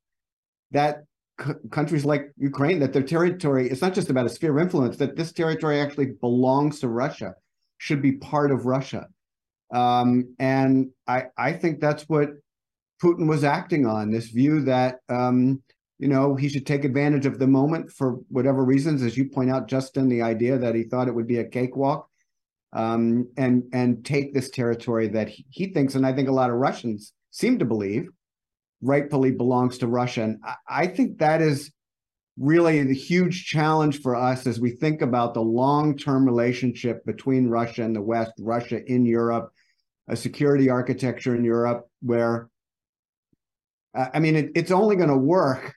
that 0.70 1.04
c- 1.40 1.52
countries 1.70 2.04
like 2.04 2.32
Ukraine, 2.36 2.80
that 2.80 2.92
their 2.92 3.02
territory, 3.02 3.68
it's 3.68 3.82
not 3.82 3.94
just 3.94 4.10
about 4.10 4.26
a 4.26 4.30
sphere 4.30 4.56
of 4.56 4.62
influence, 4.62 4.96
that 4.96 5.16
this 5.16 5.32
territory 5.32 5.80
actually 5.80 6.12
belongs 6.20 6.80
to 6.80 6.88
Russia, 6.88 7.34
should 7.78 8.00
be 8.00 8.12
part 8.12 8.50
of 8.50 8.66
Russia. 8.66 9.06
Um, 9.74 10.34
and 10.38 10.90
I, 11.06 11.26
I 11.36 11.52
think 11.52 11.80
that's 11.80 12.04
what 12.04 12.30
Putin 13.02 13.28
was 13.28 13.42
acting 13.42 13.86
on 13.86 14.10
this 14.10 14.28
view 14.28 14.62
that 14.62 15.00
um, 15.08 15.62
you 15.98 16.08
know 16.08 16.36
he 16.36 16.48
should 16.48 16.66
take 16.66 16.84
advantage 16.84 17.26
of 17.26 17.38
the 17.38 17.46
moment 17.46 17.90
for 17.90 18.20
whatever 18.28 18.64
reasons, 18.64 19.02
as 19.02 19.16
you 19.16 19.28
point 19.28 19.50
out, 19.50 19.66
Justin, 19.68 20.08
the 20.08 20.22
idea 20.22 20.58
that 20.58 20.74
he 20.74 20.84
thought 20.84 21.08
it 21.08 21.14
would 21.14 21.26
be 21.26 21.38
a 21.38 21.44
cakewalk, 21.44 22.08
um, 22.72 23.28
and 23.36 23.64
and 23.72 24.04
take 24.04 24.32
this 24.32 24.50
territory 24.50 25.08
that 25.08 25.28
he, 25.28 25.44
he, 25.50 25.66
thinks, 25.66 25.94
and 25.94 26.06
I 26.06 26.12
think 26.12 26.28
a 26.28 26.32
lot 26.32 26.50
of 26.50 26.56
Russians 26.56 27.12
seem 27.30 27.58
to 27.58 27.64
believe, 27.64 28.08
rightfully 28.80 29.30
belongs 29.30 29.78
to 29.78 29.86
Russia. 29.86 30.22
And 30.22 30.40
I, 30.44 30.54
I 30.68 30.86
think 30.86 31.18
that 31.18 31.42
is 31.42 31.70
really 32.38 32.82
the 32.82 32.94
huge 32.94 33.44
challenge 33.44 34.00
for 34.00 34.16
us 34.16 34.46
as 34.46 34.58
we 34.58 34.70
think 34.70 35.02
about 35.02 35.34
the 35.34 35.42
long-term 35.42 36.24
relationship 36.24 37.04
between 37.04 37.48
Russia 37.48 37.82
and 37.82 37.94
the 37.94 38.00
West, 38.00 38.32
Russia 38.38 38.80
in 38.86 39.04
Europe, 39.04 39.52
a 40.08 40.16
security 40.16 40.70
architecture 40.70 41.34
in 41.34 41.44
Europe 41.44 41.88
where, 42.00 42.48
I 43.94 44.18
mean, 44.18 44.36
it, 44.36 44.50
it's 44.54 44.70
only 44.70 44.96
going 44.96 45.10
to 45.10 45.16
work 45.16 45.74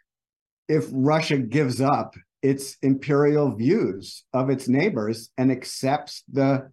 if 0.70 0.86
Russia 0.91 1.38
gives 1.38 1.82
up 1.82 2.16
its 2.41 2.78
imperial 2.82 3.56
views 3.56 4.24
of 4.34 4.50
its 4.50 4.68
neighbors 4.68 5.30
and 5.38 5.52
accepts 5.52 6.24
the 6.32 6.72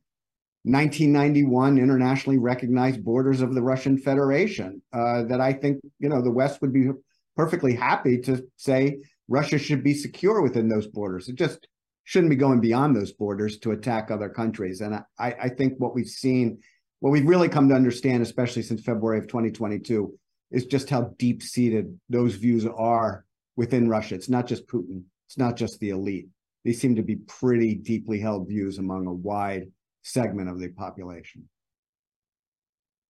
1991 0.65 1.79
internationally 1.79 2.39
recognized 2.39 3.05
borders 3.05 3.41
of 3.41 3.55
the 3.55 3.63
Russian 3.63 3.99
Federation. 3.99 4.81
Uh, 4.93 5.25
that 5.25 5.41
I 5.41 5.53
think 5.53 5.81
you 5.99 6.09
know 6.09 6.23
the 6.23 6.31
West 6.31 6.61
would 6.61 6.73
be 6.73 6.89
perfectly 7.37 7.75
happy 7.75 8.19
to 8.21 8.45
say 8.57 8.99
Russia 9.29 9.59
should 9.59 9.83
be 9.83 9.95
secure 9.95 10.43
within 10.43 10.69
those 10.69 10.87
borders. 10.87 11.29
It 11.29 11.37
just 11.37 11.67
shouldn't 12.05 12.31
be 12.31 12.37
going 12.37 12.61
beyond 12.61 12.95
those 12.95 13.13
borders 13.13 13.59
to 13.61 13.73
attack 13.73 14.11
other 14.11 14.29
countries. 14.29 14.81
And 14.81 14.95
I, 15.19 15.35
I 15.43 15.49
think 15.49 15.75
what 15.79 15.95
we've 15.95 16.07
seen 16.07 16.59
what 17.03 17.11
we've 17.11 17.27
really 17.27 17.49
come 17.49 17.69
to 17.69 17.75
understand, 17.75 18.23
especially 18.23 18.63
since 18.63 18.81
February 18.81 19.19
of 19.19 19.27
2022, 19.27 20.17
is 20.53 20.67
just 20.67 20.89
how 20.89 21.11
deep 21.19 21.43
seated 21.43 21.99
those 22.09 22.37
views 22.37 22.65
are 22.65 23.25
within 23.57 23.89
Russia. 23.89 24.15
It's 24.15 24.29
not 24.29 24.47
just 24.47 24.69
Putin, 24.69 25.03
it's 25.27 25.37
not 25.37 25.57
just 25.57 25.81
the 25.81 25.89
elite. 25.89 26.29
These 26.65 26.81
seem 26.81 26.95
to 26.95 27.03
be 27.03 27.17
pretty 27.17 27.75
deeply 27.75 28.21
held 28.21 28.47
views 28.47 28.79
among 28.79 29.09
a 29.09 29.13
wide 29.13 29.65
segment 30.03 30.49
of 30.49 30.59
the 30.59 30.69
population. 30.69 31.49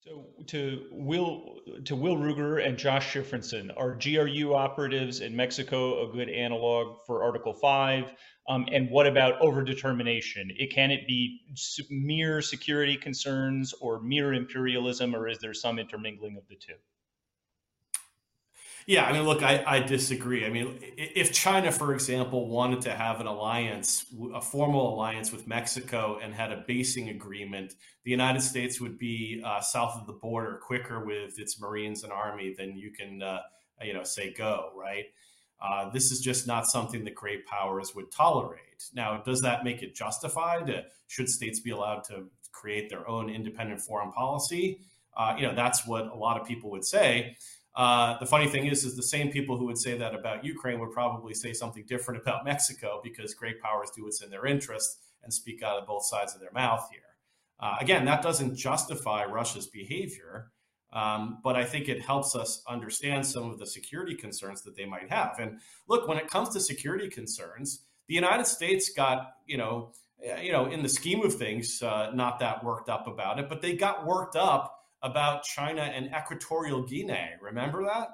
So 0.05 0.27
to 0.49 0.87
Will 0.91 1.61
to 1.85 1.95
Will 1.95 2.17
Ruger 2.17 2.67
and 2.67 2.77
Josh 2.77 3.15
Shifrinson, 3.15 3.71
are 3.77 3.95
GRU 3.95 4.53
operatives 4.53 5.21
in 5.21 5.37
Mexico 5.37 6.09
a 6.09 6.13
good 6.13 6.29
analog 6.29 6.97
for 7.07 7.23
Article 7.23 7.55
Five? 7.55 8.13
Um, 8.49 8.67
and 8.73 8.91
what 8.91 9.07
about 9.07 9.41
overdetermination? 9.41 10.47
It 10.59 10.73
can 10.73 10.91
it 10.91 11.07
be 11.07 11.43
mere 11.89 12.43
security 12.43 12.97
concerns 12.97 13.73
or 13.81 14.01
mere 14.01 14.33
imperialism, 14.33 15.15
or 15.15 15.29
is 15.29 15.39
there 15.39 15.55
some 15.55 15.79
intermingling 15.79 16.37
of 16.37 16.49
the 16.49 16.57
two? 16.57 16.75
Yeah, 18.87 19.05
I 19.05 19.13
mean, 19.13 19.23
look, 19.23 19.43
I, 19.43 19.63
I 19.67 19.81
disagree. 19.81 20.45
I 20.45 20.51
mean, 20.51 20.79
if 20.97 21.33
China, 21.33 21.71
for 21.71 21.95
example, 21.95 22.49
wanted 22.49 22.81
to 22.83 22.93
have 22.93 23.21
an 23.21 23.27
alliance, 23.27 24.07
a 24.35 24.41
formal 24.41 24.95
alliance 24.95 25.31
with 25.31 25.47
Mexico 25.47 26.19
and 26.23 26.35
had 26.35 26.51
a 26.51 26.65
basing 26.67 27.09
agreement, 27.11 27.75
the 28.05 28.11
United 28.11 28.41
States 28.41 28.81
would 28.81 28.99
be 28.99 29.41
uh, 29.45 29.61
south 29.61 29.97
of 30.01 30.07
the 30.07 30.13
border 30.13 30.61
quicker 30.63 31.05
with 31.05 31.39
its 31.39 31.61
Marines 31.61 32.03
and 32.03 32.13
Army 32.13 32.55
than 32.59 32.77
you 32.77 32.91
can, 32.91 33.23
uh, 33.23 33.41
you 33.83 33.95
know, 33.95 34.03
say 34.03 34.33
go, 34.33 34.71
right? 34.77 35.05
Uh, 35.61 35.89
this 35.91 36.11
is 36.11 36.21
just 36.21 36.49
not 36.49 36.67
something 36.67 37.05
that 37.05 37.15
great 37.15 37.47
powers 37.47 37.95
would 37.95 38.11
tolerate. 38.11 38.91
Now, 38.95 39.23
does 39.25 39.41
that 39.43 39.63
make 39.63 39.83
it 39.83 39.95
justified? 39.95 40.69
Uh, 40.69 40.83
should 41.07 41.29
states 41.29 41.61
be 41.61 41.71
allowed 41.71 42.03
to 42.05 42.25
create 42.51 42.91
their 42.91 43.09
own 43.09 43.31
independent 43.31 43.81
foreign 43.81 44.11
policy? 44.11 44.81
Uh, 45.17 45.37
you 45.39 45.47
know, 45.47 45.55
that's 45.55 45.87
what 45.87 46.07
a 46.09 46.15
lot 46.15 46.41
of 46.41 46.47
people 46.47 46.71
would 46.71 46.85
say. 46.85 47.37
Uh, 47.75 48.19
the 48.19 48.27
funny 48.27 48.49
thing 48.49 48.67
is, 48.67 48.85
is 48.85 48.97
the 48.97 49.03
same 49.03 49.31
people 49.31 49.57
who 49.57 49.65
would 49.65 49.79
say 49.79 49.97
that 49.97 50.15
about 50.15 50.45
Ukraine 50.45 50.79
would 50.81 50.93
probably 50.93 51.35
say 51.35 51.53
something 51.53 51.85
different 51.87 52.21
about 52.21 52.45
Mexico 52.45 53.01
because 53.03 53.35
great 53.35 53.61
powers 53.61 53.91
do 53.95 54.05
what's 54.05 54.23
in 54.23 54.31
their 54.31 54.47
interest 54.47 54.99
and 55.23 55.33
speak 55.33 55.63
out 55.63 55.79
of 55.79 55.87
both 55.87 56.05
sides 56.05 56.35
of 56.35 56.41
their 56.41 56.53
mouth 56.53 56.87
here. 56.91 57.01
Uh, 57.61 57.77
again, 57.81 58.05
that 58.05 58.23
doesn't 58.23 58.57
justify 58.57 59.25
Russia's 59.25 59.69
behavior, 59.69 60.51
um, 60.93 61.39
but 61.43 61.57
I 61.57 61.65
think 61.65 61.89
it 61.89 62.03
helps 62.03 62.35
us 62.35 62.63
understand 62.69 63.25
some 63.25 63.51
of 63.51 63.59
the 63.59 63.67
security 63.67 64.17
concerns 64.17 64.63
that 64.63 64.77
they 64.77 64.85
might 64.85 65.11
have. 65.11 65.37
And 65.39 65.61
look, 65.89 66.09
when 66.09 66.19
it 66.19 66.29
comes 66.29 66.51
to 66.51 66.61
security 66.61 67.09
concerns, 67.09 67.85
the 68.09 68.15
United 68.15 68.47
States 68.47 68.91
got, 68.95 69.35
you 69.47 69.57
know, 69.57 69.93
you 70.41 70.53
know, 70.53 70.67
in 70.67 70.83
the 70.83 70.89
scheme 70.89 71.23
of 71.23 71.35
things, 71.35 71.83
uh, 71.83 72.11
not 72.15 72.39
that 72.41 72.63
worked 72.63 72.89
up 72.89 73.07
about 73.07 73.39
it, 73.39 73.49
but 73.49 73.63
they 73.63 73.75
got 73.75 74.07
worked 74.07 74.37
up 74.37 74.82
about 75.03 75.45
China 75.45 75.83
and 75.83 76.07
Equatorial 76.07 76.83
Guinea. 76.83 77.31
Remember 77.41 77.85
that? 77.85 78.09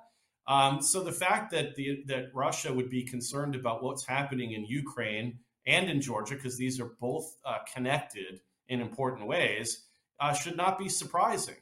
Um, 0.47 0.81
so 0.81 1.05
the 1.05 1.13
fact 1.13 1.51
that 1.51 1.77
the, 1.77 2.03
that 2.07 2.31
Russia 2.33 2.73
would 2.73 2.89
be 2.89 3.03
concerned 3.03 3.55
about 3.55 3.83
what's 3.83 4.07
happening 4.07 4.53
in 4.53 4.65
Ukraine 4.65 5.41
and 5.67 5.91
in 5.91 6.01
Georgia, 6.01 6.35
because 6.35 6.57
these 6.57 6.81
are 6.81 6.93
both 6.99 7.37
uh, 7.45 7.59
connected 7.75 8.41
in 8.69 8.81
important 8.81 9.27
ways, 9.27 9.85
uh, 10.21 10.33
should 10.33 10.57
not 10.57 10.79
be 10.79 10.89
surprising. 10.89 11.57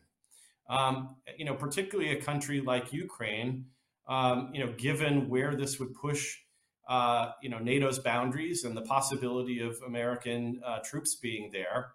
Um, 0.68 1.16
you 1.37 1.45
know, 1.45 1.55
particularly 1.55 2.11
a 2.12 2.20
country 2.20 2.61
like 2.61 2.93
Ukraine, 2.93 3.66
um, 4.09 4.51
you 4.53 4.64
know, 4.64 4.72
given 4.72 5.29
where 5.29 5.57
this 5.57 5.79
would 5.81 5.95
push, 5.95 6.37
uh, 6.89 7.31
you 7.43 7.49
know, 7.49 7.59
NATO's 7.59 7.99
boundaries 7.99 8.64
and 8.64 8.77
the 8.77 8.83
possibility 8.83 9.61
of 9.61 9.81
American 9.85 10.61
uh, 10.64 10.79
troops 10.85 11.16
being 11.16 11.51
there. 11.53 11.91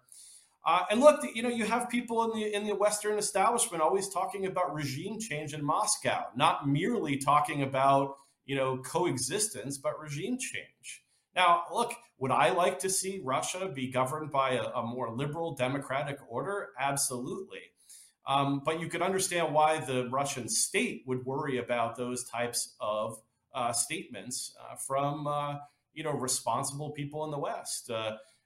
Uh, 0.64 0.84
and 0.90 1.00
look, 1.00 1.20
you 1.34 1.42
know, 1.42 1.48
you 1.48 1.64
have 1.64 1.88
people 1.88 2.22
in 2.24 2.38
the 2.38 2.54
in 2.54 2.66
the 2.66 2.74
Western 2.74 3.18
establishment 3.18 3.82
always 3.82 4.08
talking 4.08 4.46
about 4.46 4.72
regime 4.72 5.18
change 5.18 5.54
in 5.54 5.64
Moscow, 5.64 6.26
not 6.36 6.68
merely 6.68 7.16
talking 7.16 7.62
about 7.62 8.14
you 8.44 8.54
know 8.54 8.78
coexistence, 8.78 9.78
but 9.78 9.98
regime 9.98 10.38
change. 10.38 11.04
Now, 11.34 11.62
look, 11.72 11.94
would 12.18 12.30
I 12.30 12.50
like 12.50 12.78
to 12.80 12.90
see 12.90 13.20
Russia 13.24 13.70
be 13.74 13.90
governed 13.90 14.30
by 14.30 14.50
a, 14.50 14.64
a 14.64 14.82
more 14.86 15.10
liberal 15.10 15.54
democratic 15.54 16.18
order? 16.28 16.68
Absolutely. 16.78 17.60
Um, 18.26 18.62
but 18.64 18.78
you 18.78 18.88
could 18.88 19.02
understand 19.02 19.52
why 19.52 19.78
the 19.78 20.08
Russian 20.10 20.48
state 20.48 21.02
would 21.06 21.24
worry 21.24 21.58
about 21.58 21.96
those 21.96 22.24
types 22.24 22.76
of 22.80 23.18
uh, 23.54 23.72
statements 23.72 24.54
uh, 24.60 24.76
from 24.76 25.26
uh, 25.26 25.56
you 25.92 26.04
know 26.04 26.12
responsible 26.12 26.90
people 26.90 27.24
in 27.24 27.30
the 27.30 27.38
West. 27.38 27.90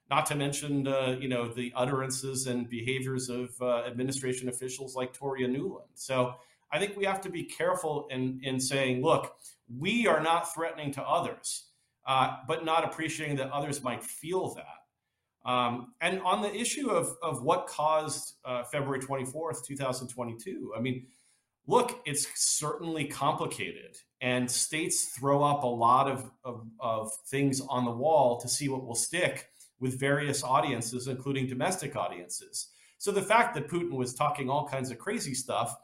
Not 0.08 0.26
to 0.26 0.36
mention 0.36 0.86
uh, 0.86 1.16
you 1.20 1.28
know 1.28 1.48
the 1.48 1.72
utterances 1.74 2.46
and 2.46 2.68
behaviors 2.68 3.28
of 3.28 3.50
uh, 3.60 3.82
administration 3.86 4.48
officials 4.48 4.94
like 4.94 5.12
Toria 5.12 5.48
Nuland. 5.48 5.90
So 5.94 6.34
I 6.70 6.78
think 6.78 6.96
we 6.96 7.04
have 7.04 7.20
to 7.22 7.28
be 7.28 7.42
careful 7.42 8.06
in 8.10 8.40
in 8.42 8.60
saying, 8.60 9.02
look, 9.02 9.34
we 9.68 10.06
are 10.06 10.22
not 10.22 10.54
threatening 10.54 10.92
to 10.92 11.02
others, 11.02 11.64
uh, 12.06 12.36
but 12.46 12.64
not 12.64 12.84
appreciating 12.84 13.36
that 13.38 13.50
others 13.50 13.82
might 13.82 14.02
feel 14.04 14.54
that. 14.54 15.50
Um, 15.50 15.92
and 16.00 16.20
on 16.22 16.40
the 16.40 16.54
issue 16.54 16.88
of 16.90 17.16
of 17.20 17.42
what 17.42 17.66
caused 17.66 18.34
uh, 18.44 18.62
February 18.64 19.00
twenty 19.00 19.24
fourth, 19.24 19.66
two 19.66 19.76
thousand 19.76 20.08
twenty 20.08 20.36
two, 20.36 20.72
I 20.76 20.80
mean. 20.80 21.06
Look, 21.68 22.00
it's 22.06 22.28
certainly 22.36 23.06
complicated, 23.06 23.96
and 24.20 24.48
states 24.48 25.06
throw 25.06 25.42
up 25.42 25.64
a 25.64 25.66
lot 25.66 26.06
of, 26.08 26.30
of, 26.44 26.64
of 26.78 27.10
things 27.26 27.60
on 27.60 27.84
the 27.84 27.90
wall 27.90 28.38
to 28.38 28.46
see 28.46 28.68
what 28.68 28.86
will 28.86 28.94
stick 28.94 29.48
with 29.80 29.98
various 29.98 30.42
audiences, 30.42 31.08
including 31.08 31.46
domestic 31.46 31.96
audiences. 31.96 32.68
So 32.98 33.12
the 33.12 33.22
fact 33.22 33.54
that 33.54 33.68
Putin 33.68 33.92
was 33.92 34.14
talking 34.14 34.48
all 34.48 34.66
kinds 34.66 34.90
of 34.90 34.98
crazy 34.98 35.34
stuff, 35.34 35.76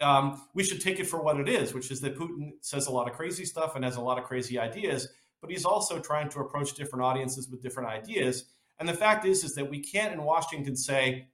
um, 0.00 0.40
we 0.54 0.62
should 0.62 0.80
take 0.80 1.00
it 1.00 1.06
for 1.06 1.22
what 1.22 1.38
it 1.40 1.48
is, 1.48 1.74
which 1.74 1.90
is 1.90 2.00
that 2.00 2.16
Putin 2.16 2.52
says 2.60 2.86
a 2.86 2.92
lot 2.92 3.08
of 3.08 3.16
crazy 3.16 3.44
stuff 3.44 3.74
and 3.74 3.84
has 3.84 3.96
a 3.96 4.00
lot 4.00 4.18
of 4.18 4.24
crazy 4.24 4.58
ideas, 4.58 5.08
but 5.40 5.50
he's 5.50 5.64
also 5.64 5.98
trying 5.98 6.28
to 6.30 6.40
approach 6.40 6.74
different 6.74 7.04
audiences 7.04 7.48
with 7.48 7.62
different 7.62 7.88
ideas. 7.88 8.46
And 8.78 8.88
the 8.88 8.94
fact 8.94 9.26
is, 9.26 9.44
is 9.44 9.54
that 9.56 9.68
we 9.68 9.80
can't 9.80 10.14
in 10.14 10.22
Washington 10.22 10.76
say, 10.76 11.28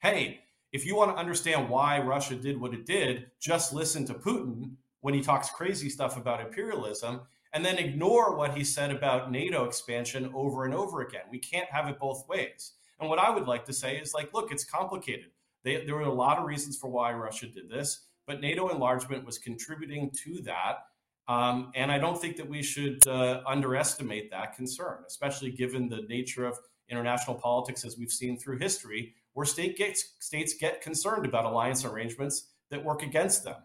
hey, 0.00 0.40
if 0.72 0.86
you 0.86 0.96
want 0.96 1.10
to 1.10 1.20
understand 1.20 1.68
why 1.68 1.98
Russia 1.98 2.36
did 2.36 2.60
what 2.60 2.74
it 2.74 2.86
did, 2.86 3.26
just 3.40 3.72
listen 3.72 4.06
to 4.06 4.14
Putin 4.14 4.72
when 5.00 5.14
he 5.14 5.20
talks 5.20 5.50
crazy 5.50 5.88
stuff 5.88 6.16
about 6.16 6.40
imperialism 6.40 7.20
and 7.56 7.64
then 7.64 7.78
ignore 7.78 8.36
what 8.36 8.54
he 8.54 8.62
said 8.62 8.90
about 8.90 9.32
NATO 9.32 9.64
expansion 9.64 10.30
over 10.34 10.66
and 10.66 10.74
over 10.74 11.00
again. 11.00 11.22
We 11.30 11.38
can't 11.38 11.70
have 11.70 11.88
it 11.88 11.98
both 11.98 12.28
ways. 12.28 12.72
And 13.00 13.08
what 13.08 13.18
I 13.18 13.30
would 13.30 13.46
like 13.46 13.64
to 13.64 13.72
say 13.72 13.96
is 13.96 14.12
like, 14.12 14.34
look, 14.34 14.52
it's 14.52 14.62
complicated. 14.62 15.30
They, 15.64 15.82
there 15.86 15.94
were 15.94 16.02
a 16.02 16.12
lot 16.12 16.36
of 16.36 16.44
reasons 16.44 16.76
for 16.76 16.90
why 16.90 17.14
Russia 17.14 17.46
did 17.46 17.70
this, 17.70 18.08
but 18.26 18.42
NATO 18.42 18.68
enlargement 18.68 19.24
was 19.24 19.38
contributing 19.38 20.12
to 20.24 20.42
that. 20.42 20.80
Um, 21.28 21.72
and 21.74 21.90
I 21.90 21.96
don't 21.96 22.20
think 22.20 22.36
that 22.36 22.46
we 22.46 22.62
should 22.62 23.08
uh, 23.08 23.40
underestimate 23.46 24.30
that 24.32 24.54
concern, 24.54 24.98
especially 25.06 25.50
given 25.50 25.88
the 25.88 26.02
nature 26.10 26.44
of 26.44 26.58
international 26.90 27.36
politics 27.36 27.86
as 27.86 27.96
we've 27.96 28.12
seen 28.12 28.38
through 28.38 28.58
history, 28.58 29.14
where 29.32 29.46
state 29.46 29.78
gets, 29.78 30.12
states 30.20 30.52
get 30.60 30.82
concerned 30.82 31.24
about 31.24 31.46
alliance 31.46 31.86
arrangements 31.86 32.48
that 32.70 32.84
work 32.84 33.02
against 33.02 33.44
them. 33.44 33.56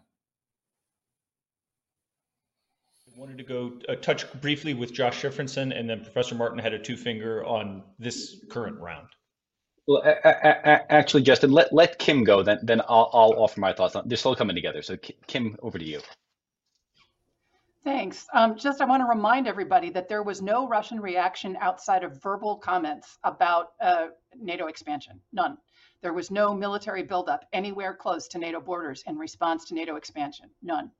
I 3.01 3.01
wanted 3.16 3.38
to 3.38 3.44
go 3.44 3.74
uh, 3.90 3.96
touch 3.96 4.32
briefly 4.42 4.74
with 4.74 4.94
Josh 4.94 5.22
Shifrinson, 5.22 5.78
and 5.78 5.90
then 5.90 6.02
Professor 6.02 6.36
Marten 6.36 6.60
had 6.60 6.74
a 6.74 6.80
two 6.80 6.98
finger 6.98 7.44
on 7.46 7.84
this 8.00 8.38
current 8.50 8.80
round. 8.80 9.08
Well, 9.88 10.04
actually, 10.24 11.24
Justin, 11.24 11.52
let, 11.52 11.74
let 11.74 11.98
Kim 11.98 12.24
go, 12.24 12.44
then 12.44 12.60
then 12.62 12.82
I'll, 12.82 13.10
I'll 13.14 13.34
offer 13.38 13.60
my 13.60 13.74
thoughts. 13.74 13.96
On, 13.96 14.08
they're 14.08 14.18
still 14.18 14.36
coming 14.36 14.56
together. 14.56 14.82
So, 14.82 14.96
Kim, 15.28 15.58
over 15.62 15.78
to 15.78 15.86
you. 15.86 16.00
Thanks. 17.84 18.28
Um, 18.34 18.56
just 18.58 18.80
I 18.80 18.86
want 18.86 19.02
to 19.02 19.08
remind 19.08 19.48
everybody 19.48 19.90
that 19.90 20.08
there 20.08 20.22
was 20.22 20.40
no 20.40 20.68
Russian 20.68 21.00
reaction 21.00 21.58
outside 21.60 22.04
of 22.04 22.22
verbal 22.22 22.58
comments 22.58 23.18
about 23.24 23.72
uh, 23.82 24.08
NATO 24.40 24.68
expansion. 24.68 25.20
None. 25.34 25.58
There 26.04 26.14
was 26.14 26.30
no 26.30 26.54
military 26.54 27.02
buildup 27.02 27.46
anywhere 27.52 27.96
close 27.96 28.28
to 28.30 28.38
NATO 28.38 28.62
borders 28.62 29.04
in 29.08 29.18
response 29.18 29.66
to 29.66 29.74
NATO 29.74 29.96
expansion. 29.96 30.52
None. 30.62 30.92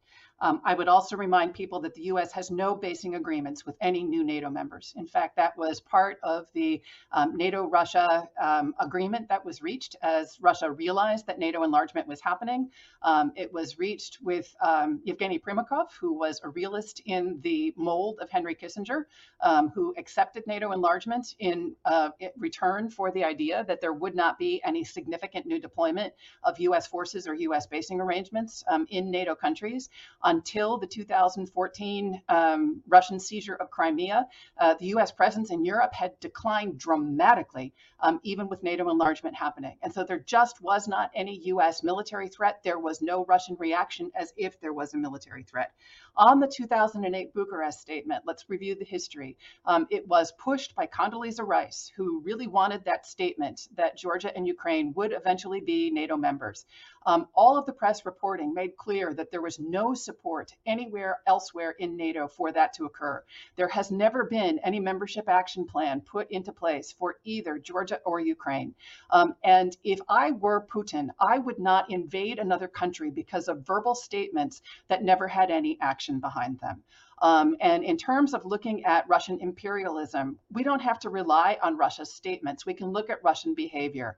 Um, 0.42 0.60
I 0.66 0.74
would 0.74 0.88
also 0.88 1.16
remind 1.16 1.54
people 1.54 1.80
that 1.82 1.94
the 1.94 2.02
U.S. 2.06 2.32
has 2.32 2.50
no 2.50 2.76
basing 2.76 3.16
agreements 3.16 3.64
with 3.66 3.76
any 3.80 4.04
new 4.04 4.24
NATO 4.24 4.50
members. 4.50 4.94
In 4.98 5.06
fact, 5.06 5.36
that 5.36 5.56
was 5.56 5.80
part 5.80 6.18
of 6.24 6.48
the 6.54 6.82
um, 7.12 7.38
NATO 7.38 7.68
Russia 7.68 8.28
um, 8.42 8.74
agreement 8.80 9.30
that 9.30 9.46
was 9.46 9.62
reached 9.62 9.96
as 10.02 10.38
Russia 10.42 10.72
realized 10.72 11.28
that 11.28 11.38
NATO 11.38 11.62
enlargement 11.64 12.08
was 12.08 12.20
happening. 12.22 12.72
Um, 13.04 13.32
it 13.36 13.54
was 13.54 13.78
reached 13.78 14.18
with 14.22 14.54
um, 14.62 15.00
Yevgeny 15.04 15.38
Primakov, 15.38 15.92
who 16.00 16.14
was 16.14 16.42
a 16.44 16.50
realist 16.50 17.02
in 17.06 17.40
the 17.42 17.72
mold 17.78 18.18
of 18.20 18.32
Henry 18.32 18.56
Kissinger, 18.56 19.04
um, 19.42 19.70
who 19.70 19.94
accepted 19.98 20.48
NATO 20.48 20.72
enlargement 20.72 21.36
in, 21.38 21.76
uh, 21.86 22.10
in 22.20 22.32
return 22.38 22.90
for 22.90 23.12
the 23.12 23.24
idea 23.24 23.64
that 23.68 23.80
there 23.80 23.94
would 23.94 24.16
not 24.16 24.40
be 24.40 24.60
any 24.66 24.84
significant 24.84 25.46
new 25.46 25.60
deployment 25.60 26.14
of 26.44 26.60
U.S. 26.60 26.88
forces 26.88 27.28
or 27.28 27.36
U.S. 27.36 27.68
basing 27.68 28.02
arrangements 28.02 28.64
in 28.90 29.12
NATO 29.12 29.36
countries 29.36 29.90
until 30.32 30.78
the 30.78 30.88
2014 30.88 32.22
um, 32.30 32.82
Russian 32.88 33.20
seizure 33.20 33.56
of 33.56 33.70
Crimea, 33.70 34.28
uh, 34.58 34.76
the 34.76 34.86
US 34.96 35.12
presence 35.12 35.52
in 35.52 35.66
Europe 35.66 35.94
had 35.94 36.18
declined 36.22 36.78
dramatically, 36.80 37.74
um, 38.00 38.22
even 38.24 38.48
with 38.48 38.64
NATO 38.64 38.90
enlargement 38.90 39.36
happening. 39.36 39.78
And 39.82 39.94
so 39.94 40.06
there 40.06 40.20
just 40.20 40.62
was 40.62 40.88
not 40.88 41.12
any 41.14 41.36
US 41.48 41.84
military 41.84 42.30
threat. 42.30 42.62
There 42.64 42.80
was 42.80 43.02
no 43.02 43.26
Russian 43.26 43.58
reaction 43.60 44.10
as 44.16 44.32
if 44.38 44.58
there 44.62 44.72
was 44.72 44.94
a 44.94 44.98
military 44.98 45.44
threat. 45.44 45.74
On 46.16 46.40
the 46.40 46.48
2008 46.48 47.34
Bucharest 47.34 47.82
statement, 47.82 48.24
let's 48.26 48.50
review 48.50 48.76
the 48.76 48.86
history. 48.86 49.38
Um, 49.66 49.86
it 49.90 50.08
was 50.08 50.32
pushed 50.34 50.76
by 50.76 50.88
Condoleezza 50.88 51.46
Rice, 51.46 51.92
who 51.96 52.22
really 52.22 52.48
wanted 52.48 52.86
that 52.86 53.06
statement 53.06 53.68
that 53.76 53.98
Georgia 53.98 54.36
and 54.36 54.48
Ukraine 54.48 54.94
would 54.94 55.12
eventually 55.12 55.60
be 55.60 55.90
NATO 55.90 56.16
members. 56.16 56.66
Um, 57.06 57.28
all 57.34 57.58
of 57.58 57.66
the 57.66 57.74
press 57.74 58.06
reporting 58.06 58.54
made 58.54 58.78
clear 58.78 59.14
that 59.14 59.32
there 59.32 59.42
was 59.42 59.60
no 59.60 59.94
support 59.94 60.54
anywhere 60.66 61.20
elsewhere 61.26 61.72
in 61.80 61.98
NATO 61.98 62.28
for 62.28 62.52
that 62.52 62.74
to 62.74 62.86
occur. 62.86 63.24
There 63.56 63.68
has 63.70 63.92
never 63.92 64.26
been 64.26 64.60
any 64.60 64.80
membership 64.80 65.28
action 65.28 65.66
plan 65.66 66.02
put 66.02 66.30
into 66.32 66.52
place 66.52 66.92
for 66.92 67.18
either 67.24 67.58
Georgia 67.58 68.00
or 68.06 68.20
Ukraine. 68.20 68.76
Um, 69.10 69.36
and 69.44 69.76
if 69.84 70.00
I 70.08 70.32
were 70.32 70.68
Putin, 70.68 71.10
I 71.20 71.38
would 71.38 71.60
not 71.60 71.90
invade 71.90 72.40
another 72.40 72.68
country 72.68 73.10
because 73.10 73.48
of 73.48 73.66
verbal 73.66 73.96
statements 73.96 74.62
that 74.88 75.04
never 75.04 75.28
had 75.28 75.52
any 75.52 75.78
action 75.82 76.20
behind 76.20 76.60
them. 76.60 76.84
Um, 77.22 77.56
and 77.62 77.84
in 77.84 77.98
terms 77.98 78.34
of 78.34 78.46
looking 78.46 78.84
at 78.84 79.08
Russian 79.08 79.40
imperialism, 79.42 80.40
we 80.52 80.64
don't 80.64 80.82
have 80.82 80.98
to 81.00 81.10
rely 81.12 81.58
on 81.62 81.78
Russia's 81.78 82.12
statements. 82.12 82.66
We 82.66 82.74
can 82.74 82.92
look 82.92 83.12
at 83.12 83.24
Russian 83.24 83.54
behavior. 83.54 84.18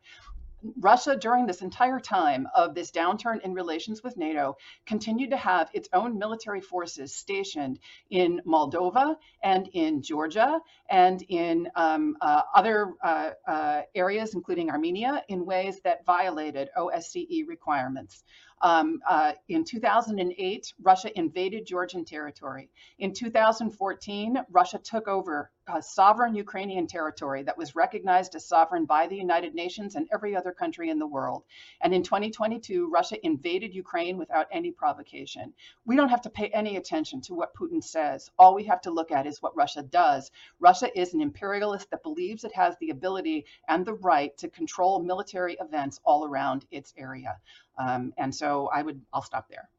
Russia, 0.79 1.15
during 1.15 1.45
this 1.45 1.61
entire 1.61 1.99
time 1.99 2.47
of 2.55 2.73
this 2.73 2.91
downturn 2.91 3.41
in 3.41 3.53
relations 3.53 4.03
with 4.03 4.17
NATO, 4.17 4.55
continued 4.85 5.31
to 5.31 5.37
have 5.37 5.69
its 5.73 5.89
own 5.93 6.17
military 6.17 6.61
forces 6.61 7.13
stationed 7.13 7.79
in 8.09 8.41
Moldova 8.45 9.15
and 9.43 9.67
in 9.73 10.01
Georgia 10.01 10.59
and 10.89 11.23
in 11.29 11.69
um, 11.75 12.15
uh, 12.21 12.43
other 12.55 12.93
uh, 13.03 13.31
uh, 13.47 13.81
areas, 13.95 14.33
including 14.33 14.69
Armenia, 14.69 15.23
in 15.27 15.45
ways 15.45 15.81
that 15.83 16.05
violated 16.05 16.69
OSCE 16.77 17.47
requirements. 17.47 18.23
Um, 18.63 19.01
uh, 19.05 19.33
in 19.49 19.65
2008, 19.65 20.73
Russia 20.81 21.19
invaded 21.19 21.65
Georgian 21.65 22.05
territory. 22.05 22.69
In 22.97 23.13
2014, 23.13 24.41
Russia 24.49 24.79
took 24.81 25.09
over 25.09 25.51
uh, 25.67 25.81
sovereign 25.81 26.35
Ukrainian 26.35 26.87
territory 26.87 27.43
that 27.43 27.57
was 27.57 27.75
recognized 27.75 28.35
as 28.35 28.47
sovereign 28.47 28.85
by 28.85 29.07
the 29.07 29.15
United 29.15 29.53
Nations 29.53 29.95
and 29.95 30.07
every 30.13 30.35
other 30.35 30.51
country 30.51 30.89
in 30.89 30.99
the 30.99 31.07
world. 31.07 31.43
And 31.81 31.93
in 31.93 32.03
2022, 32.03 32.89
Russia 32.89 33.17
invaded 33.25 33.73
Ukraine 33.73 34.17
without 34.17 34.47
any 34.51 34.71
provocation. 34.71 35.53
We 35.85 35.95
don't 35.95 36.09
have 36.09 36.21
to 36.21 36.29
pay 36.29 36.47
any 36.47 36.77
attention 36.77 37.21
to 37.21 37.33
what 37.33 37.55
Putin 37.55 37.83
says. 37.83 38.29
All 38.37 38.55
we 38.55 38.63
have 38.65 38.81
to 38.81 38.91
look 38.91 39.11
at 39.11 39.27
is 39.27 39.41
what 39.41 39.55
Russia 39.55 39.83
does. 39.83 40.31
Russia 40.59 40.89
is 40.99 41.13
an 41.13 41.21
imperialist 41.21 41.89
that 41.91 42.03
believes 42.03 42.43
it 42.43 42.55
has 42.55 42.75
the 42.79 42.89
ability 42.89 43.45
and 43.67 43.85
the 43.85 43.95
right 43.95 44.35
to 44.37 44.49
control 44.49 45.01
military 45.01 45.57
events 45.59 45.99
all 46.05 46.25
around 46.25 46.65
its 46.71 46.93
area. 46.97 47.37
Um, 47.77 48.13
and 48.17 48.33
so 48.33 48.69
I 48.73 48.81
would, 48.81 49.01
I'll 49.13 49.21
stop 49.21 49.49
there. 49.49 49.69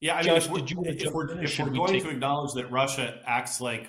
Yeah, 0.00 0.16
I 0.16 0.22
mean, 0.22 0.26
Josh, 0.26 0.46
if 0.46 0.50
we're, 0.50 0.58
if 0.58 1.12
we're, 1.12 1.42
if 1.42 1.58
we're 1.60 1.70
going 1.70 1.92
take... 1.92 2.02
to 2.02 2.10
acknowledge 2.10 2.54
that 2.54 2.72
Russia 2.72 3.20
acts 3.24 3.60
like 3.60 3.88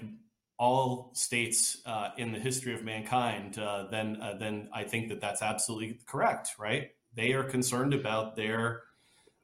all 0.60 1.10
states 1.14 1.82
uh, 1.88 2.10
in 2.18 2.32
the 2.32 2.40
history 2.40 2.76
of 2.76 2.84
mankind, 2.84 3.58
uh, 3.58 3.88
then 3.90 4.22
uh, 4.22 4.36
then 4.40 4.70
I 4.72 4.84
think 4.84 5.10
that 5.10 5.20
that's 5.20 5.42
absolutely 5.42 6.00
correct, 6.06 6.52
right? 6.60 6.92
They 7.16 7.34
are 7.34 7.44
concerned 7.44 7.96
about 7.96 8.36
their 8.36 8.84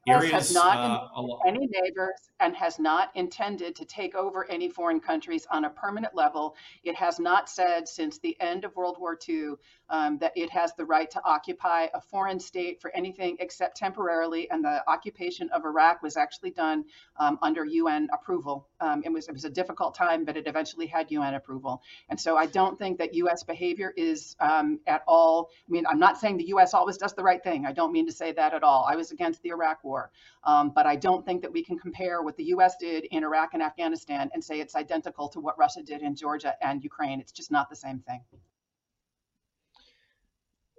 areas. 0.07 0.32
Has 0.32 0.53
not 0.53 1.09
uh, 1.15 1.38
any 1.47 1.67
neighbors 1.67 2.30
and 2.39 2.55
has 2.55 2.80
not 2.80 3.09
intended 3.15 3.76
to 3.76 3.86
take 3.86 4.15
over 4.15 4.49
any 4.49 4.70
foreign 4.70 4.99
countries 4.99 5.47
on 5.51 5.65
a 5.65 5.70
permanent 5.70 6.15
level. 6.15 6.55
It 6.84 6.95
has 6.95 7.20
not 7.20 7.49
said 7.49 7.88
since 7.88 8.20
the 8.20 8.39
end 8.39 8.63
of 8.63 8.76
World 8.76 8.97
War 8.99 9.17
II 9.28 9.53
um, 9.90 10.18
that 10.20 10.34
it 10.36 10.50
has 10.50 10.74
the 10.76 10.86
right 10.86 11.10
to 11.12 11.22
occupy 11.26 11.88
a 11.94 12.02
foreign 12.02 12.40
state 12.40 12.82
for 12.82 12.96
anything 12.96 13.38
except 13.40 13.78
temporarily. 13.78 14.50
And 14.50 14.64
the 14.64 14.84
occupation 14.88 15.50
of 15.50 15.66
Iraq 15.66 16.02
was 16.02 16.18
actually 16.18 16.52
done 16.52 16.86
um, 17.18 17.40
under 17.42 17.66
UN 17.66 18.08
approval. 18.14 18.68
Um, 18.80 19.02
it 19.06 19.12
was 19.12 19.28
it 19.28 19.34
was 19.34 19.46
a 19.46 19.50
difficult 19.50 19.96
time, 19.96 20.26
but 20.26 20.38
it 20.38 20.48
eventually 20.48 20.88
had 20.88 21.12
UN 21.12 21.34
approval. 21.34 21.82
And 22.10 22.20
so 22.20 22.38
I 22.38 22.46
don't 22.46 22.78
think 22.78 22.98
that 23.00 23.14
U.S. 23.16 23.44
behavior 23.44 23.94
is 23.96 24.36
um, 24.40 24.80
at 24.88 25.04
all. 25.08 25.50
I 25.68 25.72
mean, 25.72 25.86
I'm 25.88 26.00
not 26.00 26.20
saying 26.20 26.38
the 26.38 26.48
U.S. 26.50 26.74
always 26.74 26.98
does 26.98 27.14
the 27.14 27.24
right 27.24 27.44
thing. 27.44 27.66
I 27.66 27.72
don't 27.72 27.92
mean 27.92 28.06
to 28.08 28.14
say 28.14 28.32
that 28.34 28.54
at 28.54 28.64
all. 28.64 28.86
I 28.88 28.96
was 28.96 29.12
against 29.12 29.42
the 29.42 29.50
Iraq 29.50 29.84
War, 29.84 30.12
um, 30.44 30.72
but 30.74 30.86
I 30.86 30.96
don't 30.96 31.26
think 31.26 31.42
that 31.42 31.52
we 31.52 31.64
can 31.64 31.78
compare 31.78 32.22
what 32.22 32.38
the 32.38 32.46
U.S. 32.46 32.76
did 32.80 33.06
in 33.12 33.24
Iraq 33.24 33.54
and 33.54 33.64
Afghanistan 33.64 34.30
and 34.34 34.44
say 34.44 34.60
it's 34.60 34.76
identical 34.76 35.30
to 35.30 35.40
what 35.40 35.58
Russia 35.58 35.82
did 35.84 36.02
in 36.02 36.16
Georgia 36.16 36.54
and 36.62 36.84
Ukraine. 36.84 37.20
It's 37.20 37.32
just 37.32 37.52
not 37.52 37.70
the 37.70 37.76
same 37.76 38.00
thing. 38.00 38.22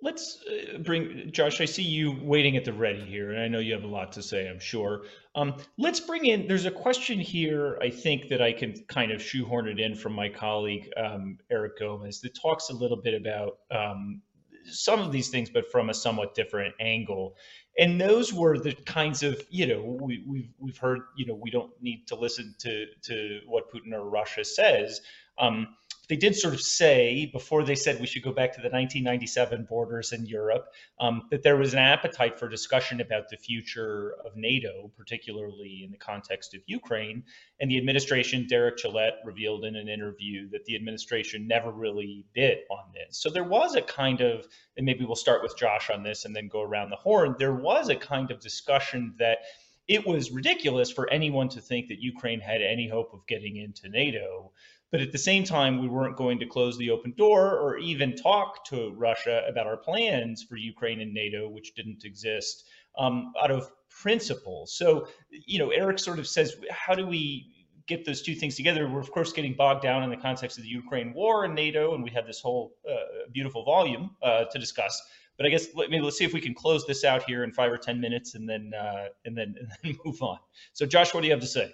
Let's 0.02 0.42
uh, 0.46 0.78
bring 0.78 1.30
Josh. 1.30 1.60
I 1.60 1.66
see 1.66 1.82
you 1.82 2.16
waiting 2.22 2.56
at 2.56 2.64
the 2.64 2.72
ready 2.72 3.04
here, 3.04 3.32
and 3.32 3.40
I 3.40 3.48
know 3.48 3.58
you 3.58 3.74
have 3.74 3.84
a 3.84 3.88
lot 3.88 4.12
to 4.12 4.22
say. 4.22 4.48
I'm 4.48 4.58
sure. 4.58 5.04
Um, 5.34 5.56
let's 5.76 6.00
bring 6.00 6.24
in. 6.24 6.46
There's 6.46 6.64
a 6.64 6.70
question 6.70 7.18
here. 7.18 7.78
I 7.82 7.90
think 7.90 8.28
that 8.28 8.40
I 8.40 8.52
can 8.52 8.74
kind 8.88 9.12
of 9.12 9.22
shoehorn 9.22 9.68
it 9.68 9.78
in 9.78 9.94
from 9.94 10.14
my 10.14 10.28
colleague 10.28 10.90
um, 10.96 11.38
Eric 11.50 11.78
Gomez 11.78 12.20
that 12.22 12.34
talks 12.34 12.70
a 12.70 12.74
little 12.74 12.96
bit 12.96 13.14
about 13.14 13.58
um, 13.70 14.22
some 14.64 15.00
of 15.00 15.12
these 15.12 15.28
things, 15.28 15.50
but 15.50 15.70
from 15.70 15.90
a 15.90 15.94
somewhat 15.94 16.34
different 16.34 16.74
angle. 16.80 17.36
And 17.78 18.00
those 18.00 18.32
were 18.32 18.58
the 18.58 18.72
kinds 18.72 19.22
of 19.22 19.40
you 19.50 19.66
know 19.66 19.98
we, 20.00 20.24
we've 20.26 20.50
we've 20.58 20.78
heard 20.78 21.00
you 21.16 21.26
know 21.26 21.34
we 21.34 21.50
don't 21.50 21.72
need 21.80 22.06
to 22.08 22.14
listen 22.14 22.54
to 22.60 22.86
to 23.02 23.40
what 23.46 23.70
Putin 23.70 23.92
or 23.92 24.08
Russia 24.08 24.44
says. 24.44 25.00
Um, 25.38 25.68
they 26.10 26.16
did 26.16 26.34
sort 26.34 26.52
of 26.52 26.60
say 26.60 27.30
before 27.32 27.62
they 27.62 27.76
said 27.76 28.00
we 28.00 28.06
should 28.06 28.24
go 28.24 28.32
back 28.32 28.52
to 28.52 28.60
the 28.60 28.68
1997 28.68 29.64
borders 29.70 30.12
in 30.12 30.26
Europe 30.26 30.66
um, 30.98 31.22
that 31.30 31.44
there 31.44 31.56
was 31.56 31.72
an 31.72 31.78
appetite 31.78 32.36
for 32.36 32.48
discussion 32.48 33.00
about 33.00 33.28
the 33.28 33.36
future 33.36 34.16
of 34.26 34.36
NATO, 34.36 34.90
particularly 34.96 35.82
in 35.84 35.92
the 35.92 35.96
context 35.96 36.52
of 36.52 36.62
Ukraine. 36.66 37.22
And 37.60 37.70
the 37.70 37.78
administration, 37.78 38.48
Derek 38.48 38.76
Chollet, 38.78 39.12
revealed 39.24 39.64
in 39.64 39.76
an 39.76 39.88
interview 39.88 40.50
that 40.50 40.64
the 40.64 40.74
administration 40.74 41.46
never 41.46 41.70
really 41.70 42.24
bit 42.34 42.66
on 42.72 42.92
this. 42.92 43.16
So 43.16 43.30
there 43.30 43.44
was 43.44 43.76
a 43.76 43.82
kind 43.82 44.20
of, 44.20 44.48
and 44.76 44.84
maybe 44.84 45.04
we'll 45.04 45.14
start 45.14 45.44
with 45.44 45.56
Josh 45.56 45.90
on 45.90 46.02
this 46.02 46.24
and 46.24 46.34
then 46.34 46.48
go 46.48 46.60
around 46.60 46.90
the 46.90 46.96
horn. 46.96 47.36
There 47.38 47.54
was 47.54 47.88
a 47.88 47.94
kind 47.94 48.32
of 48.32 48.40
discussion 48.40 49.14
that 49.20 49.38
it 49.86 50.04
was 50.04 50.32
ridiculous 50.32 50.90
for 50.90 51.08
anyone 51.12 51.48
to 51.50 51.60
think 51.60 51.86
that 51.88 52.00
Ukraine 52.00 52.40
had 52.40 52.62
any 52.62 52.88
hope 52.88 53.12
of 53.12 53.24
getting 53.28 53.58
into 53.58 53.88
NATO 53.88 54.50
But 54.90 55.00
at 55.00 55.12
the 55.12 55.18
same 55.18 55.44
time, 55.44 55.80
we 55.80 55.88
weren't 55.88 56.16
going 56.16 56.40
to 56.40 56.46
close 56.46 56.76
the 56.76 56.90
open 56.90 57.14
door 57.16 57.58
or 57.58 57.78
even 57.78 58.16
talk 58.16 58.64
to 58.66 58.92
Russia 58.96 59.44
about 59.48 59.66
our 59.66 59.76
plans 59.76 60.42
for 60.42 60.56
Ukraine 60.56 61.00
and 61.00 61.14
NATO, 61.14 61.48
which 61.48 61.74
didn't 61.74 62.04
exist 62.04 62.64
um, 62.98 63.32
out 63.40 63.50
of 63.50 63.70
principle. 63.88 64.66
So, 64.66 65.06
you 65.30 65.58
know, 65.58 65.70
Eric 65.70 65.98
sort 65.98 66.18
of 66.18 66.26
says, 66.26 66.56
how 66.70 66.94
do 66.94 67.06
we 67.06 67.46
get 67.86 68.04
those 68.04 68.22
two 68.22 68.34
things 68.34 68.56
together? 68.56 68.88
We're, 68.88 69.00
of 69.00 69.12
course, 69.12 69.32
getting 69.32 69.54
bogged 69.54 69.82
down 69.82 70.02
in 70.02 70.10
the 70.10 70.16
context 70.16 70.58
of 70.58 70.64
the 70.64 70.70
Ukraine 70.70 71.12
war 71.12 71.44
and 71.44 71.54
NATO, 71.54 71.94
and 71.94 72.02
we 72.02 72.10
have 72.10 72.26
this 72.26 72.40
whole 72.40 72.72
uh, 72.88 72.94
beautiful 73.32 73.64
volume 73.64 74.16
uh, 74.22 74.44
to 74.44 74.58
discuss. 74.58 75.00
But 75.36 75.46
I 75.46 75.50
guess 75.50 75.68
maybe 75.74 76.00
let's 76.00 76.18
see 76.18 76.24
if 76.24 76.34
we 76.34 76.40
can 76.40 76.52
close 76.52 76.86
this 76.86 77.02
out 77.04 77.22
here 77.22 77.44
in 77.44 77.52
five 77.52 77.72
or 77.72 77.78
ten 77.78 78.00
minutes, 78.00 78.34
and 78.34 78.48
then 78.48 78.72
uh, 78.78 79.06
and 79.24 79.36
then 79.36 79.54
and 79.60 79.70
then 79.82 79.96
move 80.04 80.20
on. 80.22 80.38
So, 80.74 80.84
Josh, 80.84 81.14
what 81.14 81.22
do 81.22 81.28
you 81.28 81.32
have 81.32 81.40
to 81.40 81.46
say? 81.46 81.72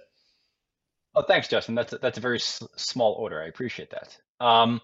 Oh, 1.17 1.23
thanks, 1.23 1.49
Justin. 1.49 1.75
That's 1.75 1.95
a, 1.95 1.99
that's 1.99 2.19
a 2.19 2.21
very 2.21 2.39
small 2.39 3.15
order. 3.15 3.43
I 3.43 3.47
appreciate 3.47 3.91
that. 3.91 4.17
Um, 4.45 4.83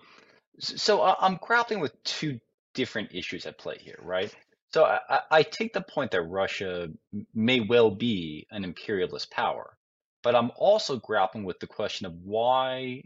so 0.58 1.02
I'm 1.02 1.38
grappling 1.42 1.80
with 1.80 2.02
two 2.04 2.40
different 2.74 3.10
issues 3.14 3.44
at 3.44 3.58
play 3.58 3.76
here, 3.78 3.98
right? 4.02 4.34
So 4.72 4.84
I, 4.84 5.20
I 5.30 5.42
take 5.42 5.74
the 5.74 5.82
point 5.82 6.12
that 6.12 6.22
Russia 6.22 6.88
may 7.34 7.60
well 7.60 7.90
be 7.90 8.46
an 8.50 8.64
imperialist 8.64 9.30
power, 9.30 9.76
but 10.22 10.34
I'm 10.34 10.50
also 10.56 10.96
grappling 10.96 11.44
with 11.44 11.60
the 11.60 11.66
question 11.66 12.06
of 12.06 12.14
why 12.24 13.02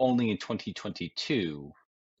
only 0.00 0.30
in 0.30 0.38
2022 0.38 1.70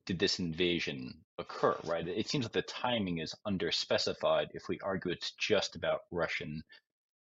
did 0.04 0.18
this 0.18 0.38
invasion 0.38 1.14
occur, 1.38 1.76
right? 1.84 2.06
It 2.06 2.28
seems 2.28 2.44
like 2.44 2.52
the 2.52 2.62
timing 2.62 3.18
is 3.18 3.34
underspecified 3.46 4.48
if 4.52 4.68
we 4.68 4.78
argue 4.80 5.10
it's 5.10 5.32
just 5.32 5.76
about 5.76 6.00
Russian 6.10 6.62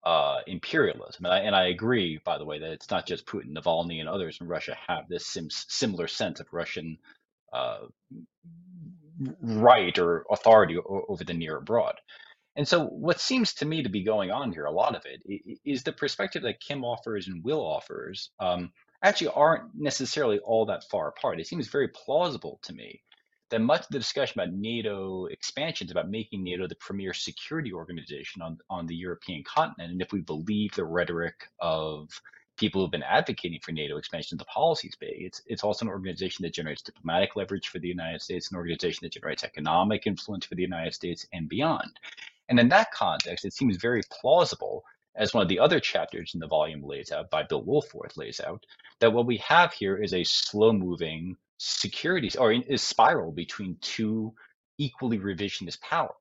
uh, 0.04 0.40
imperialism. 0.48 1.26
And 1.26 1.34
I, 1.34 1.40
and 1.40 1.56
I 1.56 1.68
agree, 1.68 2.20
by 2.24 2.38
the 2.38 2.46
way, 2.46 2.60
that 2.60 2.72
it's 2.72 2.92
not 2.92 3.06
just 3.06 3.26
Putin, 3.26 3.54
Navalny, 3.54 4.00
and 4.00 4.10
others 4.10 4.38
in 4.42 4.48
Russia 4.48 4.78
have 4.88 5.08
this 5.10 5.28
sim- 5.28 5.50
similar 5.50 6.08
sense 6.08 6.40
of 6.40 6.48
Russian 6.52 6.98
uh, 7.54 7.80
right 9.42 9.98
or 9.98 10.26
authority 10.32 10.78
over 10.78 11.24
the 11.24 11.34
near 11.34 11.58
abroad. 11.58 11.96
And 12.56 12.68
so, 12.68 12.86
what 12.88 13.22
seems 13.22 13.54
to 13.56 13.66
me 13.66 13.84
to 13.84 13.90
be 13.90 14.04
going 14.04 14.32
on 14.32 14.52
here, 14.52 14.66
a 14.66 14.72
lot 14.72 14.96
of 14.96 15.04
it, 15.06 15.22
is 15.66 15.84
the 15.84 15.94
perspective 15.94 16.44
that 16.44 16.60
Kim 16.60 16.84
offers 16.84 17.28
and 17.28 17.44
Will 17.44 17.62
offers 17.62 18.32
um, 18.40 18.72
actually 19.04 19.30
aren't 19.30 19.72
necessarily 19.76 20.40
all 20.40 20.66
that 20.66 20.84
far 20.90 21.10
apart. 21.10 21.40
It 21.40 21.48
seems 21.48 21.68
very 21.70 21.90
plausible 21.90 22.60
to 22.64 22.74
me 22.74 23.02
that 23.50 23.62
much 23.62 23.82
of 23.82 23.90
the 23.90 24.00
discussion 24.00 24.40
about 24.40 24.54
NATO 24.54 25.26
expansions, 25.26 25.92
about 25.92 26.10
making 26.10 26.44
NATO 26.44 26.68
the 26.68 26.76
premier 26.76 27.14
security 27.14 27.74
organization 27.74 28.42
on, 28.42 28.58
on 28.70 28.86
the 28.86 28.96
European 28.96 29.44
continent. 29.44 29.92
And 29.92 30.02
if 30.02 30.12
we 30.12 30.22
believe 30.22 30.74
the 30.74 30.86
rhetoric 30.86 31.48
of 31.60 32.10
people 32.58 32.82
who've 32.82 32.92
been 32.92 33.04
advocating 33.04 33.60
for 33.62 33.72
NATO 33.72 33.98
expansion, 33.98 34.38
the 34.38 34.46
policy 34.46 34.90
space, 34.90 35.16
it's, 35.20 35.42
it's 35.48 35.64
also 35.64 35.86
an 35.86 35.90
organization 35.90 36.44
that 36.44 36.54
generates 36.54 36.82
diplomatic 36.82 37.36
leverage 37.36 37.70
for 37.70 37.80
the 37.80 37.88
United 37.88 38.22
States, 38.22 38.52
an 38.52 38.58
organization 38.58 39.00
that 39.04 39.14
generates 39.14 39.44
economic 39.44 40.06
influence 40.06 40.46
for 40.46 40.56
the 40.56 40.62
United 40.62 40.94
States 40.94 41.26
and 41.34 41.50
beyond. 41.50 42.00
And 42.50 42.60
in 42.60 42.70
that 42.70 42.92
context, 42.92 43.46
it 43.46 43.54
seems 43.54 43.78
very 43.78 44.02
plausible 44.22 44.84
as 45.16 45.34
one 45.34 45.44
of 45.44 45.50
the 45.50 45.60
other 45.60 45.80
chapters 45.80 46.32
in 46.34 46.40
the 46.40 46.48
volume 46.48 46.82
lays 46.84 47.12
out 47.12 47.30
by 47.30 47.44
Bill 47.44 47.64
Wohlforth 47.64 48.16
lays 48.16 48.40
out, 48.40 48.66
that 49.00 49.12
what 49.12 49.26
we 49.26 49.38
have 49.38 49.74
here 49.74 49.98
is 49.98 50.14
a 50.14 50.24
slow 50.24 50.72
moving 50.72 51.36
security 51.60 52.32
or 52.38 52.52
in, 52.52 52.64
a 52.70 52.78
spiral 52.78 53.32
between 53.32 53.78
two 53.82 54.34
equally 54.78 55.20
revisionist 55.20 55.80
powers. 55.82 56.16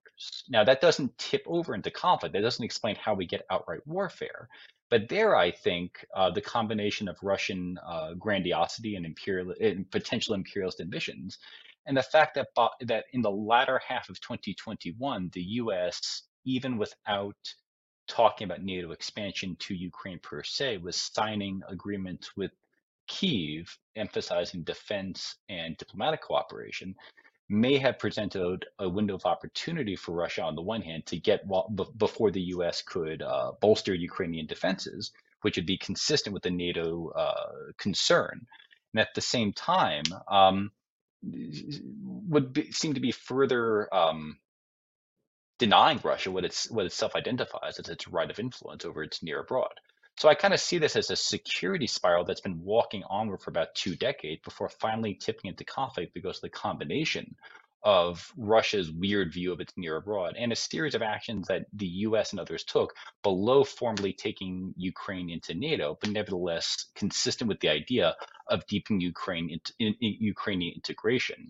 Now, 0.49 0.65
that 0.65 0.81
doesn't 0.81 1.17
tip 1.17 1.45
over 1.47 1.75
into 1.75 1.91
conflict. 1.91 2.33
That 2.33 2.43
doesn't 2.43 2.65
explain 2.65 2.97
how 2.97 3.15
we 3.15 3.25
get 3.25 3.47
outright 3.51 3.87
warfare. 3.87 4.49
But 4.91 5.09
there, 5.09 5.37
I 5.37 5.53
think 5.53 6.05
uh, 6.15 6.31
the 6.31 6.41
combination 6.41 7.09
of 7.09 7.17
Russian 7.23 7.79
uh, 7.87 8.15
grandiosity 8.15 8.97
and 8.97 9.07
imperial 9.07 9.55
and 9.61 9.89
potential 9.91 10.35
imperialist 10.35 10.81
ambitions, 10.81 11.39
and 11.87 11.97
the 11.97 12.03
fact 12.03 12.35
that 12.35 12.49
that 12.81 13.05
in 13.13 13.23
the 13.23 13.31
latter 13.31 13.81
half 13.87 14.09
of 14.09 14.21
2021, 14.21 15.31
the 15.33 15.43
U.S. 15.43 16.23
even 16.45 16.79
without 16.79 17.37
talking 18.09 18.47
about 18.47 18.63
NATO 18.63 18.91
expansion 18.93 19.57
to 19.61 19.75
Ukraine 19.75 20.19
per 20.21 20.43
se, 20.43 20.79
was 20.79 20.97
signing 20.97 21.61
agreements 21.69 22.31
with 22.37 22.51
Kiev, 23.09 23.77
emphasizing 23.97 24.63
defense 24.63 25.37
and 25.49 25.77
diplomatic 25.77 26.23
cooperation, 26.23 26.95
may 27.49 27.79
have 27.79 27.99
presented 27.99 28.67
a 28.79 28.89
window 28.89 29.15
of 29.15 29.25
opportunity 29.25 29.97
for 29.97 30.13
Russia 30.13 30.43
on 30.43 30.55
the 30.55 30.63
one 30.63 30.83
hand 30.83 31.07
to 31.07 31.19
get 31.19 31.41
before 31.97 32.31
the 32.31 32.43
U.S. 32.43 32.83
could 32.83 33.23
uh, 33.23 33.53
bolster 33.61 33.95
Ukrainian 33.95 34.47
defenses, 34.47 35.13
which 35.43 35.57
would 35.57 35.67
be 35.67 35.79
consistent 35.79 36.35
with 36.35 36.43
the 36.43 36.51
NATO 36.51 37.11
uh, 37.11 37.73
concern, 37.79 38.47
and 38.93 39.01
at 39.01 39.09
the 39.15 39.21
same 39.23 39.53
time 39.53 40.05
um, 40.31 40.71
would 42.03 42.53
be, 42.53 42.71
seem 42.71 42.95
to 42.95 43.01
be 43.01 43.13
further 43.13 43.93
um, 43.95 44.39
denying 45.59 46.01
Russia 46.05 46.31
what 46.31 46.45
it's 46.45 46.71
what 46.71 46.87
it 46.87 46.93
self-identifies 46.93 47.79
as 47.79 47.89
its 47.89 48.09
right 48.09 48.31
of 48.31 48.39
influence 48.39 48.85
over 48.85 49.03
its 49.03 49.23
near 49.23 49.41
abroad. 49.41 49.73
So 50.19 50.29
I 50.29 50.35
kind 50.35 50.53
of 50.53 50.59
see 50.59 50.79
this 50.79 50.97
as 50.97 51.11
a 51.11 51.17
security 51.17 51.87
spiral 51.87 52.25
that's 52.25 52.41
been 52.41 52.61
walking 52.65 53.05
onward 53.09 53.41
for 53.41 53.51
about 53.51 53.75
two 53.77 53.95
decades 53.95 54.41
before 54.43 54.69
finally 54.69 55.15
tipping 55.15 55.49
into 55.49 55.65
conflict 55.65 56.13
because 56.13 56.39
of 56.39 56.43
the 56.43 56.49
combination 56.49 57.37
of 57.85 58.33
Russia's 58.37 58.91
weird 58.91 59.33
view 59.33 59.53
of 59.53 59.61
its 59.61 59.73
near 59.77 59.95
abroad 59.95 60.35
and 60.37 60.51
a 60.51 60.57
series 60.57 60.97
of 60.97 61.03
actions 61.03 61.47
that 61.47 61.67
the 61.73 61.87
US 61.87 62.33
and 62.33 62.41
others 62.41 62.65
took 62.65 62.93
below 63.23 63.63
formally 63.63 64.13
taking 64.13 64.75
Ukraine 64.77 65.31
into 65.31 65.55
NATO, 65.55 65.97
but 66.01 66.11
nevertheless 66.11 66.87
consistent 66.97 67.47
with 67.47 67.61
the 67.61 67.69
idea 67.69 68.17
of 68.49 68.67
deepening 68.67 69.01
Ukraine 69.01 69.49
into, 69.51 69.73
in, 69.79 69.95
in 70.01 70.17
Ukrainian 70.19 70.75
integration 70.75 71.49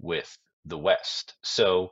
with 0.00 0.38
the 0.64 0.78
West. 0.78 1.34
So 1.42 1.90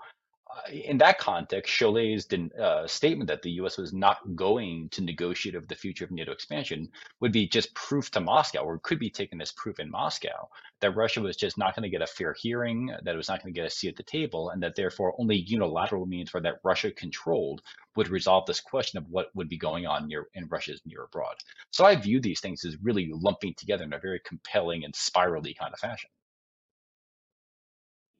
in 0.71 0.99
that 0.99 1.19
context, 1.19 1.73
Chollet's 1.73 2.27
uh, 2.59 2.87
statement 2.87 3.29
that 3.29 3.43
the 3.43 3.51
U.S. 3.53 3.79
was 3.79 3.93
not 3.93 4.19
going 4.35 4.89
to 4.91 5.03
negotiate 5.03 5.55
over 5.55 5.67
the 5.67 5.75
future 5.75 6.05
of 6.05 6.11
NATO 6.11 6.33
expansion 6.33 6.89
would 7.21 7.33
be 7.33 7.47
just 7.49 7.75
proof 7.75 8.11
to 8.13 8.21
Moscow, 8.21 8.61
or 8.61 8.79
could 8.79 8.99
be 8.99 9.11
taken 9.11 9.41
as 9.41 9.53
proof 9.53 9.81
in 9.81 9.91
Moscow, 9.91 10.49
that 10.81 10.97
Russia 10.97 11.21
was 11.21 11.37
just 11.37 11.59
not 11.59 11.75
going 11.75 11.85
to 11.85 11.91
get 11.91 12.03
a 12.03 12.07
fair 12.07 12.35
hearing, 12.39 12.95
that 13.03 13.15
it 13.15 13.17
was 13.17 13.29
not 13.29 13.43
going 13.43 13.53
to 13.53 13.59
get 13.59 13.67
a 13.67 13.71
seat 13.71 13.89
at 13.89 13.97
the 13.97 14.03
table, 14.03 14.51
and 14.51 14.63
that 14.63 14.75
therefore 14.75 15.15
only 15.19 15.37
unilateral 15.37 16.07
means, 16.07 16.31
or 16.35 16.41
that 16.41 16.61
Russia 16.65 16.91
controlled, 16.91 17.63
would 17.97 18.09
resolve 18.09 18.47
this 18.47 18.61
question 18.61 18.99
of 18.99 19.09
what 19.09 19.29
would 19.35 19.49
be 19.49 19.59
going 19.59 19.87
on 19.87 20.09
near 20.09 20.27
in 20.35 20.47
Russia's 20.49 20.81
near 20.87 21.05
abroad. 21.05 21.37
So 21.71 21.85
I 21.85 21.95
view 21.97 22.21
these 22.21 22.41
things 22.41 22.65
as 22.65 22.77
really 22.83 23.11
lumping 23.13 23.55
together 23.57 23.85
in 23.85 23.93
a 23.93 23.99
very 23.99 24.21
compelling 24.25 24.85
and 24.85 24.95
spirally 24.95 25.55
kind 25.55 25.73
of 25.73 25.81
fashion 25.81 26.11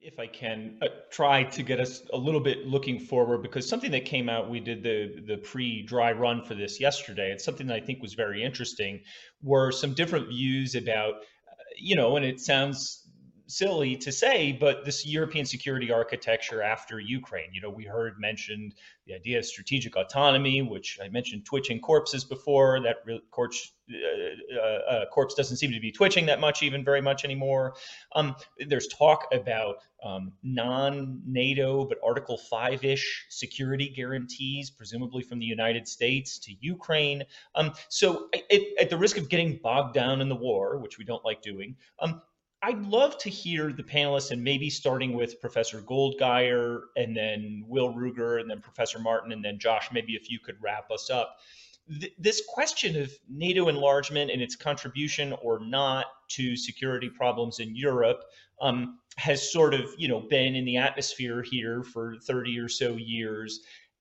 if 0.03 0.19
I 0.19 0.27
can 0.27 0.77
uh, 0.81 0.87
try 1.09 1.43
to 1.43 1.63
get 1.63 1.79
us 1.79 2.03
a 2.11 2.17
little 2.17 2.41
bit 2.41 2.67
looking 2.67 2.99
forward, 2.99 3.41
because 3.41 3.67
something 3.67 3.91
that 3.91 4.05
came 4.05 4.27
out, 4.29 4.49
we 4.49 4.59
did 4.59 4.83
the 4.83 5.23
the 5.25 5.37
pre 5.37 5.83
dry 5.83 6.11
run 6.11 6.43
for 6.43 6.55
this 6.55 6.79
yesterday. 6.79 7.31
It's 7.31 7.45
something 7.45 7.67
that 7.67 7.75
I 7.75 7.79
think 7.79 8.01
was 8.01 8.13
very 8.13 8.43
interesting. 8.43 9.01
Were 9.41 9.71
some 9.71 9.93
different 9.93 10.27
views 10.27 10.75
about, 10.75 11.15
uh, 11.15 11.63
you 11.77 11.95
know, 11.95 12.17
and 12.17 12.25
it 12.25 12.39
sounds 12.39 13.02
silly 13.47 13.95
to 13.97 14.11
say, 14.11 14.51
but 14.51 14.85
this 14.85 15.05
European 15.05 15.45
security 15.45 15.91
architecture 15.91 16.61
after 16.61 16.99
Ukraine. 16.99 17.49
You 17.53 17.61
know, 17.61 17.69
we 17.69 17.85
heard 17.85 18.19
mentioned 18.19 18.75
the 19.05 19.13
idea 19.13 19.39
of 19.39 19.45
strategic 19.45 19.95
autonomy, 19.95 20.61
which 20.61 20.99
I 21.03 21.09
mentioned 21.09 21.45
twitching 21.45 21.79
corpses 21.79 22.23
before. 22.23 22.79
That 22.81 22.97
corpse, 23.31 23.73
uh, 23.91 24.57
uh, 24.57 25.05
corpse 25.07 25.33
doesn't 25.33 25.57
seem 25.57 25.71
to 25.71 25.79
be 25.79 25.91
twitching 25.91 26.25
that 26.27 26.39
much, 26.39 26.63
even 26.63 26.85
very 26.85 27.01
much 27.01 27.25
anymore. 27.25 27.75
Um, 28.15 28.35
there's 28.67 28.87
talk 28.87 29.27
about 29.33 29.77
um, 30.03 30.33
non-NATO 30.43 31.85
but 31.85 31.97
Article 32.05 32.39
5-ish 32.51 33.25
security 33.29 33.89
guarantees, 33.89 34.69
presumably 34.69 35.23
from 35.23 35.39
the 35.39 35.45
United 35.45 35.87
States 35.87 36.39
to 36.39 36.53
Ukraine. 36.59 37.23
Um, 37.55 37.73
so, 37.89 38.29
it, 38.31 38.77
at 38.79 38.89
the 38.89 38.97
risk 38.97 39.17
of 39.17 39.29
getting 39.29 39.59
bogged 39.61 39.93
down 39.93 40.21
in 40.21 40.29
the 40.29 40.35
war, 40.35 40.77
which 40.77 40.97
we 40.97 41.05
don't 41.05 41.23
like 41.23 41.41
doing, 41.41 41.75
um, 41.99 42.21
I'd 42.65 42.81
love 42.85 43.17
to 43.17 43.29
hear 43.29 43.73
the 43.73 43.83
panelists 43.83 44.31
and 44.31 44.41
maybe 44.41 44.69
starting 44.69 45.11
with 45.11 45.41
Professor 45.41 45.81
Goldgeier 45.81 46.83
and 46.95 47.15
then 47.15 47.65
Will 47.67 47.93
Ruger 47.93 48.39
and 48.39 48.49
then 48.49 48.61
Professor 48.61 48.99
Marten 48.99 49.33
and 49.33 49.43
then 49.43 49.59
Josh, 49.59 49.89
maybe 49.91 50.13
if 50.13 50.31
you 50.31 50.39
could 50.39 50.55
wrap 50.61 50.89
us 50.89 51.09
up. 51.09 51.39
Th- 51.99 52.13
this 52.17 52.41
question 52.47 52.95
of 52.95 53.11
NATO 53.29 53.67
enlargement 53.67 54.31
and 54.31 54.41
its 54.41 54.55
contribution 54.55 55.33
or 55.41 55.59
not 55.59 56.05
to 56.29 56.55
security 56.55 57.09
problems 57.09 57.59
in 57.59 57.75
Europe 57.75 58.23
um, 58.61 58.99
has 59.17 59.51
sort 59.51 59.73
of, 59.73 59.89
you 59.97 60.07
know, 60.07 60.21
been 60.21 60.55
in 60.55 60.63
the 60.63 60.77
atmosphere 60.77 61.43
here 61.43 61.83
for 61.83 62.15
30 62.25 62.57
or 62.59 62.69
so 62.69 62.95
years 62.95 63.59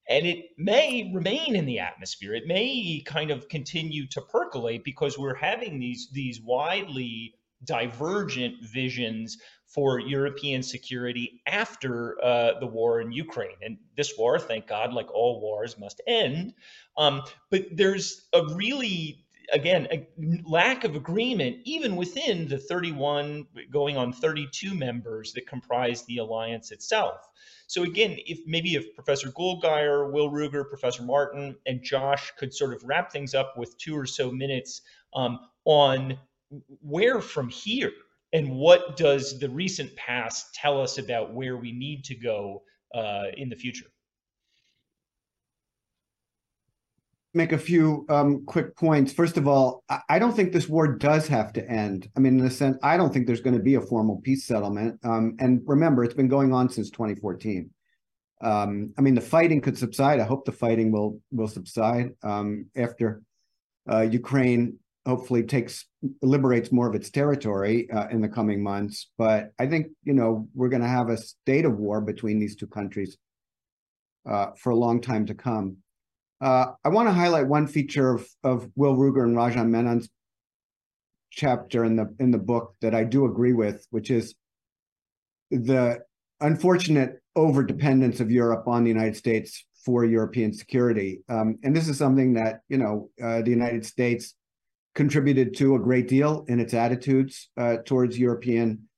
and 0.08 0.24
it 0.26 0.50
may 0.56 1.10
remain 1.14 1.54
in 1.54 1.64
the 1.64 1.78
atmosphere 1.78 2.34
it 2.34 2.44
may 2.44 3.00
kind 3.06 3.30
of 3.30 3.48
continue 3.48 4.04
to 4.08 4.20
percolate 4.20 4.82
because 4.82 5.16
we're 5.16 5.36
having 5.36 5.78
these 5.78 6.08
these 6.10 6.40
widely 6.40 7.36
divergent 7.64 8.62
visions 8.62 9.38
for 9.66 9.98
European 9.98 10.62
security 10.62 11.40
after 11.46 12.22
uh, 12.22 12.58
the 12.60 12.66
war 12.66 13.00
in 13.00 13.10
Ukraine. 13.10 13.56
And 13.62 13.78
this 13.96 14.14
war, 14.18 14.38
thank 14.38 14.66
God, 14.66 14.92
like 14.92 15.10
all 15.12 15.40
wars, 15.40 15.78
must 15.78 16.00
end. 16.06 16.52
Um, 16.96 17.22
but 17.50 17.66
there's 17.72 18.28
a 18.34 18.42
really 18.54 19.24
again, 19.52 19.86
a 19.90 20.06
lack 20.44 20.84
of 20.84 20.96
agreement, 20.96 21.58
even 21.64 21.96
within 21.96 22.48
the 22.48 22.58
31, 22.58 23.46
going 23.70 23.96
on 23.96 24.12
32 24.12 24.74
members 24.74 25.32
that 25.32 25.46
comprise 25.46 26.04
the 26.04 26.18
alliance 26.18 26.70
itself. 26.70 27.28
So 27.66 27.82
again, 27.82 28.18
if 28.26 28.40
maybe 28.46 28.74
if 28.74 28.94
Professor 28.94 29.28
Goldgeier, 29.28 30.10
Will 30.10 30.30
Ruger, 30.30 30.68
Professor 30.68 31.02
Marten, 31.02 31.56
and 31.66 31.82
Josh 31.82 32.32
could 32.38 32.54
sort 32.54 32.74
of 32.74 32.82
wrap 32.84 33.12
things 33.12 33.34
up 33.34 33.56
with 33.56 33.76
two 33.78 33.96
or 33.96 34.06
so 34.06 34.30
minutes 34.30 34.82
um, 35.14 35.40
on 35.64 36.18
where 36.80 37.20
from 37.20 37.48
here 37.48 37.92
and 38.32 38.50
what 38.50 38.96
does 38.96 39.38
the 39.38 39.48
recent 39.48 39.94
past 39.96 40.54
tell 40.54 40.80
us 40.80 40.98
about 40.98 41.34
where 41.34 41.56
we 41.56 41.72
need 41.72 42.04
to 42.04 42.14
go 42.14 42.62
uh, 42.94 43.24
in 43.36 43.48
the 43.48 43.56
future? 43.56 43.86
make 47.34 47.52
a 47.52 47.58
few 47.58 48.04
um, 48.08 48.44
quick 48.44 48.76
points. 48.76 49.12
First 49.12 49.36
of 49.36 49.48
all, 49.48 49.84
I 50.08 50.18
don't 50.18 50.34
think 50.34 50.52
this 50.52 50.68
war 50.68 50.86
does 50.86 51.26
have 51.28 51.52
to 51.54 51.68
end. 51.68 52.08
I 52.16 52.20
mean, 52.20 52.38
in 52.38 52.44
the 52.44 52.50
sense, 52.50 52.76
I 52.82 52.96
don't 52.96 53.12
think 53.12 53.26
there's 53.26 53.40
going 53.40 53.56
to 53.56 53.62
be 53.62 53.76
a 53.76 53.80
formal 53.80 54.20
peace 54.22 54.44
settlement. 54.44 55.00
Um, 55.02 55.36
and 55.38 55.62
remember, 55.64 56.04
it's 56.04 56.14
been 56.14 56.28
going 56.28 56.52
on 56.52 56.68
since 56.68 56.90
2014. 56.90 57.70
Um, 58.42 58.92
I 58.98 59.00
mean, 59.00 59.14
the 59.14 59.20
fighting 59.20 59.60
could 59.60 59.78
subside. 59.78 60.20
I 60.20 60.24
hope 60.24 60.44
the 60.44 60.52
fighting 60.52 60.90
will 60.90 61.20
will 61.30 61.48
subside 61.48 62.10
um, 62.22 62.66
after 62.76 63.22
uh, 63.90 64.00
Ukraine 64.00 64.78
hopefully 65.06 65.42
takes 65.42 65.86
liberates 66.22 66.70
more 66.70 66.88
of 66.88 66.94
its 66.94 67.10
territory 67.10 67.90
uh, 67.90 68.08
in 68.08 68.20
the 68.20 68.28
coming 68.28 68.62
months. 68.62 69.10
But 69.18 69.52
I 69.58 69.66
think 69.66 69.88
you 70.04 70.12
know 70.12 70.48
we're 70.54 70.68
going 70.68 70.82
to 70.82 70.88
have 70.88 71.08
a 71.08 71.16
state 71.16 71.64
of 71.64 71.78
war 71.78 72.00
between 72.00 72.38
these 72.38 72.56
two 72.56 72.66
countries 72.66 73.16
uh, 74.28 74.48
for 74.58 74.70
a 74.70 74.76
long 74.76 75.00
time 75.00 75.26
to 75.26 75.34
come. 75.34 75.78
Uh, 76.40 76.72
I 76.84 76.88
want 76.88 77.08
to 77.08 77.12
highlight 77.12 77.46
one 77.46 77.68
feature 77.68 78.10
of, 78.10 78.26
of 78.42 78.68
Will 78.74 78.96
Ruger 78.96 79.22
and 79.22 79.36
Rajan 79.36 79.68
Menon's 79.68 80.08
chapter 81.30 81.84
in 81.84 81.96
the 81.96 82.14
in 82.18 82.30
the 82.30 82.38
book 82.38 82.74
that 82.80 82.94
I 82.94 83.04
do 83.04 83.24
agree 83.24 83.52
with, 83.52 83.86
which 83.90 84.10
is 84.10 84.34
the 85.50 86.00
unfortunate 86.40 87.20
overdependence 87.36 88.20
of 88.20 88.30
Europe 88.30 88.66
on 88.66 88.84
the 88.84 88.90
United 88.90 89.16
States 89.16 89.64
for 89.84 90.04
European 90.04 90.52
security. 90.52 91.22
Um, 91.28 91.58
and 91.62 91.74
this 91.74 91.88
is 91.88 91.98
something 91.98 92.34
that 92.34 92.60
you 92.68 92.78
know 92.78 93.10
uh, 93.22 93.42
the 93.42 93.50
United 93.50 93.84
States 93.84 94.34
contributed 94.94 95.56
to 95.56 95.74
a 95.74 95.78
great 95.78 96.08
deal 96.08 96.44
in 96.48 96.60
its 96.60 96.74
attitudes 96.74 97.50
uh, 97.56 97.76
towards 97.84 98.18
European, 98.18 98.88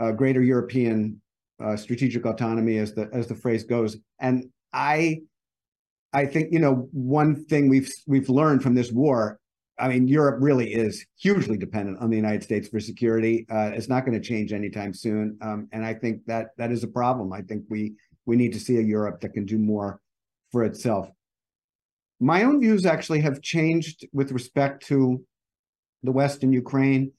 uh, 0.00 0.12
greater 0.12 0.42
European 0.42 1.20
uh, 1.62 1.76
strategic 1.76 2.26
autonomy, 2.26 2.78
as 2.78 2.94
the 2.94 3.08
as 3.12 3.28
the 3.28 3.34
phrase 3.34 3.64
goes. 3.64 3.96
And 4.20 4.50
I 4.72 5.20
I 6.12 6.26
think 6.26 6.52
you 6.52 6.58
know 6.58 6.88
one 6.92 7.44
thing 7.44 7.68
we've 7.68 7.90
we've 8.06 8.28
learned 8.28 8.62
from 8.62 8.74
this 8.74 8.92
war. 8.92 9.38
I 9.76 9.88
mean, 9.88 10.06
Europe 10.06 10.36
really 10.40 10.72
is 10.72 11.04
hugely 11.18 11.56
dependent 11.56 11.98
on 11.98 12.08
the 12.08 12.16
United 12.16 12.44
States 12.44 12.68
for 12.68 12.78
security. 12.78 13.44
Uh, 13.50 13.72
it's 13.74 13.88
not 13.88 14.06
going 14.06 14.20
to 14.20 14.24
change 14.24 14.52
anytime 14.52 14.94
soon, 14.94 15.36
um, 15.42 15.68
and 15.72 15.84
I 15.84 15.94
think 15.94 16.24
that 16.26 16.50
that 16.58 16.70
is 16.70 16.84
a 16.84 16.88
problem. 16.88 17.32
I 17.32 17.42
think 17.42 17.64
we 17.68 17.94
we 18.26 18.36
need 18.36 18.52
to 18.52 18.60
see 18.60 18.76
a 18.76 18.82
Europe 18.82 19.20
that 19.20 19.30
can 19.30 19.44
do 19.44 19.58
more 19.58 20.00
for 20.50 20.64
itself. 20.64 21.10
My 22.20 22.44
own 22.44 22.60
views 22.60 22.86
actually 22.86 23.20
have 23.20 23.42
changed 23.42 24.06
with 24.12 24.30
respect 24.30 24.86
to 24.86 25.24
the 26.04 26.12
West 26.12 26.42
and 26.42 26.52
Ukraine 26.52 27.12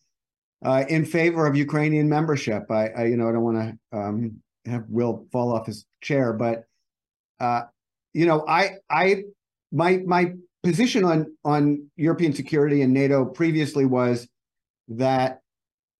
uh, 0.63 0.85
in 0.87 1.05
favor 1.05 1.45
of 1.45 1.55
Ukrainian 1.55 2.07
membership. 2.07 2.69
I, 2.71 2.87
I 2.89 3.05
you 3.05 3.17
know 3.17 3.29
I 3.29 3.31
don't 3.33 3.43
want 3.43 3.57
to 3.91 3.97
um, 3.97 4.37
have 4.65 4.85
Will 4.89 5.27
fall 5.31 5.53
off 5.53 5.65
his 5.65 5.85
chair, 6.01 6.33
but 6.33 6.63
uh, 7.39 7.63
you 8.13 8.25
know, 8.25 8.45
I 8.47 8.77
I 8.89 9.23
my 9.71 9.97
my 10.05 10.33
position 10.63 11.03
on 11.03 11.35
on 11.43 11.89
European 11.97 12.33
security 12.33 12.81
and 12.81 12.93
NATO 12.93 13.25
previously 13.25 13.85
was 13.85 14.27
that 14.87 15.41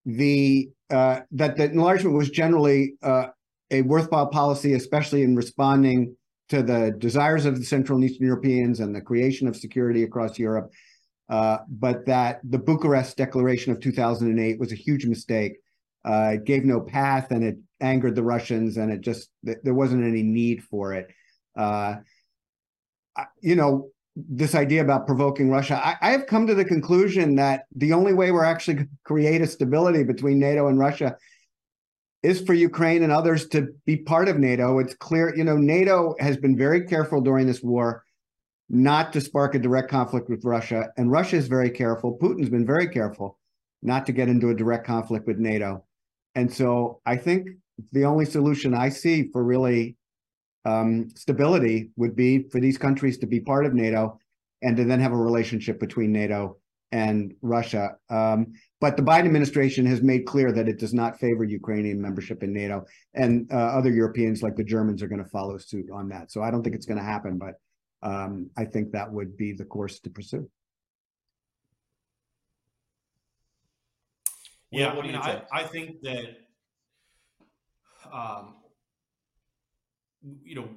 the 0.06 0.70
uh, 0.90 1.20
that 1.32 1.56
the 1.56 1.64
enlargement 1.64 2.16
was 2.16 2.30
generally 2.30 2.94
uh, 3.02 3.26
a 3.70 3.82
worthwhile 3.82 4.28
policy, 4.28 4.72
especially 4.72 5.22
in 5.22 5.36
responding 5.36 6.16
to 6.48 6.62
the 6.62 6.94
desires 6.98 7.44
of 7.44 7.58
the 7.58 7.64
Central 7.64 7.96
and 7.96 8.08
Eastern 8.08 8.26
Europeans 8.26 8.80
and 8.80 8.94
the 8.94 9.00
creation 9.00 9.48
of 9.48 9.56
security 9.56 10.04
across 10.04 10.38
Europe. 10.38 10.72
Uh, 11.28 11.58
but 11.68 12.06
that 12.06 12.40
the 12.44 12.58
Bucharest 12.58 13.16
Declaration 13.16 13.72
of 13.72 13.80
2008 13.80 14.60
was 14.60 14.72
a 14.72 14.76
huge 14.76 15.06
mistake. 15.06 15.54
Uh, 16.04 16.32
it 16.34 16.44
gave 16.44 16.64
no 16.64 16.80
path 16.80 17.32
and 17.32 17.42
it 17.42 17.56
angered 17.80 18.14
the 18.14 18.22
Russians, 18.22 18.76
and 18.76 18.92
it 18.92 19.00
just 19.00 19.28
there 19.42 19.74
wasn't 19.74 20.04
any 20.04 20.22
need 20.22 20.62
for 20.62 20.92
it. 20.94 21.08
Uh, 21.56 21.96
you 23.40 23.56
know, 23.56 23.88
this 24.14 24.54
idea 24.54 24.82
about 24.82 25.06
provoking 25.06 25.50
Russia, 25.50 25.80
I, 25.84 25.96
I, 26.00 26.10
have 26.12 26.26
come 26.26 26.46
to 26.46 26.54
the 26.54 26.64
conclusion 26.64 27.34
that 27.36 27.64
the 27.74 27.92
only 27.92 28.14
way 28.14 28.30
we're 28.30 28.44
actually 28.44 28.74
going 28.74 28.86
to 28.86 28.92
create 29.04 29.42
a 29.42 29.46
stability 29.46 30.04
between 30.04 30.38
NATO 30.38 30.68
and 30.68 30.78
Russia 30.78 31.16
is 32.22 32.40
for 32.40 32.54
Ukraine 32.54 33.02
and 33.02 33.12
others 33.12 33.46
to 33.48 33.68
be 33.84 33.98
part 33.98 34.28
of 34.28 34.38
NATO. 34.38 34.78
It's 34.78 34.94
clear, 34.94 35.36
you 35.36 35.44
know, 35.44 35.56
NATO 35.56 36.14
has 36.18 36.36
been 36.36 36.56
very 36.56 36.86
careful 36.86 37.20
during 37.20 37.46
this 37.46 37.62
war 37.62 38.04
not 38.68 39.12
to 39.12 39.20
spark 39.20 39.54
a 39.54 39.58
direct 39.58 39.90
conflict 39.90 40.28
with 40.28 40.44
Russia, 40.44 40.90
and 40.96 41.10
Russia 41.10 41.36
is 41.36 41.46
very 41.48 41.70
careful. 41.70 42.18
Putin's 42.18 42.48
been 42.48 42.66
very 42.66 42.88
careful 42.88 43.38
not 43.82 44.06
to 44.06 44.12
get 44.12 44.28
into 44.28 44.50
a 44.50 44.54
direct 44.54 44.86
conflict 44.86 45.26
with 45.26 45.38
NATO. 45.38 45.84
And 46.34 46.52
so 46.52 47.00
I 47.06 47.16
think 47.16 47.48
the 47.92 48.04
only 48.04 48.24
solution 48.24 48.74
I 48.74 48.88
see 48.88 49.30
for 49.30 49.44
really 49.44 49.96
um, 50.64 51.08
stability 51.14 51.90
would 51.96 52.16
be 52.16 52.48
for 52.50 52.60
these 52.60 52.78
countries 52.78 53.18
to 53.18 53.26
be 53.26 53.40
part 53.40 53.66
of 53.66 53.74
NATO 53.74 54.18
and 54.62 54.76
to 54.76 54.84
then 54.84 55.00
have 55.00 55.12
a 55.12 55.16
relationship 55.16 55.78
between 55.78 56.12
NATO 56.12 56.56
and 56.92 57.34
Russia. 57.42 57.96
Um, 58.10 58.54
but 58.80 58.96
the 58.96 59.02
Biden 59.02 59.26
administration 59.26 59.86
has 59.86 60.02
made 60.02 60.26
clear 60.26 60.52
that 60.52 60.68
it 60.68 60.78
does 60.78 60.94
not 60.94 61.18
favor 61.20 61.44
Ukrainian 61.44 62.00
membership 62.00 62.42
in 62.42 62.52
NATO, 62.52 62.84
and 63.14 63.50
uh, 63.52 63.56
other 63.56 63.90
Europeans 63.90 64.42
like 64.42 64.56
the 64.56 64.64
Germans 64.64 65.02
are 65.02 65.08
going 65.08 65.22
to 65.22 65.30
follow 65.30 65.58
suit 65.58 65.86
on 65.92 66.08
that. 66.08 66.30
So 66.30 66.42
I 66.42 66.50
don't 66.50 66.62
think 66.62 66.74
it's 66.74 66.86
going 66.86 66.98
to 66.98 67.04
happen, 67.04 67.38
but 67.38 67.54
um, 68.06 68.50
I 68.56 68.64
think 68.64 68.92
that 68.92 69.10
would 69.10 69.36
be 69.36 69.52
the 69.52 69.64
course 69.64 69.98
to 70.00 70.10
pursue. 70.10 70.48
Yeah, 74.70 74.90
I 74.90 75.02
mean, 75.02 75.16
I, 75.16 75.42
I 75.52 75.62
think 75.64 76.02
that 76.02 76.36
um, 78.12 78.54
you 80.44 80.54
know, 80.54 80.68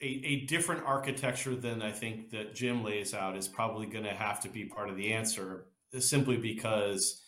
a, 0.00 0.06
a 0.06 0.40
different 0.46 0.84
architecture 0.86 1.54
than 1.54 1.82
I 1.82 1.92
think 1.92 2.30
that 2.30 2.54
Jim 2.54 2.82
lays 2.82 3.12
out 3.12 3.36
is 3.36 3.46
probably 3.48 3.86
going 3.86 4.04
to 4.04 4.14
have 4.14 4.40
to 4.40 4.48
be 4.48 4.64
part 4.64 4.88
of 4.88 4.96
the 4.96 5.12
answer, 5.12 5.66
simply 5.98 6.36
because 6.36 7.22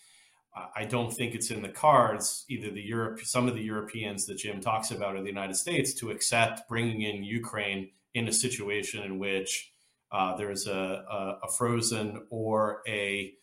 I 0.75 0.85
don't 0.85 1.13
think 1.13 1.35
it's 1.35 1.51
in 1.51 1.63
the 1.63 1.69
cards 1.69 2.45
either 2.49 2.71
the 2.71 2.81
Europe, 2.81 3.21
some 3.25 3.49
of 3.49 3.55
the 3.55 3.63
Europeans 3.63 4.25
that 4.27 4.39
Jim 4.39 4.61
talks 4.61 4.93
about, 4.93 5.15
or 5.17 5.21
the 5.21 5.29
United 5.29 5.57
States, 5.57 5.93
to 5.95 6.11
accept 6.11 6.69
bringing 6.69 7.03
in 7.03 7.25
Ukraine 7.25 7.91
in 8.15 8.29
a 8.29 8.33
situation 8.33 9.03
in 9.03 9.19
which 9.19 9.73
uh, 10.13 10.37
there's 10.37 10.67
a, 10.67 10.73
a, 10.73 11.39
a, 11.43 11.53
frozen 11.53 12.23
or 12.31 12.83
a 12.87 13.35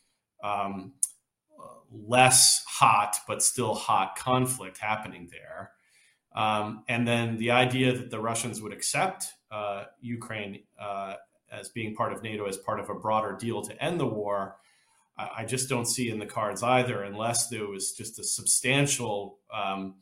um, 0.42 0.94
less 1.92 2.64
hot 2.66 3.18
but 3.28 3.44
still 3.44 3.76
hot 3.76 4.16
conflict 4.16 4.78
happening 4.78 5.30
there. 5.32 5.72
Um, 6.34 6.86
and 6.88 7.06
then 7.06 7.38
the 7.38 7.52
idea 7.52 7.92
that 7.94 8.10
the 8.10 8.20
Russians 8.20 8.62
would 8.62 8.72
accept 8.72 9.26
uh, 9.52 9.84
Ukraine 10.00 10.64
uh, 10.80 11.16
as 11.52 11.68
being 11.70 11.94
part 11.94 12.14
of 12.14 12.24
NATO 12.24 12.46
as 12.46 12.58
part 12.58 12.80
of 12.80 12.90
a 12.90 12.96
broader 12.96 13.36
deal 13.38 13.62
to 13.64 13.84
end 13.84 14.00
the 14.00 14.08
war, 14.08 14.56
I, 15.18 15.30
I 15.40 15.46
just 15.46 15.68
don't 15.68 15.86
see 15.86 16.10
in 16.10 16.20
the 16.20 16.26
cards 16.26 16.64
either, 16.64 17.04
unless 17.04 17.50
there 17.50 17.68
was 17.68 17.92
just 17.92 18.18
a 18.18 18.24
substantial 18.24 19.40
um, 19.54 19.96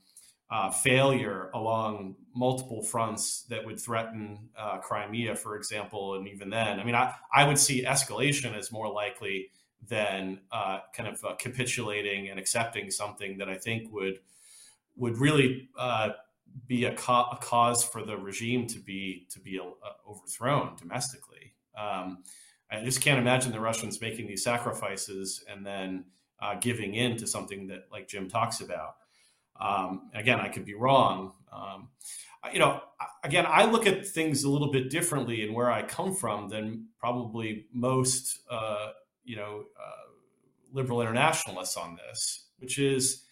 uh, 0.51 0.71
failure 0.71 1.51
along 1.53 2.15
multiple 2.35 2.81
fronts 2.81 3.43
that 3.49 3.63
would 3.65 3.79
threaten 3.79 4.49
uh, 4.57 4.77
Crimea, 4.79 5.35
for 5.35 5.55
example. 5.55 6.15
And 6.15 6.27
even 6.27 6.49
then, 6.49 6.79
I 6.79 6.83
mean, 6.83 6.95
I, 6.95 7.13
I 7.33 7.47
would 7.47 7.59
see 7.59 7.83
escalation 7.83 8.57
as 8.57 8.71
more 8.71 8.91
likely 8.91 9.51
than 9.87 10.41
uh, 10.51 10.79
kind 10.93 11.07
of 11.07 11.23
uh, 11.23 11.35
capitulating 11.35 12.29
and 12.29 12.39
accepting 12.39 12.89
something 12.89 13.37
that 13.37 13.49
I 13.49 13.55
think 13.55 13.91
would 13.91 14.19
would 14.95 15.17
really 15.17 15.69
uh, 15.77 16.09
be 16.67 16.83
a, 16.83 16.91
a, 16.91 17.37
cause 17.41 17.83
for 17.85 18.03
the 18.03 18.17
regime 18.17 18.67
to 18.67 18.79
be 18.79 19.27
to 19.29 19.39
be 19.39 19.59
uh, 19.59 20.09
overthrown 20.09 20.75
domestically. 20.77 21.53
Um, 21.77 22.23
I 22.71 22.83
just 22.83 23.01
can't 23.01 23.19
imagine 23.19 23.51
the 23.51 23.59
Russians 23.59 24.01
making 24.01 24.27
these 24.27 24.43
sacrifices 24.43 25.43
and 25.49 25.65
then 25.65 26.05
giving 26.61 26.95
in 26.95 27.17
to 27.17 27.27
something 27.27 27.67
that, 27.67 27.87
like 27.91 28.07
Jim 28.07 28.29
talks 28.29 28.61
about. 28.61 28.95
Um, 29.59 30.09
again, 30.13 30.39
I 30.39 30.49
could 30.49 30.65
be 30.65 30.73
wrong. 30.73 31.33
Um, 31.51 31.89
you 32.53 32.59
know, 32.59 32.81
again, 33.23 33.45
I 33.47 33.65
look 33.65 33.85
at 33.85 34.07
things 34.07 34.43
a 34.43 34.49
little 34.49 34.71
bit 34.71 34.89
differently 34.89 35.43
and 35.43 35.53
where 35.53 35.69
I 35.69 35.83
come 35.83 36.15
from 36.15 36.49
than 36.49 36.87
probably 36.99 37.65
most, 37.73 38.39
uh, 38.49 38.91
you 39.23 39.35
know, 39.35 39.63
uh, 39.77 40.09
liberal 40.71 41.01
internationalists 41.01 41.75
on 41.75 41.97
this, 41.97 42.45
which 42.59 42.79
is 42.79 43.23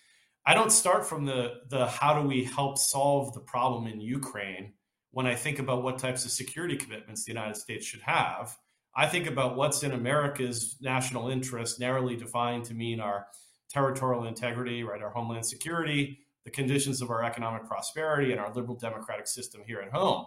I 0.45 0.53
don't 0.53 0.71
start 0.71 1.05
from 1.05 1.25
the 1.25 1.55
the 1.69 1.87
how 1.87 2.21
do 2.21 2.27
we 2.27 2.43
help 2.43 2.77
solve 2.77 3.33
the 3.33 3.41
problem 3.41 3.87
in 3.87 4.01
Ukraine 4.01 4.73
when 5.11 5.25
I 5.25 5.35
think 5.35 5.59
about 5.59 5.83
what 5.83 5.97
types 5.97 6.25
of 6.25 6.31
security 6.31 6.75
commitments 6.75 7.23
the 7.23 7.31
United 7.31 7.57
States 7.57 7.85
should 7.85 8.01
have. 8.01 8.57
I 8.95 9.07
think 9.07 9.27
about 9.27 9.55
what's 9.55 9.83
in 9.83 9.91
America's 9.91 10.77
national 10.81 11.29
interest, 11.29 11.79
narrowly 11.79 12.15
defined 12.15 12.65
to 12.65 12.73
mean 12.73 12.99
our 12.99 13.27
territorial 13.69 14.25
integrity, 14.25 14.83
right, 14.83 15.01
our 15.01 15.09
homeland 15.09 15.45
security, 15.45 16.19
the 16.43 16.51
conditions 16.51 17.01
of 17.01 17.09
our 17.09 17.23
economic 17.23 17.65
prosperity, 17.65 18.31
and 18.31 18.39
our 18.39 18.53
liberal 18.53 18.77
democratic 18.77 19.27
system 19.27 19.61
here 19.65 19.79
at 19.79 19.91
home. 19.91 20.25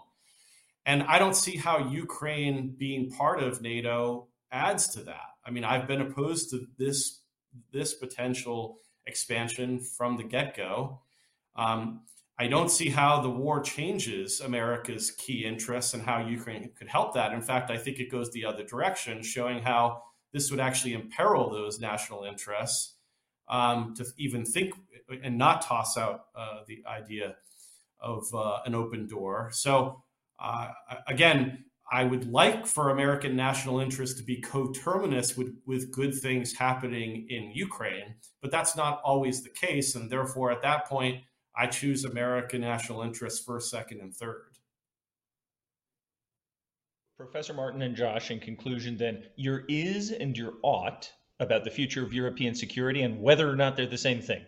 And 0.87 1.03
I 1.05 1.19
don't 1.19 1.37
see 1.37 1.57
how 1.57 1.89
Ukraine 1.89 2.75
being 2.77 3.11
part 3.11 3.43
of 3.43 3.63
NATO 3.63 4.29
adds 4.53 4.89
to 4.89 5.03
that. 5.05 5.31
I 5.45 5.51
mean, 5.51 5.65
I've 5.65 5.87
been 5.87 6.01
opposed 6.01 6.51
to 6.51 6.67
this 6.79 7.23
this 7.73 7.95
potential 7.95 8.79
expansion 9.07 9.81
from 9.81 10.17
the 10.17 10.23
get 10.23 10.57
go. 10.57 11.01
Um, 11.57 12.03
I 12.39 12.47
don't 12.47 12.71
see 12.71 12.89
how 12.89 13.21
the 13.21 13.29
war 13.29 13.61
changes 13.61 14.41
America's 14.41 15.11
key 15.11 15.45
interests 15.45 15.93
and 15.93 16.03
how 16.03 16.27
Ukraine 16.27 16.71
could 16.79 16.89
help 16.89 17.13
that. 17.15 17.33
In 17.33 17.43
fact, 17.43 17.71
I 17.71 17.77
think 17.77 17.99
it 17.99 18.11
goes 18.11 18.31
the 18.31 18.47
other 18.47 18.65
direction, 18.65 19.23
showing 19.23 19.63
how 19.63 20.05
this 20.33 20.51
would 20.51 20.61
actually 20.61 20.95
imperil 20.95 21.51
those 21.51 21.81
national 21.81 22.25
interests 22.25 22.95
um, 23.51 23.95
to 23.97 24.07
even 24.17 24.47
think 24.47 24.73
and 25.23 25.37
not 25.37 25.61
toss 25.61 25.99
out 25.99 26.27
uh, 26.37 26.61
the 26.67 26.83
idea 26.87 27.35
of 28.01 28.25
uh, 28.33 28.59
an 28.65 28.75
open 28.75 29.07
door. 29.07 29.51
So, 29.53 30.03
uh, 30.43 30.69
again, 31.07 31.65
I 31.93 32.05
would 32.05 32.31
like 32.31 32.67
for 32.67 32.91
American 32.91 33.35
national 33.35 33.81
interest 33.81 34.17
to 34.19 34.23
be 34.23 34.41
coterminous 34.41 35.37
with, 35.37 35.53
with 35.67 35.91
good 35.91 36.15
things 36.15 36.57
happening 36.57 37.27
in 37.29 37.51
Ukraine, 37.53 38.15
but 38.41 38.53
that's 38.53 38.77
not 38.77 39.01
always 39.05 39.43
the 39.43 39.51
case. 39.51 39.97
And 39.97 40.09
therefore, 40.09 40.53
at 40.53 40.63
that 40.63 40.87
point, 40.87 41.23
I 41.57 41.67
choose 41.67 42.05
American 42.05 42.61
national 42.61 43.03
interests 43.03 43.45
first, 43.45 43.71
second, 43.71 44.01
and 44.01 44.15
third. 44.15 44.45
Professor 47.17 47.53
Marten 47.53 47.83
and 47.83 47.97
Josh, 47.97 48.31
in 48.31 48.39
conclusion, 48.39 48.97
then, 48.97 49.25
your 49.37 49.65
is 49.69 50.13
and 50.13 50.37
your 50.37 50.55
ought 50.63 51.11
about 51.41 51.65
the 51.65 51.71
future 51.71 52.05
of 52.05 52.13
European 52.13 52.55
security 52.55 53.03
and 53.03 53.21
whether 53.21 53.51
or 53.51 53.57
not 53.57 53.77
they're 53.77 53.87
the 53.87 53.99
same 53.99 54.21
thing. 54.21 54.45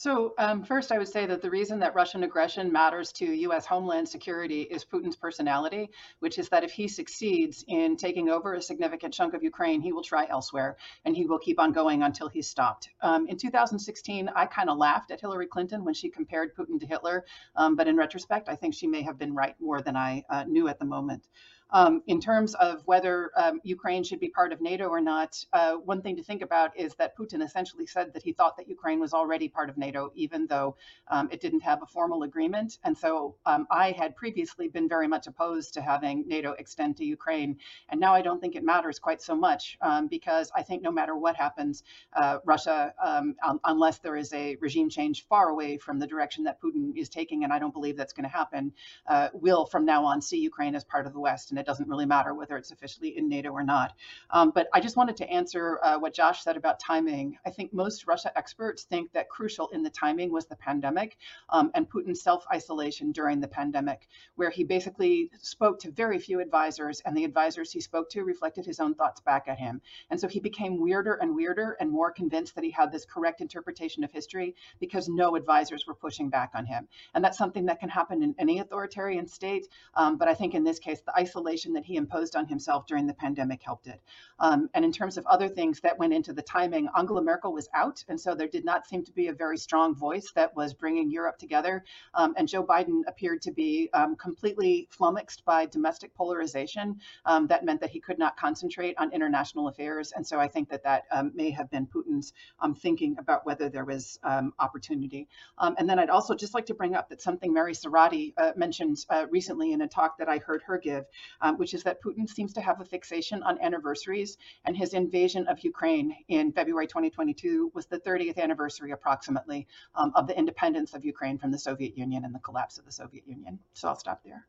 So 0.00 0.32
um, 0.38 0.64
first, 0.64 0.92
I 0.92 0.96
would 0.96 1.08
say 1.08 1.26
that 1.26 1.42
the 1.42 1.50
reason 1.50 1.78
that 1.80 1.94
Russian 1.94 2.22
aggression 2.22 2.72
matters 2.72 3.12
to 3.12 3.26
U.S. 3.26 3.66
homeland 3.66 4.08
security 4.08 4.62
is 4.62 4.82
Putin's 4.82 5.14
personality, 5.14 5.90
which 6.20 6.38
is 6.38 6.48
that 6.48 6.64
if 6.64 6.72
he 6.72 6.88
succeeds 6.88 7.66
in 7.68 7.98
taking 7.98 8.30
over 8.30 8.54
a 8.54 8.62
significant 8.62 9.12
chunk 9.12 9.34
of 9.34 9.42
Ukraine, 9.42 9.82
he 9.82 9.92
will 9.92 10.02
try 10.02 10.26
elsewhere, 10.30 10.78
and 11.04 11.14
he 11.14 11.26
will 11.26 11.38
keep 11.38 11.60
on 11.60 11.70
going 11.72 12.02
until 12.02 12.30
he's 12.30 12.48
stopped. 12.48 12.88
Um, 13.02 13.26
in 13.26 13.36
2016, 13.36 14.30
I 14.34 14.46
kind 14.46 14.70
of 14.70 14.78
laughed 14.78 15.10
at 15.10 15.20
Hillary 15.20 15.46
Clinton 15.46 15.84
when 15.84 15.92
she 15.92 16.08
compared 16.08 16.56
Putin 16.56 16.80
to 16.80 16.86
Hitler, 16.86 17.26
um, 17.56 17.76
but 17.76 17.86
in 17.86 17.94
retrospect, 17.94 18.48
I 18.48 18.56
think 18.56 18.72
she 18.72 18.86
may 18.86 19.02
have 19.02 19.18
been 19.18 19.34
right 19.34 19.54
more 19.60 19.82
than 19.82 19.96
I 19.96 20.24
uh, 20.30 20.44
knew 20.44 20.68
at 20.68 20.78
the 20.78 20.86
moment. 20.86 21.28
Um, 21.72 22.02
in 22.06 22.20
terms 22.20 22.54
of 22.54 22.82
whether 22.86 23.30
um, 23.36 23.60
Ukraine 23.62 24.02
should 24.02 24.20
be 24.20 24.28
part 24.28 24.52
of 24.52 24.60
NATO 24.60 24.86
or 24.88 25.00
not, 25.00 25.42
uh, 25.52 25.74
one 25.74 26.02
thing 26.02 26.16
to 26.16 26.22
think 26.22 26.42
about 26.42 26.76
is 26.76 26.94
that 26.96 27.16
Putin 27.16 27.44
essentially 27.44 27.86
said 27.86 28.12
that 28.14 28.22
he 28.22 28.32
thought 28.32 28.56
that 28.56 28.68
Ukraine 28.68 29.00
was 29.00 29.14
already 29.14 29.48
part 29.48 29.70
of 29.70 29.78
NATO, 29.78 30.10
even 30.14 30.46
though 30.46 30.76
um, 31.08 31.28
it 31.30 31.40
didn't 31.40 31.60
have 31.60 31.82
a 31.82 31.86
formal 31.86 32.24
agreement. 32.24 32.78
And 32.84 32.96
so 32.96 33.36
um, 33.46 33.66
I 33.70 33.92
had 33.92 34.16
previously 34.16 34.68
been 34.68 34.88
very 34.88 35.06
much 35.06 35.26
opposed 35.26 35.74
to 35.74 35.80
having 35.80 36.26
NATO 36.26 36.52
extend 36.58 36.96
to 36.96 37.04
Ukraine. 37.04 37.56
And 37.88 38.00
now 38.00 38.14
I 38.14 38.22
don't 38.22 38.40
think 38.40 38.56
it 38.56 38.64
matters 38.64 38.98
quite 38.98 39.22
so 39.22 39.36
much 39.36 39.78
um, 39.80 40.08
because 40.08 40.50
I 40.54 40.62
think 40.62 40.82
no 40.82 40.90
matter 40.90 41.16
what 41.16 41.36
happens, 41.36 41.84
uh, 42.14 42.38
Russia, 42.44 42.92
um, 43.02 43.36
unless 43.64 43.98
there 43.98 44.16
is 44.16 44.32
a 44.32 44.56
regime 44.60 44.90
change 44.90 45.26
far 45.26 45.50
away 45.50 45.78
from 45.78 45.98
the 45.98 46.06
direction 46.06 46.44
that 46.44 46.60
Putin 46.60 46.96
is 46.96 47.08
taking, 47.08 47.44
and 47.44 47.52
I 47.52 47.58
don't 47.58 47.72
believe 47.72 47.96
that's 47.96 48.12
going 48.12 48.24
to 48.24 48.36
happen, 48.36 48.72
uh, 49.06 49.28
will 49.32 49.66
from 49.66 49.84
now 49.84 50.04
on 50.04 50.20
see 50.20 50.38
Ukraine 50.38 50.74
as 50.74 50.84
part 50.84 51.06
of 51.06 51.12
the 51.12 51.20
West. 51.20 51.50
And 51.50 51.59
it 51.60 51.66
doesn't 51.66 51.88
really 51.88 52.06
matter 52.06 52.34
whether 52.34 52.56
it's 52.56 52.70
officially 52.70 53.16
in 53.16 53.28
NATO 53.28 53.50
or 53.50 53.62
not. 53.62 53.94
Um, 54.30 54.50
but 54.50 54.68
I 54.72 54.80
just 54.80 54.96
wanted 54.96 55.16
to 55.18 55.30
answer 55.30 55.78
uh, 55.82 55.98
what 55.98 56.14
Josh 56.14 56.42
said 56.42 56.56
about 56.56 56.80
timing. 56.80 57.38
I 57.46 57.50
think 57.50 57.72
most 57.72 58.06
Russia 58.06 58.32
experts 58.36 58.84
think 58.84 59.12
that 59.12 59.28
crucial 59.28 59.68
in 59.68 59.82
the 59.82 59.90
timing 59.90 60.32
was 60.32 60.46
the 60.46 60.56
pandemic 60.56 61.18
um, 61.50 61.70
and 61.74 61.88
Putin's 61.88 62.22
self 62.22 62.44
isolation 62.52 63.12
during 63.12 63.40
the 63.40 63.48
pandemic, 63.48 64.08
where 64.36 64.50
he 64.50 64.64
basically 64.64 65.30
spoke 65.40 65.78
to 65.80 65.90
very 65.90 66.18
few 66.18 66.40
advisors, 66.40 67.00
and 67.04 67.16
the 67.16 67.24
advisors 67.24 67.72
he 67.72 67.80
spoke 67.80 68.08
to 68.10 68.22
reflected 68.22 68.64
his 68.64 68.80
own 68.80 68.94
thoughts 68.94 69.20
back 69.20 69.44
at 69.48 69.58
him. 69.58 69.80
And 70.10 70.18
so 70.18 70.28
he 70.28 70.40
became 70.40 70.80
weirder 70.80 71.14
and 71.14 71.34
weirder 71.34 71.76
and 71.80 71.90
more 71.90 72.10
convinced 72.10 72.54
that 72.54 72.64
he 72.64 72.70
had 72.70 72.90
this 72.90 73.04
correct 73.04 73.40
interpretation 73.40 74.04
of 74.04 74.10
history 74.10 74.54
because 74.78 75.08
no 75.08 75.36
advisors 75.36 75.86
were 75.86 75.94
pushing 75.94 76.30
back 76.30 76.50
on 76.54 76.66
him. 76.66 76.88
And 77.14 77.24
that's 77.24 77.38
something 77.38 77.66
that 77.66 77.80
can 77.80 77.88
happen 77.88 78.22
in 78.22 78.34
any 78.38 78.58
authoritarian 78.58 79.26
state. 79.26 79.66
Um, 79.94 80.16
but 80.16 80.28
I 80.28 80.34
think 80.34 80.54
in 80.54 80.64
this 80.64 80.78
case, 80.78 81.00
the 81.02 81.14
isolation 81.16 81.49
isolation 81.50 81.72
that 81.72 81.84
he 81.84 81.96
imposed 81.96 82.36
on 82.36 82.46
himself 82.46 82.86
during 82.86 83.06
the 83.06 83.14
pandemic 83.14 83.60
helped 83.62 83.88
it. 83.88 84.00
Um, 84.38 84.70
and 84.74 84.84
in 84.84 84.92
terms 84.92 85.18
of 85.18 85.26
other 85.26 85.48
things 85.48 85.80
that 85.80 85.98
went 85.98 86.12
into 86.12 86.32
the 86.32 86.42
timing, 86.42 86.88
Angela 86.96 87.22
Merkel 87.22 87.52
was 87.52 87.68
out, 87.74 88.04
and 88.08 88.18
so 88.18 88.34
there 88.34 88.48
did 88.48 88.64
not 88.64 88.86
seem 88.86 89.04
to 89.04 89.12
be 89.12 89.26
a 89.26 89.32
very 89.32 89.58
strong 89.58 89.94
voice 89.94 90.32
that 90.34 90.54
was 90.56 90.72
bringing 90.72 91.10
Europe 91.10 91.38
together. 91.38 91.84
Um, 92.14 92.34
and 92.36 92.48
Joe 92.48 92.64
Biden 92.64 93.02
appeared 93.06 93.42
to 93.42 93.52
be 93.52 93.90
um, 93.92 94.16
completely 94.16 94.88
flummoxed 94.90 95.44
by 95.44 95.66
domestic 95.66 96.14
polarization. 96.14 97.00
Um, 97.26 97.48
that 97.48 97.64
meant 97.64 97.80
that 97.80 97.90
he 97.90 98.00
could 98.00 98.18
not 98.18 98.36
concentrate 98.36 98.94
on 98.98 99.12
international 99.12 99.68
affairs. 99.68 100.12
And 100.14 100.26
so 100.26 100.38
I 100.38 100.48
think 100.48 100.70
that 100.70 100.84
that 100.84 101.02
um, 101.10 101.32
may 101.34 101.50
have 101.50 101.68
been 101.70 101.86
Putin's 101.86 102.32
um, 102.60 102.74
thinking 102.74 103.16
about 103.18 103.44
whether 103.44 103.68
there 103.68 103.84
was 103.84 104.18
opportunity. 104.58 105.28
and 105.58 105.88
then 105.88 105.98
I'd 105.98 106.10
also 106.10 106.34
just 106.34 106.54
like 106.54 106.66
to 106.66 106.74
bring 106.74 106.94
up 106.94 107.08
that 107.08 107.20
something 107.20 107.52
Mary 107.52 107.72
Sarotte 107.72 108.32
uh, 108.36 108.52
mentioned 108.56 109.04
uh, 109.10 109.26
recently 109.30 109.72
in 109.72 109.82
a 109.82 109.88
talk 109.88 110.18
that 110.18 110.28
I 110.28 110.38
heard 110.38 110.62
her 110.62 110.78
give, 110.78 111.04
um, 111.40 111.56
which 111.58 111.74
is 111.74 111.82
that 111.84 112.02
Putin 112.02 112.28
seems 112.28 112.52
to 112.54 112.60
have 112.60 112.80
a 112.80 112.84
fixation 112.84 113.42
on 113.42 113.60
anniversaries, 113.60 114.36
and 114.64 114.76
his 114.76 114.94
invasion 114.94 115.46
of 115.48 115.58
Ukraine 115.60 116.14
in 116.28 116.52
February 116.52 116.86
2022 116.86 117.72
was 117.74 117.86
the 117.86 117.98
30th 118.00 118.38
anniversary, 118.38 118.92
approximately, 118.92 119.66
um, 119.94 120.12
of 120.14 120.26
the 120.26 120.36
independence 120.38 120.94
of 120.94 121.04
Ukraine 121.04 121.38
from 121.38 121.50
the 121.50 121.58
Soviet 121.58 121.96
Union 121.96 122.24
and 122.24 122.34
the 122.34 122.40
collapse 122.40 122.78
of 122.78 122.84
the 122.84 122.92
Soviet 122.92 123.26
Union. 123.26 123.58
So 123.74 123.88
I'll 123.88 123.96
stop 123.96 124.22
there. 124.24 124.46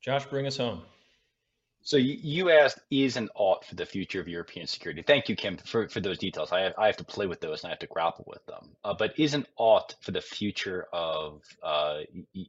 Josh, 0.00 0.26
bring 0.26 0.46
us 0.46 0.56
home. 0.56 0.82
So 1.86 1.98
you 1.98 2.50
asked, 2.50 2.80
is 2.90 3.16
an 3.16 3.28
ought 3.36 3.64
for 3.64 3.76
the 3.76 3.86
future 3.86 4.20
of 4.20 4.26
European 4.26 4.66
security? 4.66 5.04
Thank 5.06 5.28
you, 5.28 5.36
Kim, 5.36 5.56
for, 5.56 5.88
for 5.88 6.00
those 6.00 6.18
details. 6.18 6.50
I 6.50 6.62
have, 6.62 6.74
I 6.76 6.86
have 6.86 6.96
to 6.96 7.04
play 7.04 7.28
with 7.28 7.40
those 7.40 7.62
and 7.62 7.68
I 7.68 7.70
have 7.70 7.78
to 7.78 7.86
grapple 7.86 8.24
with 8.26 8.44
them. 8.46 8.70
Uh, 8.82 8.92
but 8.98 9.16
is 9.16 9.34
an 9.34 9.46
ought 9.56 9.94
for 10.00 10.10
the 10.10 10.20
future 10.20 10.88
of 10.92 11.42
uh, 11.62 12.00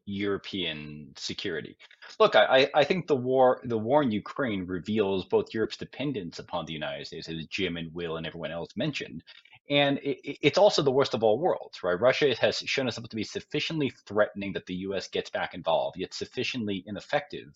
European 0.07 1.13
security? 1.17 1.77
Look, 2.19 2.35
I, 2.35 2.67
I 2.73 2.83
think 2.83 3.05
the 3.05 3.15
war 3.15 3.61
the 3.63 3.77
war 3.77 4.01
in 4.01 4.09
Ukraine 4.09 4.65
reveals 4.65 5.25
both 5.25 5.53
Europe's 5.53 5.77
dependence 5.77 6.39
upon 6.39 6.65
the 6.65 6.73
United 6.73 7.05
States, 7.05 7.29
as 7.29 7.45
Jim 7.45 7.77
and 7.77 7.93
Will 7.93 8.17
and 8.17 8.25
everyone 8.25 8.51
else 8.51 8.75
mentioned, 8.75 9.21
and 9.69 9.99
it, 9.99 10.17
it's 10.41 10.57
also 10.57 10.81
the 10.81 10.89
worst 10.89 11.13
of 11.13 11.23
all 11.23 11.38
worlds, 11.38 11.83
right? 11.83 11.99
Russia 11.99 12.33
has 12.41 12.57
shown 12.65 12.88
itself 12.88 13.07
to 13.09 13.15
be 13.15 13.23
sufficiently 13.23 13.91
threatening 14.07 14.53
that 14.53 14.65
the 14.65 14.75
U.S. 14.88 15.07
gets 15.07 15.29
back 15.29 15.53
involved, 15.53 15.97
yet 15.99 16.15
sufficiently 16.15 16.83
ineffective 16.88 17.53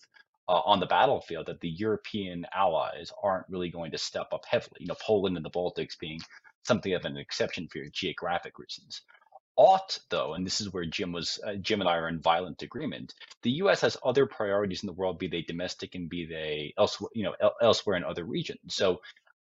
uh, 0.48 0.60
on 0.64 0.80
the 0.80 0.86
battlefield 0.86 1.46
that 1.46 1.60
the 1.60 1.68
European 1.70 2.46
allies 2.54 3.12
aren't 3.22 3.48
really 3.48 3.70
going 3.70 3.92
to 3.92 3.98
step 3.98 4.28
up 4.32 4.44
heavily. 4.46 4.78
You 4.80 4.88
know, 4.88 4.96
Poland 5.00 5.36
and 5.36 5.44
the 5.44 5.50
Baltics 5.50 5.98
being 5.98 6.20
something 6.64 6.94
of 6.94 7.04
an 7.04 7.16
exception 7.16 7.68
for 7.68 7.80
geographic 7.92 8.58
reasons. 8.58 9.02
Ought, 9.56 9.98
though, 10.08 10.32
and 10.32 10.46
this 10.46 10.60
is 10.60 10.72
where 10.72 10.86
Jim 10.86 11.12
was, 11.12 11.38
uh, 11.46 11.54
Jim 11.54 11.80
and 11.80 11.88
I 11.88 11.96
are 11.96 12.08
in 12.08 12.20
violent 12.20 12.62
agreement. 12.62 13.12
The 13.42 13.50
U.S. 13.50 13.82
has 13.82 13.98
other 14.02 14.26
priorities 14.26 14.82
in 14.82 14.86
the 14.86 14.94
world, 14.94 15.18
be 15.18 15.28
they 15.28 15.42
domestic 15.42 15.94
and 15.94 16.08
be 16.08 16.24
they 16.24 16.72
elsewhere, 16.78 17.10
you 17.14 17.24
know, 17.24 17.34
el- 17.38 17.56
elsewhere 17.60 17.96
in 17.96 18.04
other 18.04 18.24
regions. 18.24 18.58
So, 18.68 19.02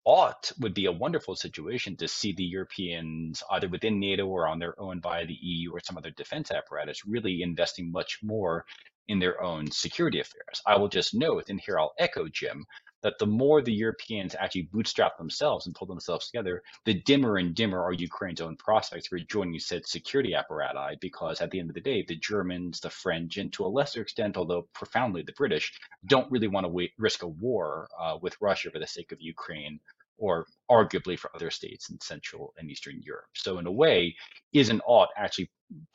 ought 0.05 0.53
would 0.61 0.75
be 0.75 0.85
a 0.85 0.93
wonderful 0.93 1.35
situation 1.35 1.97
to 1.97 2.07
see 2.07 2.33
the 2.33 2.45
Europeans 2.45 3.43
either 3.51 3.69
within 3.69 3.99
NATO 3.99 4.27
or 4.27 4.47
on 4.47 4.59
their 4.59 4.79
own 4.79 5.01
via 5.01 5.27
the 5.27 5.39
EU 5.41 5.73
or 5.73 5.81
some 5.81 5.97
other 5.97 6.11
defense 6.11 6.51
apparatus 6.51 7.07
really 7.07 7.41
investing 7.41 7.91
much 7.91 8.19
more 8.23 8.67
in 9.09 9.19
their 9.19 9.43
own 9.43 9.71
security 9.71 10.21
affairs. 10.21 10.63
I 10.67 10.77
will 10.77 10.89
just 10.89 11.15
note, 11.15 11.49
and 11.49 11.61
here 11.61 11.79
I'll 11.79 11.95
echo 11.99 12.29
Jim, 12.29 12.65
that 13.03 13.19
the 13.19 13.27
more 13.27 13.61
the 13.61 13.73
Europeans 13.73 14.35
actually 14.35 14.69
bootstrap 14.73 15.19
themselves 15.19 15.67
and 15.67 15.75
pull 15.75 15.87
themselves 15.87 16.27
together, 16.27 16.63
the 16.87 16.95
dimmer 17.03 17.37
and 17.37 17.55
dimmer 17.55 17.83
are 17.83 17.93
Ukraine's 17.93 18.41
own 18.41 18.57
prospects 18.57 19.09
for 19.09 19.19
joining 19.19 19.59
said 19.61 19.87
security 19.87 20.35
apparatus. 20.35 20.97
Because 21.01 21.43
at 21.43 21.51
the 21.51 21.61
end 21.61 21.69
of 21.69 21.75
the 21.75 21.83
day, 21.83 22.03
the 22.09 22.17
Germans, 22.17 22.81
the 22.81 22.89
French, 22.89 23.37
and 23.37 23.53
to 23.53 23.67
a 23.67 23.69
lesser 23.69 24.01
extent, 24.01 24.39
although 24.39 24.69
profoundly 24.73 25.23
the 25.23 25.33
British, 25.33 25.79
don't 26.07 26.31
really 26.31 26.49
want 26.49 26.65
to 26.65 26.71
wait, 26.71 26.93
risk 26.99 27.23
a 27.23 27.29
war 27.29 27.89
uh, 28.01 28.17
with 28.23 28.41
Russia 28.41 28.71
for 28.71 28.79
the 28.79 28.87
sake 28.87 29.13
of 29.13 29.21
Ukraine 29.21 29.79
or 30.19 30.47
arguably 30.71 31.19
for 31.19 31.31
other 31.35 31.51
states 31.51 31.91
in 31.91 32.01
Central 32.01 32.55
and 32.59 32.71
Eastern 32.71 33.01
Europe. 33.03 33.27
So, 33.35 33.59
in 33.59 33.67
a 33.67 33.73
way, 33.73 34.15
is 34.53 34.71
an 34.71 34.81
ought 34.87 35.09
actually 35.17 35.51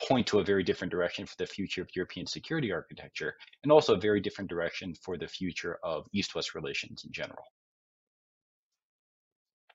point 0.06 0.26
to 0.28 0.40
a 0.40 0.44
very 0.44 0.62
different 0.62 0.90
direction 0.90 1.26
for 1.26 1.36
the 1.38 1.46
future 1.46 1.82
of 1.82 1.88
European 1.94 2.26
security 2.26 2.72
architecture, 2.72 3.34
and 3.62 3.72
also 3.72 3.94
a 3.94 4.00
very 4.00 4.20
different 4.20 4.50
direction 4.50 4.94
for 4.94 5.16
the 5.16 5.28
future 5.28 5.78
of 5.82 6.06
East 6.12 6.34
West 6.34 6.54
relations 6.54 7.04
in 7.04 7.12
general. 7.12 7.44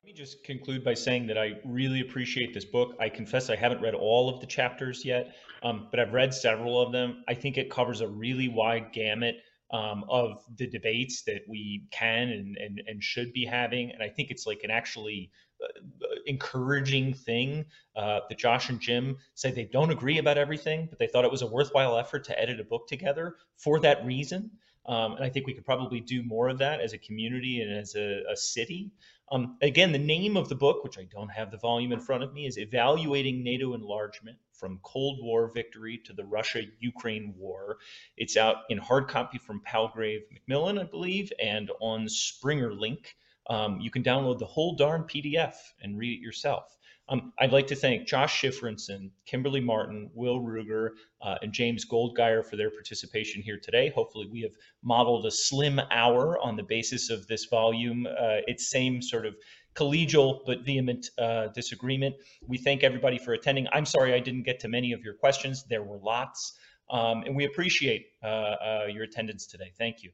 Let 0.03 0.13
me 0.13 0.13
just 0.13 0.43
conclude 0.43 0.83
by 0.83 0.93
saying 0.93 1.25
that 1.27 1.37
I 1.39 1.53
really 1.65 2.01
appreciate 2.01 2.53
this 2.53 2.65
book. 2.65 2.95
I 2.99 3.09
confess 3.09 3.49
I 3.49 3.55
haven't 3.55 3.81
read 3.81 3.95
all 3.95 4.29
of 4.29 4.39
the 4.39 4.45
chapters 4.45 5.03
yet, 5.03 5.35
um, 5.63 5.87
but 5.89 5.99
I've 5.99 6.13
read 6.13 6.31
several 6.31 6.79
of 6.79 6.91
them. 6.91 7.23
I 7.27 7.33
think 7.33 7.57
it 7.57 7.71
covers 7.71 8.01
a 8.01 8.07
really 8.07 8.47
wide 8.47 8.93
gamut 8.93 9.37
um, 9.71 10.05
of 10.09 10.43
the 10.57 10.67
debates 10.67 11.23
that 11.23 11.41
we 11.47 11.83
can 11.91 12.29
and, 12.29 12.57
and, 12.57 12.81
and 12.87 13.03
should 13.03 13.33
be 13.33 13.45
having. 13.45 13.91
And 13.91 14.03
I 14.03 14.09
think 14.09 14.31
it's 14.31 14.45
like 14.45 14.61
an 14.63 14.71
actually 14.71 15.31
uh, 15.63 15.67
encouraging 16.25 17.13
thing 17.13 17.65
uh, 17.95 18.19
that 18.29 18.37
Josh 18.37 18.69
and 18.69 18.79
Jim 18.79 19.17
say 19.33 19.51
they 19.51 19.65
don't 19.65 19.91
agree 19.91 20.19
about 20.19 20.37
everything, 20.37 20.87
but 20.89 20.99
they 20.99 21.07
thought 21.07 21.25
it 21.25 21.31
was 21.31 21.41
a 21.41 21.47
worthwhile 21.47 21.97
effort 21.97 22.23
to 22.25 22.39
edit 22.39 22.59
a 22.59 22.63
book 22.63 22.87
together 22.87 23.35
for 23.57 23.79
that 23.79 24.05
reason. 24.05 24.51
Um, 24.85 25.13
and 25.13 25.23
I 25.23 25.29
think 25.29 25.47
we 25.47 25.53
could 25.53 25.65
probably 25.65 25.99
do 25.99 26.21
more 26.23 26.47
of 26.47 26.59
that 26.59 26.79
as 26.79 26.93
a 26.93 26.97
community 26.99 27.61
and 27.61 27.75
as 27.75 27.95
a, 27.95 28.21
a 28.31 28.35
city. 28.35 28.91
Um, 29.31 29.57
again, 29.63 29.91
the 29.91 29.97
name 29.97 30.37
of 30.37 30.47
the 30.47 30.55
book, 30.55 30.83
which 30.83 30.99
I 30.99 31.07
don't 31.11 31.29
have 31.29 31.49
the 31.49 31.57
volume 31.57 31.91
in 31.91 31.99
front 31.99 32.21
of 32.21 32.33
me, 32.33 32.45
is 32.45 32.59
Evaluating 32.59 33.43
NATO 33.43 33.73
Enlargement 33.73 34.37
from 34.59 34.79
Cold 34.83 35.19
War 35.21 35.51
Victory 35.53 36.01
to 36.05 36.13
the 36.13 36.25
Russia 36.25 36.61
Ukraine 36.79 37.33
War. 37.37 37.77
It's 38.17 38.37
out 38.37 38.57
in 38.69 38.77
hard 38.77 39.07
copy 39.07 39.37
from 39.37 39.61
Palgrave 39.61 40.21
Macmillan, 40.31 40.79
I 40.79 40.83
believe, 40.83 41.31
and 41.41 41.71
on 41.81 42.07
Springer 42.07 42.73
Link. 42.73 43.15
Um, 43.47 43.79
you 43.79 43.91
can 43.91 44.03
download 44.03 44.39
the 44.39 44.45
whole 44.45 44.75
darn 44.75 45.03
PDF 45.03 45.55
and 45.81 45.97
read 45.97 46.17
it 46.17 46.21
yourself. 46.21 46.75
Um, 47.07 47.33
I'd 47.39 47.51
like 47.51 47.67
to 47.67 47.75
thank 47.75 48.07
Josh 48.07 48.41
Shifrinson, 48.41 49.11
Kimberly 49.25 49.61
Marten, 49.61 50.09
Will 50.15 50.39
Ruger, 50.39 50.89
uh, 51.21 51.35
and 51.41 51.53
James 51.53 51.85
Goldgeier 51.85 52.43
for 52.43 52.55
their 52.55 52.71
participation 52.71 53.43
here 53.43 53.59
today. 53.61 53.91
Hopefully, 53.93 54.27
we 54.31 54.41
have 54.41 54.53
modeled 54.83 55.25
a 55.25 55.31
slim 55.31 55.79
hour 55.91 56.39
on 56.39 56.55
the 56.55 56.63
basis 56.63 57.11
of 57.11 57.27
this 57.27 57.45
volume. 57.45 58.07
Uh, 58.07 58.41
its 58.47 58.71
same 58.71 59.01
sort 59.01 59.25
of 59.27 59.35
collegial 59.75 60.39
but 60.45 60.65
vehement 60.65 61.09
uh, 61.19 61.47
disagreement. 61.47 62.15
We 62.47 62.57
thank 62.57 62.83
everybody 62.83 63.19
for 63.19 63.33
attending. 63.33 63.67
I'm 63.71 63.85
sorry 63.85 64.13
I 64.13 64.19
didn't 64.19 64.43
get 64.43 64.59
to 64.61 64.67
many 64.67 64.91
of 64.93 65.01
your 65.01 65.13
questions. 65.13 65.63
There 65.69 65.83
were 65.83 65.99
lots, 65.99 66.57
um, 66.89 67.23
and 67.23 67.35
we 67.35 67.45
appreciate 67.45 68.07
uh, 68.23 68.27
uh, 68.27 68.85
your 68.89 69.03
attendance 69.03 69.45
today. 69.45 69.71
Thank 69.77 70.01
you. 70.01 70.11